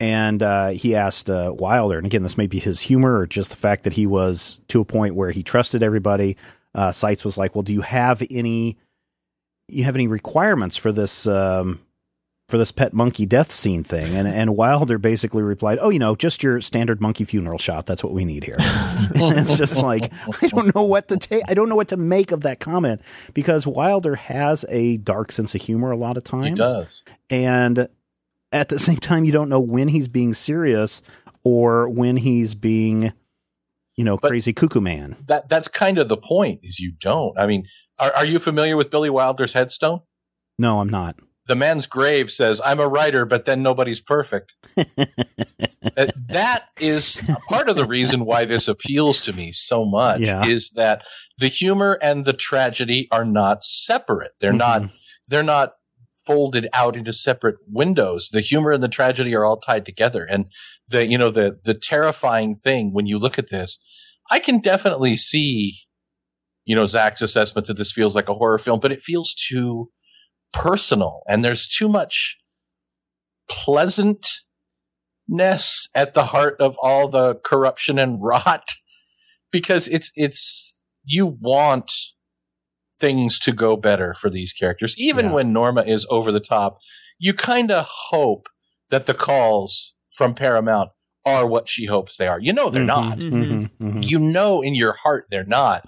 And 0.00 0.42
uh, 0.42 0.68
he 0.70 0.94
asked 0.96 1.30
uh, 1.30 1.54
Wilder, 1.56 1.96
and 1.96 2.06
again, 2.06 2.22
this 2.24 2.36
may 2.36 2.46
be 2.46 2.58
his 2.58 2.80
humor 2.80 3.18
or 3.18 3.26
just 3.26 3.50
the 3.50 3.56
fact 3.56 3.84
that 3.84 3.92
he 3.94 4.06
was 4.06 4.60
to 4.68 4.80
a 4.80 4.84
point 4.84 5.14
where 5.14 5.30
he 5.30 5.42
trusted 5.42 5.82
everybody. 5.82 6.36
Uh, 6.74 6.90
Seitz 6.90 7.24
was 7.24 7.38
like, 7.38 7.54
"Well, 7.54 7.62
do 7.62 7.72
you 7.72 7.80
have 7.82 8.22
any? 8.28 8.76
You 9.68 9.84
have 9.84 9.94
any 9.94 10.08
requirements 10.08 10.76
for 10.76 10.92
this?" 10.92 11.26
Um, 11.28 11.80
for 12.48 12.58
this 12.58 12.70
pet 12.72 12.92
monkey 12.92 13.24
death 13.24 13.50
scene 13.50 13.82
thing, 13.84 14.14
and 14.14 14.28
and 14.28 14.56
Wilder 14.56 14.98
basically 14.98 15.42
replied, 15.42 15.78
"Oh, 15.80 15.88
you 15.88 15.98
know, 15.98 16.14
just 16.14 16.42
your 16.42 16.60
standard 16.60 17.00
monkey 17.00 17.24
funeral 17.24 17.58
shot. 17.58 17.86
That's 17.86 18.04
what 18.04 18.12
we 18.12 18.24
need 18.24 18.44
here." 18.44 18.56
and 18.60 19.38
it's 19.38 19.56
just 19.56 19.82
like 19.82 20.12
I 20.42 20.48
don't 20.48 20.74
know 20.74 20.84
what 20.84 21.08
to 21.08 21.16
take. 21.16 21.42
I 21.48 21.54
don't 21.54 21.68
know 21.68 21.76
what 21.76 21.88
to 21.88 21.96
make 21.96 22.32
of 22.32 22.42
that 22.42 22.60
comment 22.60 23.00
because 23.32 23.66
Wilder 23.66 24.16
has 24.16 24.64
a 24.68 24.98
dark 24.98 25.32
sense 25.32 25.54
of 25.54 25.62
humor 25.62 25.90
a 25.90 25.96
lot 25.96 26.16
of 26.18 26.24
times, 26.24 26.48
He 26.50 26.54
does. 26.56 27.04
and 27.30 27.88
at 28.52 28.68
the 28.68 28.78
same 28.78 28.98
time, 28.98 29.24
you 29.24 29.32
don't 29.32 29.48
know 29.48 29.60
when 29.60 29.88
he's 29.88 30.06
being 30.06 30.32
serious 30.34 31.02
or 31.44 31.88
when 31.88 32.16
he's 32.18 32.54
being, 32.54 33.12
you 33.96 34.04
know, 34.04 34.16
But- 34.16 34.28
crazy 34.28 34.52
cuckoo 34.52 34.80
man. 34.80 35.16
That 35.28 35.48
that's 35.48 35.66
kind 35.68 35.96
of 35.98 36.08
the 36.08 36.16
point. 36.18 36.60
Is 36.62 36.78
you 36.78 36.92
don't. 37.00 37.36
I 37.38 37.46
mean, 37.46 37.66
are, 37.98 38.12
are 38.14 38.26
you 38.26 38.38
familiar 38.38 38.76
with 38.76 38.90
Billy 38.90 39.08
Wilder's 39.10 39.54
headstone? 39.54 40.02
No, 40.58 40.80
I'm 40.80 40.88
not. 40.90 41.16
The 41.46 41.54
man's 41.54 41.86
grave 41.86 42.30
says, 42.30 42.60
"I'm 42.64 42.80
a 42.80 42.88
writer, 42.88 43.24
but 43.26 43.44
then 43.44 43.62
nobody's 43.62 44.00
perfect." 44.00 44.52
Uh, 45.96 46.06
that 46.28 46.70
is 46.80 47.20
part 47.48 47.68
of 47.68 47.76
the 47.76 47.84
reason 47.84 48.24
why 48.24 48.44
this 48.44 48.66
appeals 48.66 49.20
to 49.20 49.32
me 49.32 49.52
so 49.52 49.84
much. 49.84 50.20
Yeah. 50.20 50.44
Is 50.44 50.70
that 50.70 51.04
the 51.38 51.46
humor 51.46 51.98
and 52.02 52.24
the 52.24 52.32
tragedy 52.32 53.06
are 53.12 53.24
not 53.24 53.62
separate. 53.62 54.32
They're 54.40 54.52
not. 54.52 54.82
Mhm. 54.82 54.90
They're 55.28 55.42
not 55.44 55.74
folded 56.26 56.66
out 56.72 56.96
into 56.96 57.12
separate 57.12 57.56
windows. 57.70 58.30
The 58.32 58.40
humor 58.40 58.72
and 58.72 58.82
the 58.82 58.88
tragedy 58.88 59.34
are 59.36 59.44
all 59.44 59.58
tied 59.60 59.84
together. 59.84 60.24
And 60.24 60.46
the 60.88 61.06
you 61.06 61.18
know 61.18 61.30
the 61.30 61.60
the 61.62 61.74
terrifying 61.74 62.56
thing 62.56 62.92
when 62.92 63.06
you 63.06 63.18
look 63.18 63.38
at 63.38 63.50
this, 63.50 63.78
I 64.30 64.40
can 64.40 64.60
definitely 64.60 65.16
see, 65.16 65.80
you 66.64 66.74
know, 66.74 66.86
Zach's 66.86 67.22
assessment 67.22 67.68
that 67.68 67.76
this 67.76 67.92
feels 67.92 68.16
like 68.16 68.28
a 68.28 68.34
horror 68.34 68.58
film, 68.58 68.80
but 68.80 68.90
it 68.90 69.02
feels 69.02 69.32
too 69.32 69.90
personal, 70.54 71.22
and 71.28 71.44
there's 71.44 71.66
too 71.66 71.88
much 71.88 72.38
pleasantness 73.48 74.24
at 75.94 76.14
the 76.14 76.26
heart 76.26 76.56
of 76.60 76.76
all 76.82 77.08
the 77.08 77.34
corruption 77.44 77.98
and 77.98 78.22
rot 78.22 78.68
because 79.52 79.88
it's 79.88 80.10
it's 80.14 80.76
you 81.04 81.26
want 81.26 81.90
things 82.98 83.38
to 83.40 83.52
go 83.52 83.76
better 83.76 84.14
for 84.14 84.30
these 84.30 84.52
characters. 84.52 84.94
Even 84.96 85.26
Yeah. 85.26 85.32
when 85.32 85.52
norma 85.52 85.82
is 85.82 86.06
over 86.10 86.32
the 86.32 86.40
top 86.40 86.78
you 87.18 87.32
kind 87.32 87.70
of 87.70 87.86
hope 88.10 88.48
that 88.90 89.06
the 89.06 89.14
calls 89.14 89.94
from 90.16 90.34
paramount 90.34 90.90
are 91.24 91.46
what 91.46 91.68
she 91.68 91.86
hopes 91.86 92.16
they 92.16 92.26
are. 92.26 92.40
You 92.40 92.52
know 92.52 92.70
they're 92.70 92.82
Mhm, 92.82 92.86
not. 92.86 93.18
Mhm, 93.18 93.70
mhm. 93.80 94.08
you 94.08 94.18
know 94.18 94.62
in 94.62 94.74
your 94.74 94.94
heart 94.94 95.26
they're 95.30 95.44
not 95.44 95.84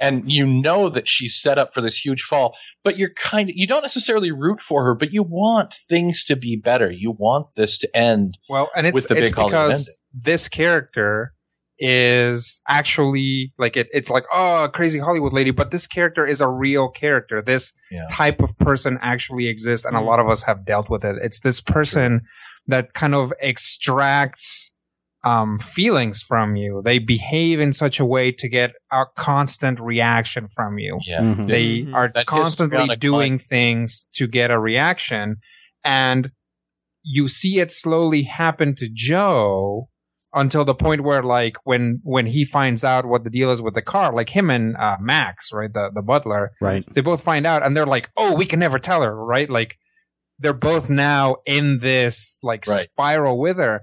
and 0.00 0.30
you 0.30 0.46
know 0.46 0.88
that 0.88 1.08
she's 1.08 1.40
set 1.40 1.58
up 1.58 1.72
for 1.72 1.80
this 1.80 2.04
huge 2.04 2.22
fall 2.22 2.56
but 2.82 2.98
you're 2.98 3.12
kind 3.14 3.48
of 3.48 3.54
you 3.56 3.66
don't 3.66 3.82
necessarily 3.82 4.30
root 4.30 4.60
for 4.60 4.84
her 4.84 4.94
but 4.94 5.12
you 5.12 5.22
want 5.22 5.72
things 5.72 6.24
to 6.24 6.36
be 6.36 6.56
better 6.56 6.90
you 6.90 7.10
want 7.10 7.50
this 7.56 7.78
to 7.78 7.96
end 7.96 8.36
Well, 8.48 8.70
and 8.76 8.86
it's, 8.86 9.10
it's 9.10 9.30
because 9.30 9.98
this 10.12 10.48
character 10.48 11.32
is 11.78 12.60
actually 12.68 13.52
like 13.58 13.76
it, 13.76 13.88
it's 13.92 14.08
like 14.08 14.24
oh 14.32 14.68
crazy 14.72 15.00
Hollywood 15.00 15.32
lady, 15.32 15.50
but 15.50 15.72
this 15.72 15.88
character 15.88 16.24
is 16.24 16.40
a 16.40 16.48
real 16.48 16.88
character. 16.88 17.42
This 17.42 17.72
Yeah. 17.90 18.06
type 18.10 18.40
of 18.40 18.56
person 18.58 18.96
actually 19.02 19.48
exists, 19.48 19.84
and 19.84 19.96
a 19.96 20.00
Mhm. 20.00 20.06
lot 20.06 20.20
of 20.20 20.28
us 20.28 20.44
have 20.44 20.64
dealt 20.64 20.88
with 20.88 21.04
it. 21.04 21.16
It's 21.20 21.40
this 21.40 21.60
person 21.60 22.22
that 22.68 22.94
kind 22.94 23.12
of 23.14 23.32
extracts 23.40 24.63
um, 25.24 25.58
feelings 25.58 26.22
from 26.22 26.54
you. 26.56 26.82
They 26.84 26.98
behave 26.98 27.58
in 27.58 27.72
such 27.72 27.98
a 27.98 28.04
way 28.04 28.30
to 28.32 28.48
get 28.48 28.72
a 28.92 29.04
constant 29.16 29.80
reaction 29.80 30.48
from 30.54 30.78
you 30.78 30.98
yeah 31.06 31.20
Mhm. 31.20 31.46
they 31.46 31.66
Mhm. 31.82 31.94
are 31.94 32.10
That 32.14 32.26
constantly 32.26 32.78
histrionic 32.78 33.00
doing 33.00 33.38
things 33.38 34.06
to 34.14 34.26
get 34.26 34.50
a 34.50 34.58
reaction 34.58 35.36
and 35.84 36.30
you 37.02 37.28
see 37.28 37.58
it 37.58 37.70
slowly 37.72 38.22
happen 38.24 38.74
to 38.76 38.88
joe 38.92 39.88
until 40.32 40.64
the 40.64 40.74
point 40.74 41.02
where 41.02 41.22
like 41.22 41.56
when 41.64 42.00
when 42.02 42.26
he 42.26 42.44
finds 42.44 42.82
out 42.82 43.04
what 43.06 43.24
the 43.24 43.30
deal 43.30 43.50
is 43.50 43.62
with 43.62 43.74
the 43.74 43.82
car 43.82 44.12
like 44.12 44.30
him 44.30 44.50
and 44.50 44.76
uh, 44.76 44.96
max 45.00 45.50
right 45.52 45.72
the, 45.72 45.90
the 45.94 46.02
butler 46.02 46.52
Right. 46.60 46.84
they 46.94 47.00
both 47.00 47.22
find 47.22 47.46
out 47.46 47.62
and 47.64 47.76
they're 47.76 47.86
like 47.96 48.10
oh 48.16 48.34
we 48.34 48.46
can 48.46 48.58
never 48.58 48.78
tell 48.78 49.02
her 49.02 49.14
right 49.34 49.48
like 49.48 49.76
they're 50.38 50.52
both 50.52 50.90
now 50.90 51.36
in 51.46 51.78
this 51.78 52.38
like 52.42 52.66
Right. 52.66 52.86
spiral 52.90 53.38
with 53.38 53.58
her 53.58 53.82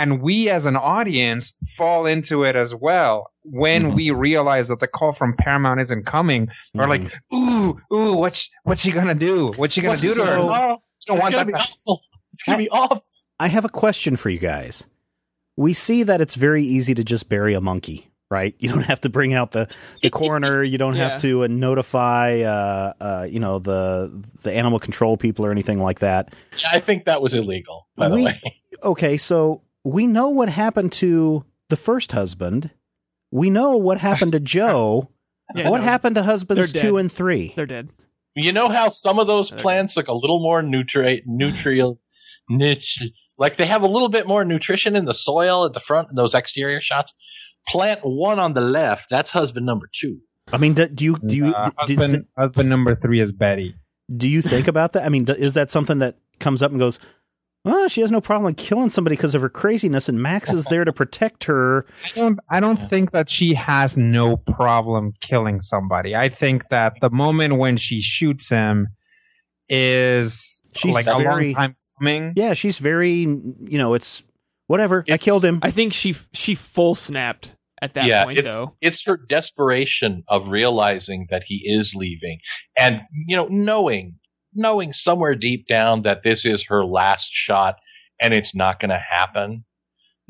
and 0.00 0.20
we 0.22 0.48
as 0.48 0.66
an 0.66 0.76
audience 0.76 1.54
fall 1.76 2.06
into 2.06 2.42
it 2.42 2.56
as 2.56 2.74
well 2.74 3.30
when 3.44 3.82
Mhm. 3.92 3.94
we 3.96 4.10
realize 4.10 4.68
that 4.68 4.80
the 4.80 4.86
call 4.88 5.12
from 5.12 5.34
paramount 5.34 5.80
isn't 5.80 6.04
coming 6.06 6.48
we're 6.74 6.86
like 6.88 7.02
ooh 7.32 7.80
ooh 7.92 8.14
what's 8.14 8.50
what's 8.64 8.80
she 8.80 8.90
gonna 8.92 9.14
do 9.14 9.52
what's 9.56 9.74
she 9.74 9.80
gonna 9.80 9.92
What's 9.92 10.02
do 10.02 10.14
to 10.14 10.24
her 10.24 10.42
so- 10.42 10.50
I 10.52 10.58
don't 10.68 10.80
it's 10.98 11.08
want 11.22 11.22
gonna 11.34 11.36
that 11.36 11.46
be 11.46 11.52
to- 11.52 11.58
awful 11.58 12.00
it's 12.32 12.42
gonna 12.42 12.58
be 12.58 12.68
awful 12.70 13.04
I 13.38 13.46
have 13.48 13.64
a 13.64 13.70
question 13.70 14.16
for 14.16 14.28
you 14.28 14.38
guys. 14.38 14.84
We 15.56 15.72
see 15.72 16.02
that 16.02 16.20
it's 16.20 16.34
very 16.34 16.62
easy 16.62 16.92
to 16.94 17.02
just 17.02 17.28
bury 17.30 17.54
a 17.54 17.60
monkey, 17.60 18.10
right? 18.30 18.54
You 18.58 18.68
don't 18.68 18.84
have 18.84 19.00
to 19.00 19.08
bring 19.08 19.32
out 19.32 19.52
the, 19.52 19.66
the 20.02 20.10
coroner. 20.20 20.62
You 20.62 20.76
don't 20.76 20.94
Yeah. 20.94 21.08
have 21.10 21.22
to 21.22 21.44
uh, 21.44 21.46
notify, 21.46 22.40
uh, 22.42 22.92
uh, 23.00 23.26
you 23.30 23.40
know, 23.40 23.58
the 23.58 24.12
the 24.42 24.52
animal 24.52 24.78
control 24.78 25.16
people 25.16 25.46
or 25.46 25.50
anything 25.50 25.80
like 25.82 26.00
that. 26.00 26.34
i 26.70 26.78
think 26.78 27.04
that 27.04 27.22
was 27.22 27.32
illegal 27.32 27.88
by 27.96 28.08
the 28.10 28.16
way 28.16 28.40
Okay, 28.82 29.16
so 29.16 29.62
we 29.84 30.06
know 30.06 30.28
what 30.30 30.48
happened 30.48 30.92
to 30.92 31.44
the 31.68 31.76
first 31.76 32.12
husband. 32.12 32.70
We 33.30 33.50
know 33.50 33.76
what 33.76 33.98
happened 33.98 34.32
to 34.32 34.40
Joe. 34.56 35.10
Yeah, 35.52 35.68
what 35.68 35.78
no, 35.78 35.84
happened 35.84 36.14
to 36.14 36.22
husbands 36.22 36.72
two 36.72 36.96
and 36.96 37.10
three? 37.10 37.52
They're 37.56 37.66
dead. 37.66 37.88
you 38.36 38.52
know 38.52 38.68
how 38.68 38.88
some 38.88 39.18
of 39.18 39.26
those 39.26 39.52
Okay. 39.52 39.60
plants 39.60 39.96
look 39.96 40.06
a 40.06 40.12
little 40.12 40.38
more 40.40 40.62
nutrient 40.62 41.24
nutrient 41.26 41.98
niche 42.48 43.02
like 43.36 43.56
they 43.56 43.66
have 43.66 43.82
a 43.82 43.88
little 43.88 44.08
bit 44.08 44.28
more 44.28 44.44
nutrition 44.44 44.94
in 44.94 45.06
the 45.06 45.12
soil 45.14 45.64
at 45.64 45.72
the 45.72 45.80
front 45.80 46.06
in 46.08 46.14
those 46.14 46.34
exterior 46.34 46.80
shots 46.80 47.12
plant 47.66 47.98
one 48.04 48.38
on 48.38 48.54
the 48.54 48.60
left 48.60 49.06
that's 49.10 49.30
husband 49.30 49.66
number 49.66 49.88
two 49.92 50.20
I 50.52 50.56
mean, 50.58 50.74
do, 50.74 50.86
you 51.00 51.16
do 51.18 51.34
you 51.34 51.44
do 51.46 51.46
you 51.46 51.54
Uh, 51.54 51.70
do, 51.86 51.96
Well, 57.62 57.88
she 57.88 58.00
has 58.00 58.10
no 58.10 58.22
problem 58.22 58.54
killing 58.54 58.88
somebody 58.88 59.16
because 59.16 59.34
of 59.34 59.42
her 59.42 59.50
craziness, 59.50 60.08
and 60.08 60.22
Max 60.22 60.50
is 60.52 60.64
there 60.66 60.84
to 60.84 60.92
protect 60.94 61.44
her. 61.44 61.84
I 62.16 62.18
don't, 62.18 62.40
I 62.48 62.60
don't 62.60 62.78
think 62.78 63.10
that 63.10 63.28
she 63.28 63.52
has 63.52 63.98
no 63.98 64.38
problem 64.38 65.12
killing 65.20 65.60
somebody. 65.60 66.16
I 66.16 66.30
think 66.30 66.68
that 66.70 66.94
the 67.02 67.10
moment 67.10 67.58
when 67.58 67.76
she 67.76 68.00
shoots 68.00 68.48
him 68.48 68.88
is 69.68 70.60
She's 70.74 70.94
like 70.94 71.06
a 71.06 71.16
very- 71.18 71.46
long 71.52 71.54
time 71.54 71.76
coming. 71.98 72.32
Yeah, 72.36 72.54
she's 72.54 72.78
very, 72.78 73.12
you 73.18 73.78
know, 73.78 73.94
it's 73.94 74.22
whatever. 74.66 75.04
I 75.10 75.18
killed 75.18 75.44
him. 75.44 75.58
I 75.62 75.70
think 75.70 75.92
she 75.92 76.14
she 76.32 76.54
full 76.54 76.94
snapped 76.94 77.52
at 77.82 77.94
that 77.94 78.06
yeah, 78.06 78.24
point 78.24 78.38
it's 78.38 78.48
though. 78.48 78.76
it's 78.80 79.04
her 79.04 79.16
desperation 79.16 80.22
of 80.28 80.48
realizing 80.48 81.26
that 81.30 81.44
he 81.46 81.62
is 81.66 81.94
leaving, 81.94 82.38
and 82.78 83.02
you 83.26 83.36
know, 83.36 83.46
knowing 83.50 84.14
knowing 84.54 84.92
somewhere 84.92 85.34
deep 85.34 85.66
down 85.68 86.02
that 86.02 86.22
this 86.22 86.44
is 86.44 86.64
her 86.66 86.84
last 86.84 87.28
shot, 87.30 87.76
and 88.20 88.34
it's 88.34 88.54
not 88.54 88.80
going 88.80 88.90
to 88.90 88.98
happen. 88.98 89.64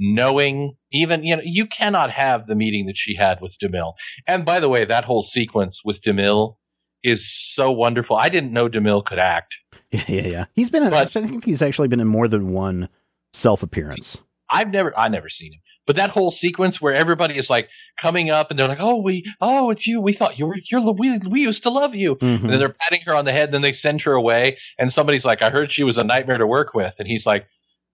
Knowing 0.02 0.76
even 0.92 1.22
you 1.24 1.36
know 1.36 1.42
you 1.44 1.66
cannot 1.66 2.10
have 2.10 2.46
the 2.46 2.54
meeting 2.54 2.86
that 2.86 2.96
she 2.96 3.16
had 3.16 3.40
with 3.42 3.56
Demille. 3.62 3.92
And 4.26 4.46
by 4.46 4.58
the 4.58 4.68
way, 4.68 4.86
that 4.86 5.04
whole 5.04 5.20
sequence 5.22 5.82
with 5.84 6.00
Demille 6.00 6.56
is 7.02 7.30
so 7.30 7.70
wonderful. 7.70 8.16
I 8.16 8.30
didn't 8.30 8.52
know 8.52 8.68
Demille 8.68 9.04
could 9.04 9.18
act. 9.18 9.56
Yeah, 9.92 10.04
yeah, 10.06 10.26
yeah. 10.28 10.44
He's 10.54 10.70
been. 10.70 10.84
In, 10.84 10.90
But- 10.90 11.16
I 11.16 11.26
think 11.26 11.44
he's 11.44 11.62
actually 11.62 11.88
been 11.88 11.98
in 11.98 12.06
more 12.06 12.28
than 12.28 12.52
one 12.52 12.88
self 13.32 13.64
appearance. 13.64 14.16
I've 14.48 14.70
never, 14.70 14.96
I've 14.98 15.10
never 15.10 15.28
seen 15.28 15.52
him. 15.52 15.59
But 15.86 15.96
that 15.96 16.10
whole 16.10 16.30
sequence 16.30 16.80
where 16.80 16.94
everybody 16.94 17.36
is 17.36 17.50
like 17.50 17.68
coming 17.98 18.30
up 18.30 18.50
and 18.50 18.58
they're 18.58 18.68
like, 18.68 18.80
"Oh, 18.80 19.00
we, 19.00 19.24
oh, 19.40 19.70
it's 19.70 19.86
you. 19.86 20.00
We 20.00 20.12
thought 20.12 20.38
you 20.38 20.46
were, 20.46 20.58
you're, 20.70 20.92
we, 20.92 21.18
we 21.18 21.40
used 21.42 21.62
to 21.64 21.70
love 21.70 21.94
you." 21.94 22.16
Mm-hmm. 22.16 22.44
And 22.44 22.52
then 22.52 22.58
they're 22.58 22.74
patting 22.80 23.00
her 23.06 23.14
on 23.14 23.24
the 23.24 23.32
head. 23.32 23.48
And 23.48 23.54
then 23.54 23.62
they 23.62 23.72
send 23.72 24.02
her 24.02 24.12
away, 24.12 24.58
and 24.78 24.92
somebody's 24.92 25.24
like, 25.24 25.42
"I 25.42 25.50
heard 25.50 25.72
she 25.72 25.82
was 25.82 25.98
a 25.98 26.04
nightmare 26.04 26.38
to 26.38 26.46
work 26.46 26.74
with," 26.74 26.96
and 26.98 27.08
he's 27.08 27.26
like, 27.26 27.46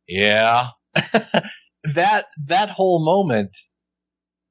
"Yeah." 0.06 0.68
that 1.94 2.26
that 2.46 2.70
whole 2.70 3.04
moment 3.04 3.56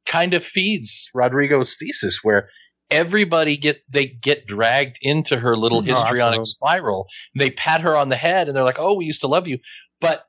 kind 0.05 0.33
of 0.33 0.43
feeds 0.43 1.09
Rodrigo's 1.13 1.75
thesis, 1.77 2.19
where 2.23 2.49
everybody 2.91 3.57
get 3.57 3.81
they 3.91 4.05
get 4.05 4.45
dragged 4.45 4.97
into 5.01 5.39
her 5.39 5.55
little 5.55 5.81
No, 5.81 5.93
histrionic 5.93 6.39
absolutely. 6.39 6.45
spiral. 6.45 7.07
They 7.35 7.49
pat 7.51 7.81
her 7.81 7.95
on 7.95 8.09
the 8.09 8.15
head, 8.15 8.47
and 8.47 8.55
they're 8.55 8.63
like, 8.63 8.79
"Oh, 8.79 8.93
we 8.93 9.05
used 9.05 9.21
to 9.21 9.27
love 9.27 9.47
you," 9.47 9.59
but 9.99 10.25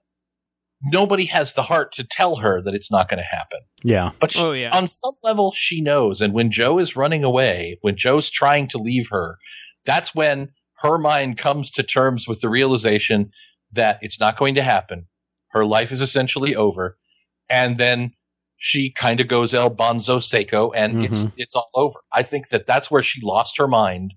nobody 0.87 1.27
has 1.27 1.55
the 1.55 1.63
heart 1.63 1.93
to 1.93 2.05
tell 2.05 2.37
her 2.37 2.63
that 2.63 2.75
it's 2.75 2.91
not 2.91 3.09
going 3.09 3.19
to 3.19 3.37
happen. 3.37 3.61
Yeah, 3.83 4.13
But 4.21 4.33
she, 4.33 4.41
Oh 4.41 4.53
yeah. 4.53 4.77
on 4.77 4.89
some 4.89 5.15
level, 5.25 5.53
she 5.53 5.81
knows. 5.81 6.21
And 6.21 6.33
when 6.33 6.51
Joe 6.51 6.79
is 6.79 6.97
running 6.97 7.25
away, 7.25 7.79
when 7.83 7.97
Joe's 7.97 8.31
trying 8.31 8.69
to 8.69 8.79
leave 8.79 9.09
her, 9.11 9.39
that's 9.85 10.15
when 10.15 10.51
her 10.79 10.99
mind 10.99 11.39
comes 11.39 11.71
to 11.73 11.83
terms 11.83 12.29
with 12.29 12.41
the 12.41 12.49
realization 12.49 13.31
that 13.73 13.99
it's 14.03 14.21
not 14.21 14.37
going 14.37 14.55
to 14.55 14.63
happen. 14.63 15.07
Her 15.51 15.65
life 15.65 15.91
is 15.91 16.03
essentially 16.03 16.55
over. 16.55 16.99
And 17.49 17.79
then 17.79 18.13
she 18.57 18.91
kind 18.91 19.21
of 19.21 19.29
goes 19.29 19.55
El 19.55 19.71
Bonzo 19.71 20.23
Seco 20.23 20.71
and 20.73 21.05
it's, 21.05 21.21
mm-hmm. 21.21 21.35
it's 21.37 21.55
all 21.55 21.71
over. 21.75 22.01
I 22.13 22.23
think 22.23 22.49
that 22.49 22.67
that's 22.67 22.91
where 22.91 23.03
she 23.03 23.21
lost 23.23 23.59
her 23.59 23.69
mind. 23.69 24.15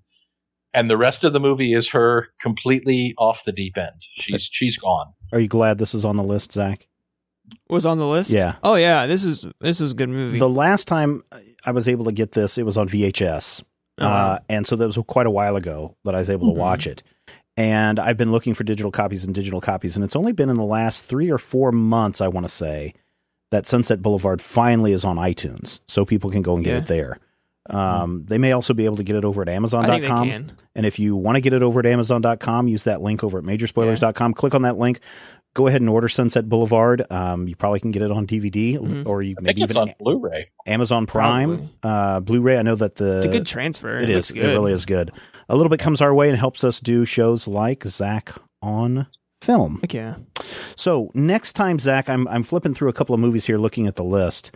And 0.72 0.88
the 0.88 0.96
rest 0.96 1.24
of 1.24 1.32
the 1.32 1.40
movie 1.40 1.72
is 1.72 1.88
her 1.88 2.28
completely 2.40 3.14
off 3.18 3.44
the 3.44 3.52
deep 3.52 3.76
end. 3.76 4.02
She's, 4.14 4.48
she's 4.50 4.76
gone. 4.76 5.14
Are 5.32 5.40
you 5.40 5.48
glad 5.48 5.78
this 5.78 5.94
is 5.94 6.04
on 6.04 6.16
the 6.16 6.24
list, 6.24 6.52
Zach? 6.52 6.86
was 7.68 7.84
on 7.84 7.98
the 7.98 8.06
list. 8.06 8.30
Yeah. 8.30 8.54
Oh 8.62 8.76
yeah. 8.76 9.06
This 9.06 9.24
is 9.24 9.44
this 9.60 9.80
is 9.80 9.90
a 9.90 9.94
good 9.94 10.08
movie. 10.08 10.38
The 10.38 10.48
last 10.48 10.86
time 10.86 11.24
I 11.64 11.72
was 11.72 11.88
able 11.88 12.04
to 12.04 12.12
get 12.12 12.32
this, 12.32 12.56
it 12.58 12.62
was 12.64 12.76
on 12.76 12.88
VHS. 12.88 13.62
Oh, 13.98 14.06
wow. 14.08 14.30
Uh, 14.34 14.38
and 14.48 14.66
so 14.66 14.76
that 14.76 14.86
was 14.86 14.96
quite 15.08 15.26
a 15.26 15.30
while 15.32 15.56
ago 15.56 15.96
that 16.04 16.14
I 16.14 16.18
was 16.18 16.30
able 16.30 16.48
to 16.48 16.54
Mhm. 16.54 16.60
watch 16.60 16.86
it. 16.86 17.02
And 17.56 17.98
I've 17.98 18.16
been 18.16 18.30
looking 18.32 18.54
for 18.54 18.62
digital 18.64 18.92
copies 18.92 19.24
and 19.24 19.34
digital 19.34 19.60
copies, 19.60 19.96
and 19.96 20.04
it's 20.04 20.14
only 20.16 20.32
been 20.32 20.48
in 20.48 20.56
the 20.56 20.62
last 20.64 21.02
three 21.02 21.28
or 21.30 21.38
four 21.38 21.72
months, 21.72 22.20
I 22.20 22.28
want 22.28 22.46
to 22.46 22.52
say, 22.52 22.94
that 23.50 23.66
Sunset 23.66 24.00
Boulevard 24.00 24.40
finally 24.40 24.92
is 24.92 25.04
on 25.04 25.16
iTunes, 25.16 25.80
so 25.88 26.04
people 26.04 26.30
can 26.30 26.42
go 26.42 26.54
and 26.54 26.64
get 26.64 26.70
Yeah. 26.72 26.78
it 26.78 26.86
there. 26.86 27.18
Um, 27.68 28.24
They 28.26 28.38
may 28.38 28.52
also 28.52 28.72
be 28.74 28.84
able 28.86 28.96
to 28.96 29.02
get 29.02 29.16
it 29.16 29.24
over 29.24 29.42
at 29.42 29.48
I 29.48 29.52
think 29.52 29.62
they 29.64 29.76
Amazon.com. 30.08 30.52
And 30.74 30.86
if 30.86 30.98
you 30.98 31.14
want 31.16 31.36
to 31.36 31.40
get 31.40 31.52
it 31.52 31.62
over 31.62 31.80
at 31.80 31.86
Amazon.com, 31.86 32.68
use 32.68 32.84
that 32.84 33.02
link 33.02 33.22
over 33.22 33.38
at 33.38 33.44
Majorspoilers.com. 33.44 34.34
Click 34.34 34.54
on 34.54 34.62
that 34.62 34.78
link. 34.78 35.00
Go 35.52 35.66
ahead 35.66 35.80
and 35.80 35.90
order 35.90 36.08
Sunset 36.08 36.48
Boulevard. 36.48 37.04
Um, 37.10 37.48
you 37.48 37.56
probably 37.56 37.80
can 37.80 37.90
get 37.90 38.02
it 38.02 38.10
on 38.12 38.24
DVD, 38.24 38.78
Mhm. 38.78 39.04
or 39.06 39.20
you 39.20 39.34
I 39.36 39.42
think 39.42 39.58
maybe 39.58 39.62
it's 39.64 39.72
even 39.72 39.88
on 39.88 39.94
Blu-ray. 39.98 40.48
Amazon 40.66 41.06
Prime, 41.06 41.70
uh, 41.82 42.20
Blu-ray. 42.20 42.56
I 42.56 42.62
know 42.62 42.76
that 42.76 42.94
the 42.96 43.16
It's 43.18 43.26
a 43.26 43.30
good 43.30 43.46
transfer. 43.46 43.96
it 43.96 44.08
looks 44.08 44.30
is. 44.30 44.36
It 44.36 44.40
really 44.42 44.72
is 44.72 44.86
good. 44.86 45.10
A 45.48 45.56
little 45.56 45.68
bit 45.70 45.80
comes 45.80 46.00
our 46.00 46.14
way 46.14 46.28
and 46.28 46.38
helps 46.38 46.62
us 46.62 46.80
do 46.80 47.04
shows 47.04 47.48
like 47.48 47.82
Zach 47.84 48.32
on 48.62 49.08
film. 49.42 49.78
Heck 49.80 49.92
yeah. 49.92 50.14
So 50.76 51.10
next 51.14 51.54
time, 51.54 51.80
Zach, 51.80 52.08
I'm 52.08 52.28
I'm 52.28 52.44
flipping 52.44 52.72
through 52.72 52.88
a 52.88 52.92
couple 52.92 53.14
of 53.14 53.20
movies 53.20 53.46
here, 53.46 53.58
looking 53.58 53.88
at 53.88 53.96
the 53.96 54.04
list. 54.04 54.52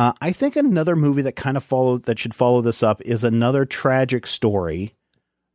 Uh, 0.00 0.12
I 0.22 0.32
think 0.32 0.56
another 0.56 0.96
movie 0.96 1.22
that 1.22 1.36
kind 1.36 1.56
of 1.58 1.62
follow 1.64 1.98
that 1.98 2.18
should 2.18 2.34
follow 2.34 2.62
this 2.62 2.82
up 2.82 3.02
is 3.02 3.22
another 3.22 3.64
tragic 3.66 4.26
story, 4.26 4.94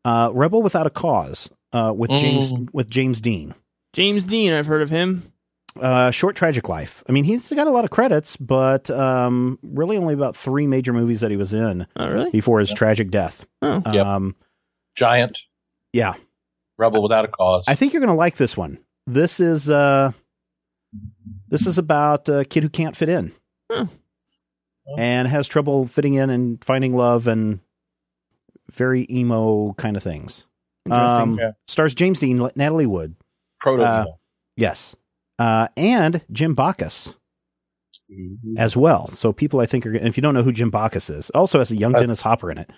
uh, 0.04 0.30
"Rebel 0.34 0.62
Without 0.62 0.86
a 0.86 0.92
Cause," 0.92 1.50
uh, 1.74 1.92
with 1.96 2.12
James 2.12 2.54
Mm. 2.54 2.70
with 2.72 2.88
James 2.90 3.22
Dean. 3.22 3.56
James 3.94 4.26
Dean, 4.26 4.54
I've 4.54 4.68
heard 4.68 4.82
of 4.84 4.92
him. 4.92 5.32
Uh, 5.82 6.12
short 6.12 6.36
tragic 6.36 6.70
life. 6.70 7.04
I 7.10 7.12
mean, 7.12 7.24
he's 7.24 7.50
got 7.50 7.66
a 7.66 7.72
lot 7.72 7.86
of 7.86 7.90
credits, 7.90 8.38
but 8.38 8.90
um, 8.92 9.58
really 9.64 9.98
only 9.98 10.14
about 10.14 10.36
three 10.36 10.68
major 10.68 10.94
movies 10.94 11.22
that 11.22 11.32
he 11.32 11.38
was 11.38 11.54
in 11.54 11.88
Oh 11.96 12.08
really? 12.10 12.30
before 12.32 12.60
his 12.60 12.72
tragic 12.72 13.10
death. 13.10 13.46
Oh. 13.64 13.82
Yep. 13.92 14.06
Um, 14.06 14.36
Giant. 14.96 15.40
yeah, 15.92 16.14
Rebel 16.78 17.02
Without 17.02 17.26
a 17.26 17.30
Cause. 17.30 17.64
I 17.68 17.74
think 17.76 17.94
you're 17.94 18.00
going 18.00 18.08
to 18.10 18.14
like 18.16 18.36
this 18.38 18.56
one. 18.56 18.78
This 19.08 19.40
is 19.40 19.70
uh, 19.70 20.12
this 21.50 21.66
is 21.68 21.78
about 21.78 22.30
a 22.30 22.46
kid 22.46 22.64
who 22.64 22.70
can't 22.70 22.96
fit 22.96 23.10
in 23.10 23.32
Huh. 23.72 23.86
And 24.98 25.28
has 25.28 25.48
trouble 25.48 25.88
fitting 25.88 26.14
in 26.14 26.30
and 26.30 26.64
finding 26.64 26.96
love 26.96 27.28
and 27.28 27.60
very 28.72 29.08
emo 29.10 29.74
kind 29.74 29.98
of 29.98 30.04
things. 30.04 30.46
Um, 30.90 31.38
Yeah. 31.40 31.52
Stars 31.68 31.96
James 31.96 32.20
Dean, 32.20 32.50
Natalie 32.56 32.86
Wood, 32.86 33.16
Proto. 33.60 33.84
uh, 33.84 34.06
yes, 34.56 34.96
uh, 35.40 35.68
and 35.76 36.22
Jim 36.32 36.54
Backus 36.54 37.14
as 38.58 38.78
well. 38.78 39.10
So 39.12 39.34
people, 39.34 39.60
I 39.60 39.66
think, 39.66 39.86
are. 39.86 39.96
If 39.96 40.18
you 40.18 40.22
don't 40.22 40.34
know 40.34 40.44
who 40.44 40.52
Jim 40.52 40.70
Backus 40.70 41.10
is, 41.10 41.30
also 41.32 41.60
has 41.60 41.72
a 41.72 41.76
young 41.76 41.94
Dennis 41.94 42.22
Hopper 42.22 42.52
in 42.52 42.58
it. 42.60 42.70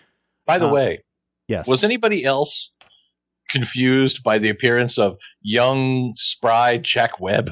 By 0.46 0.58
the 0.58 0.68
uh, 0.68 0.74
way, 0.74 1.04
Yes, 1.48 1.68
was 1.68 1.84
anybody 1.84 2.24
else 2.24 2.74
confused 3.50 4.24
by 4.24 4.38
the 4.38 4.50
appearance 4.50 4.98
of 4.98 5.18
young, 5.42 6.14
spry 6.16 6.78
Jack 6.78 7.20
Webb? 7.20 7.52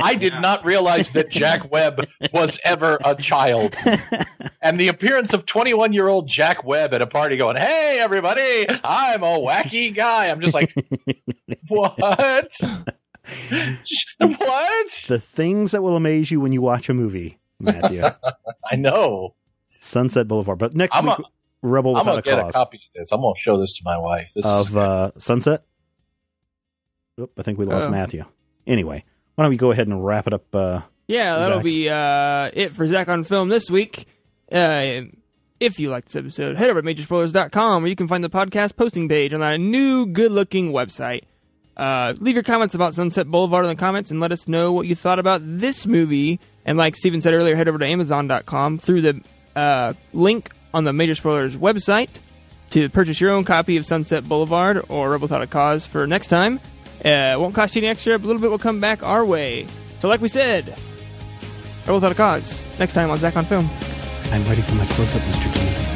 I 0.00 0.14
did 0.14 0.34
not 0.34 0.64
realize 0.64 1.10
that 1.12 1.30
Jack 1.30 1.70
Webb 1.72 2.06
was 2.32 2.58
ever 2.64 2.98
a 3.04 3.14
child. 3.14 3.74
And 4.62 4.78
the 4.78 4.88
appearance 4.88 5.32
of 5.32 5.46
21 5.46 5.92
year 5.92 6.08
old 6.08 6.28
Jack 6.28 6.64
Webb 6.64 6.94
at 6.94 7.02
a 7.02 7.06
party 7.06 7.36
going, 7.36 7.56
Hey, 7.56 7.98
everybody, 8.00 8.66
I'm 8.84 9.22
a 9.22 9.38
wacky 9.38 9.94
guy. 9.94 10.26
I'm 10.26 10.40
just 10.40 10.54
like, 10.54 10.74
What? 11.68 11.98
what? 11.98 12.50
the 15.08 15.20
things 15.22 15.72
that 15.72 15.82
will 15.82 15.96
amaze 15.96 16.30
you 16.30 16.40
when 16.40 16.52
you 16.52 16.62
watch 16.62 16.88
a 16.88 16.94
movie, 16.94 17.38
Matthew. 17.60 18.02
I 18.70 18.76
know. 18.76 19.34
Sunset 19.80 20.26
Boulevard. 20.28 20.58
But 20.58 20.74
next 20.74 20.96
I'm 20.96 21.06
week, 21.06 21.18
a- 21.18 21.22
Rebel 21.62 21.96
I'm 21.96 22.06
Without 22.06 22.12
going 22.12 22.22
to 22.22 22.30
get 22.30 22.40
Cause 22.40 22.48
a 22.50 22.52
copy 22.58 22.76
of 22.78 22.82
this. 22.94 23.12
I'm 23.12 23.20
going 23.20 23.34
to 23.34 23.40
show 23.40 23.58
this 23.58 23.72
to 23.74 23.82
my 23.84 23.98
wife. 23.98 24.32
This 24.34 24.44
is 24.44 24.50
of 24.50 24.76
uh, 24.76 25.10
Sunset. 25.18 25.64
Oop, 27.20 27.32
I 27.36 27.42
think 27.42 27.58
we 27.58 27.64
lost 27.64 27.88
Oh. 27.88 27.90
Matthew. 27.90 28.24
Anyway, 28.68 29.04
why 29.34 29.44
don't 29.44 29.50
we 29.50 29.56
go 29.56 29.72
ahead 29.72 29.88
and 29.88 30.04
wrap 30.04 30.26
it 30.28 30.32
up? 30.34 30.54
Uh, 30.54 30.82
Yeah, 31.08 31.38
that'll 31.38 31.58
Zach. 31.58 31.64
be 31.64 31.88
uh, 31.88 32.50
it 32.54 32.74
for 32.76 32.86
Zach 32.86 33.08
on 33.08 33.24
Film 33.24 33.48
this 33.48 33.68
week. 33.70 34.06
Uh, 34.52 35.00
if 35.58 35.80
you 35.80 35.90
liked 35.90 36.08
this 36.08 36.16
episode, 36.16 36.56
head 36.56 36.70
over 36.70 36.80
to 36.80 36.86
majorspoilers.com 36.94 37.82
where 37.82 37.88
you 37.88 37.96
can 37.96 38.06
find 38.06 38.22
the 38.22 38.30
podcast 38.30 38.76
posting 38.76 39.08
page 39.08 39.32
on 39.34 39.42
our 39.42 39.58
new 39.58 40.06
good 40.06 40.30
looking 40.30 40.70
website. 40.70 41.22
Uh, 41.76 42.14
leave 42.20 42.34
your 42.34 42.42
comments 42.44 42.74
about 42.74 42.94
Sunset 42.94 43.28
Boulevard 43.28 43.64
in 43.64 43.68
the 43.68 43.76
comments 43.76 44.10
and 44.10 44.20
let 44.20 44.32
us 44.32 44.46
know 44.48 44.72
what 44.72 44.86
you 44.86 44.94
thought 44.94 45.18
about 45.18 45.40
this 45.44 45.86
movie. 45.86 46.38
And 46.64 46.76
like 46.76 46.94
Steven 46.96 47.20
said 47.20 47.34
earlier, 47.34 47.56
head 47.56 47.68
over 47.68 47.78
to 47.78 47.86
amazon.com 47.86 48.78
through 48.78 49.00
the 49.02 49.20
uh, 49.56 49.94
link 50.12 50.50
on 50.74 50.84
the 50.84 50.92
Major 50.92 51.14
Spoilers 51.14 51.56
website 51.56 52.18
to 52.70 52.88
purchase 52.88 53.20
your 53.20 53.30
own 53.30 53.44
copy 53.44 53.76
of 53.76 53.86
Sunset 53.86 54.28
Boulevard 54.28 54.84
or 54.88 55.10
Rebel 55.10 55.22
Without 55.24 55.40
a 55.42 55.46
Cause 55.46 55.86
for 55.86 56.06
next 56.06 56.26
time. 56.28 56.60
Uh, 57.04 57.34
it 57.34 57.40
won't 57.40 57.54
cost 57.54 57.76
you 57.76 57.80
any 57.80 57.88
extra, 57.88 58.18
but 58.18 58.24
a 58.24 58.28
little 58.28 58.42
bit 58.42 58.50
will 58.50 58.58
come 58.58 58.80
back 58.80 59.02
our 59.02 59.24
way. 59.24 59.66
So, 60.00 60.08
like 60.08 60.20
we 60.20 60.28
said, 60.28 60.78
Rebel 61.80 61.94
Without 61.94 62.12
a 62.12 62.14
Cause 62.14 62.64
next 62.78 62.92
time 62.92 63.10
on 63.10 63.18
Zach 63.18 63.36
on 63.36 63.44
Film. 63.44 63.68
I'm 64.30 64.46
ready 64.46 64.62
for 64.62 64.74
my 64.74 64.84
close 64.86 65.14
up, 65.14 65.22
Mr. 65.22 65.54
Dean. 65.54 65.88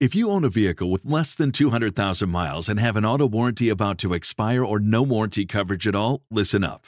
If 0.00 0.14
you 0.14 0.30
own 0.30 0.44
a 0.44 0.48
vehicle 0.48 0.92
with 0.92 1.04
less 1.04 1.34
than 1.34 1.50
200,000 1.50 2.30
miles 2.30 2.68
and 2.68 2.78
have 2.78 2.94
an 2.94 3.04
auto 3.04 3.26
warranty 3.26 3.68
about 3.68 3.98
to 3.98 4.14
expire 4.14 4.64
or 4.64 4.78
no 4.78 5.02
warranty 5.02 5.44
coverage 5.44 5.88
at 5.88 5.96
all, 5.96 6.22
listen 6.30 6.62
up. 6.62 6.86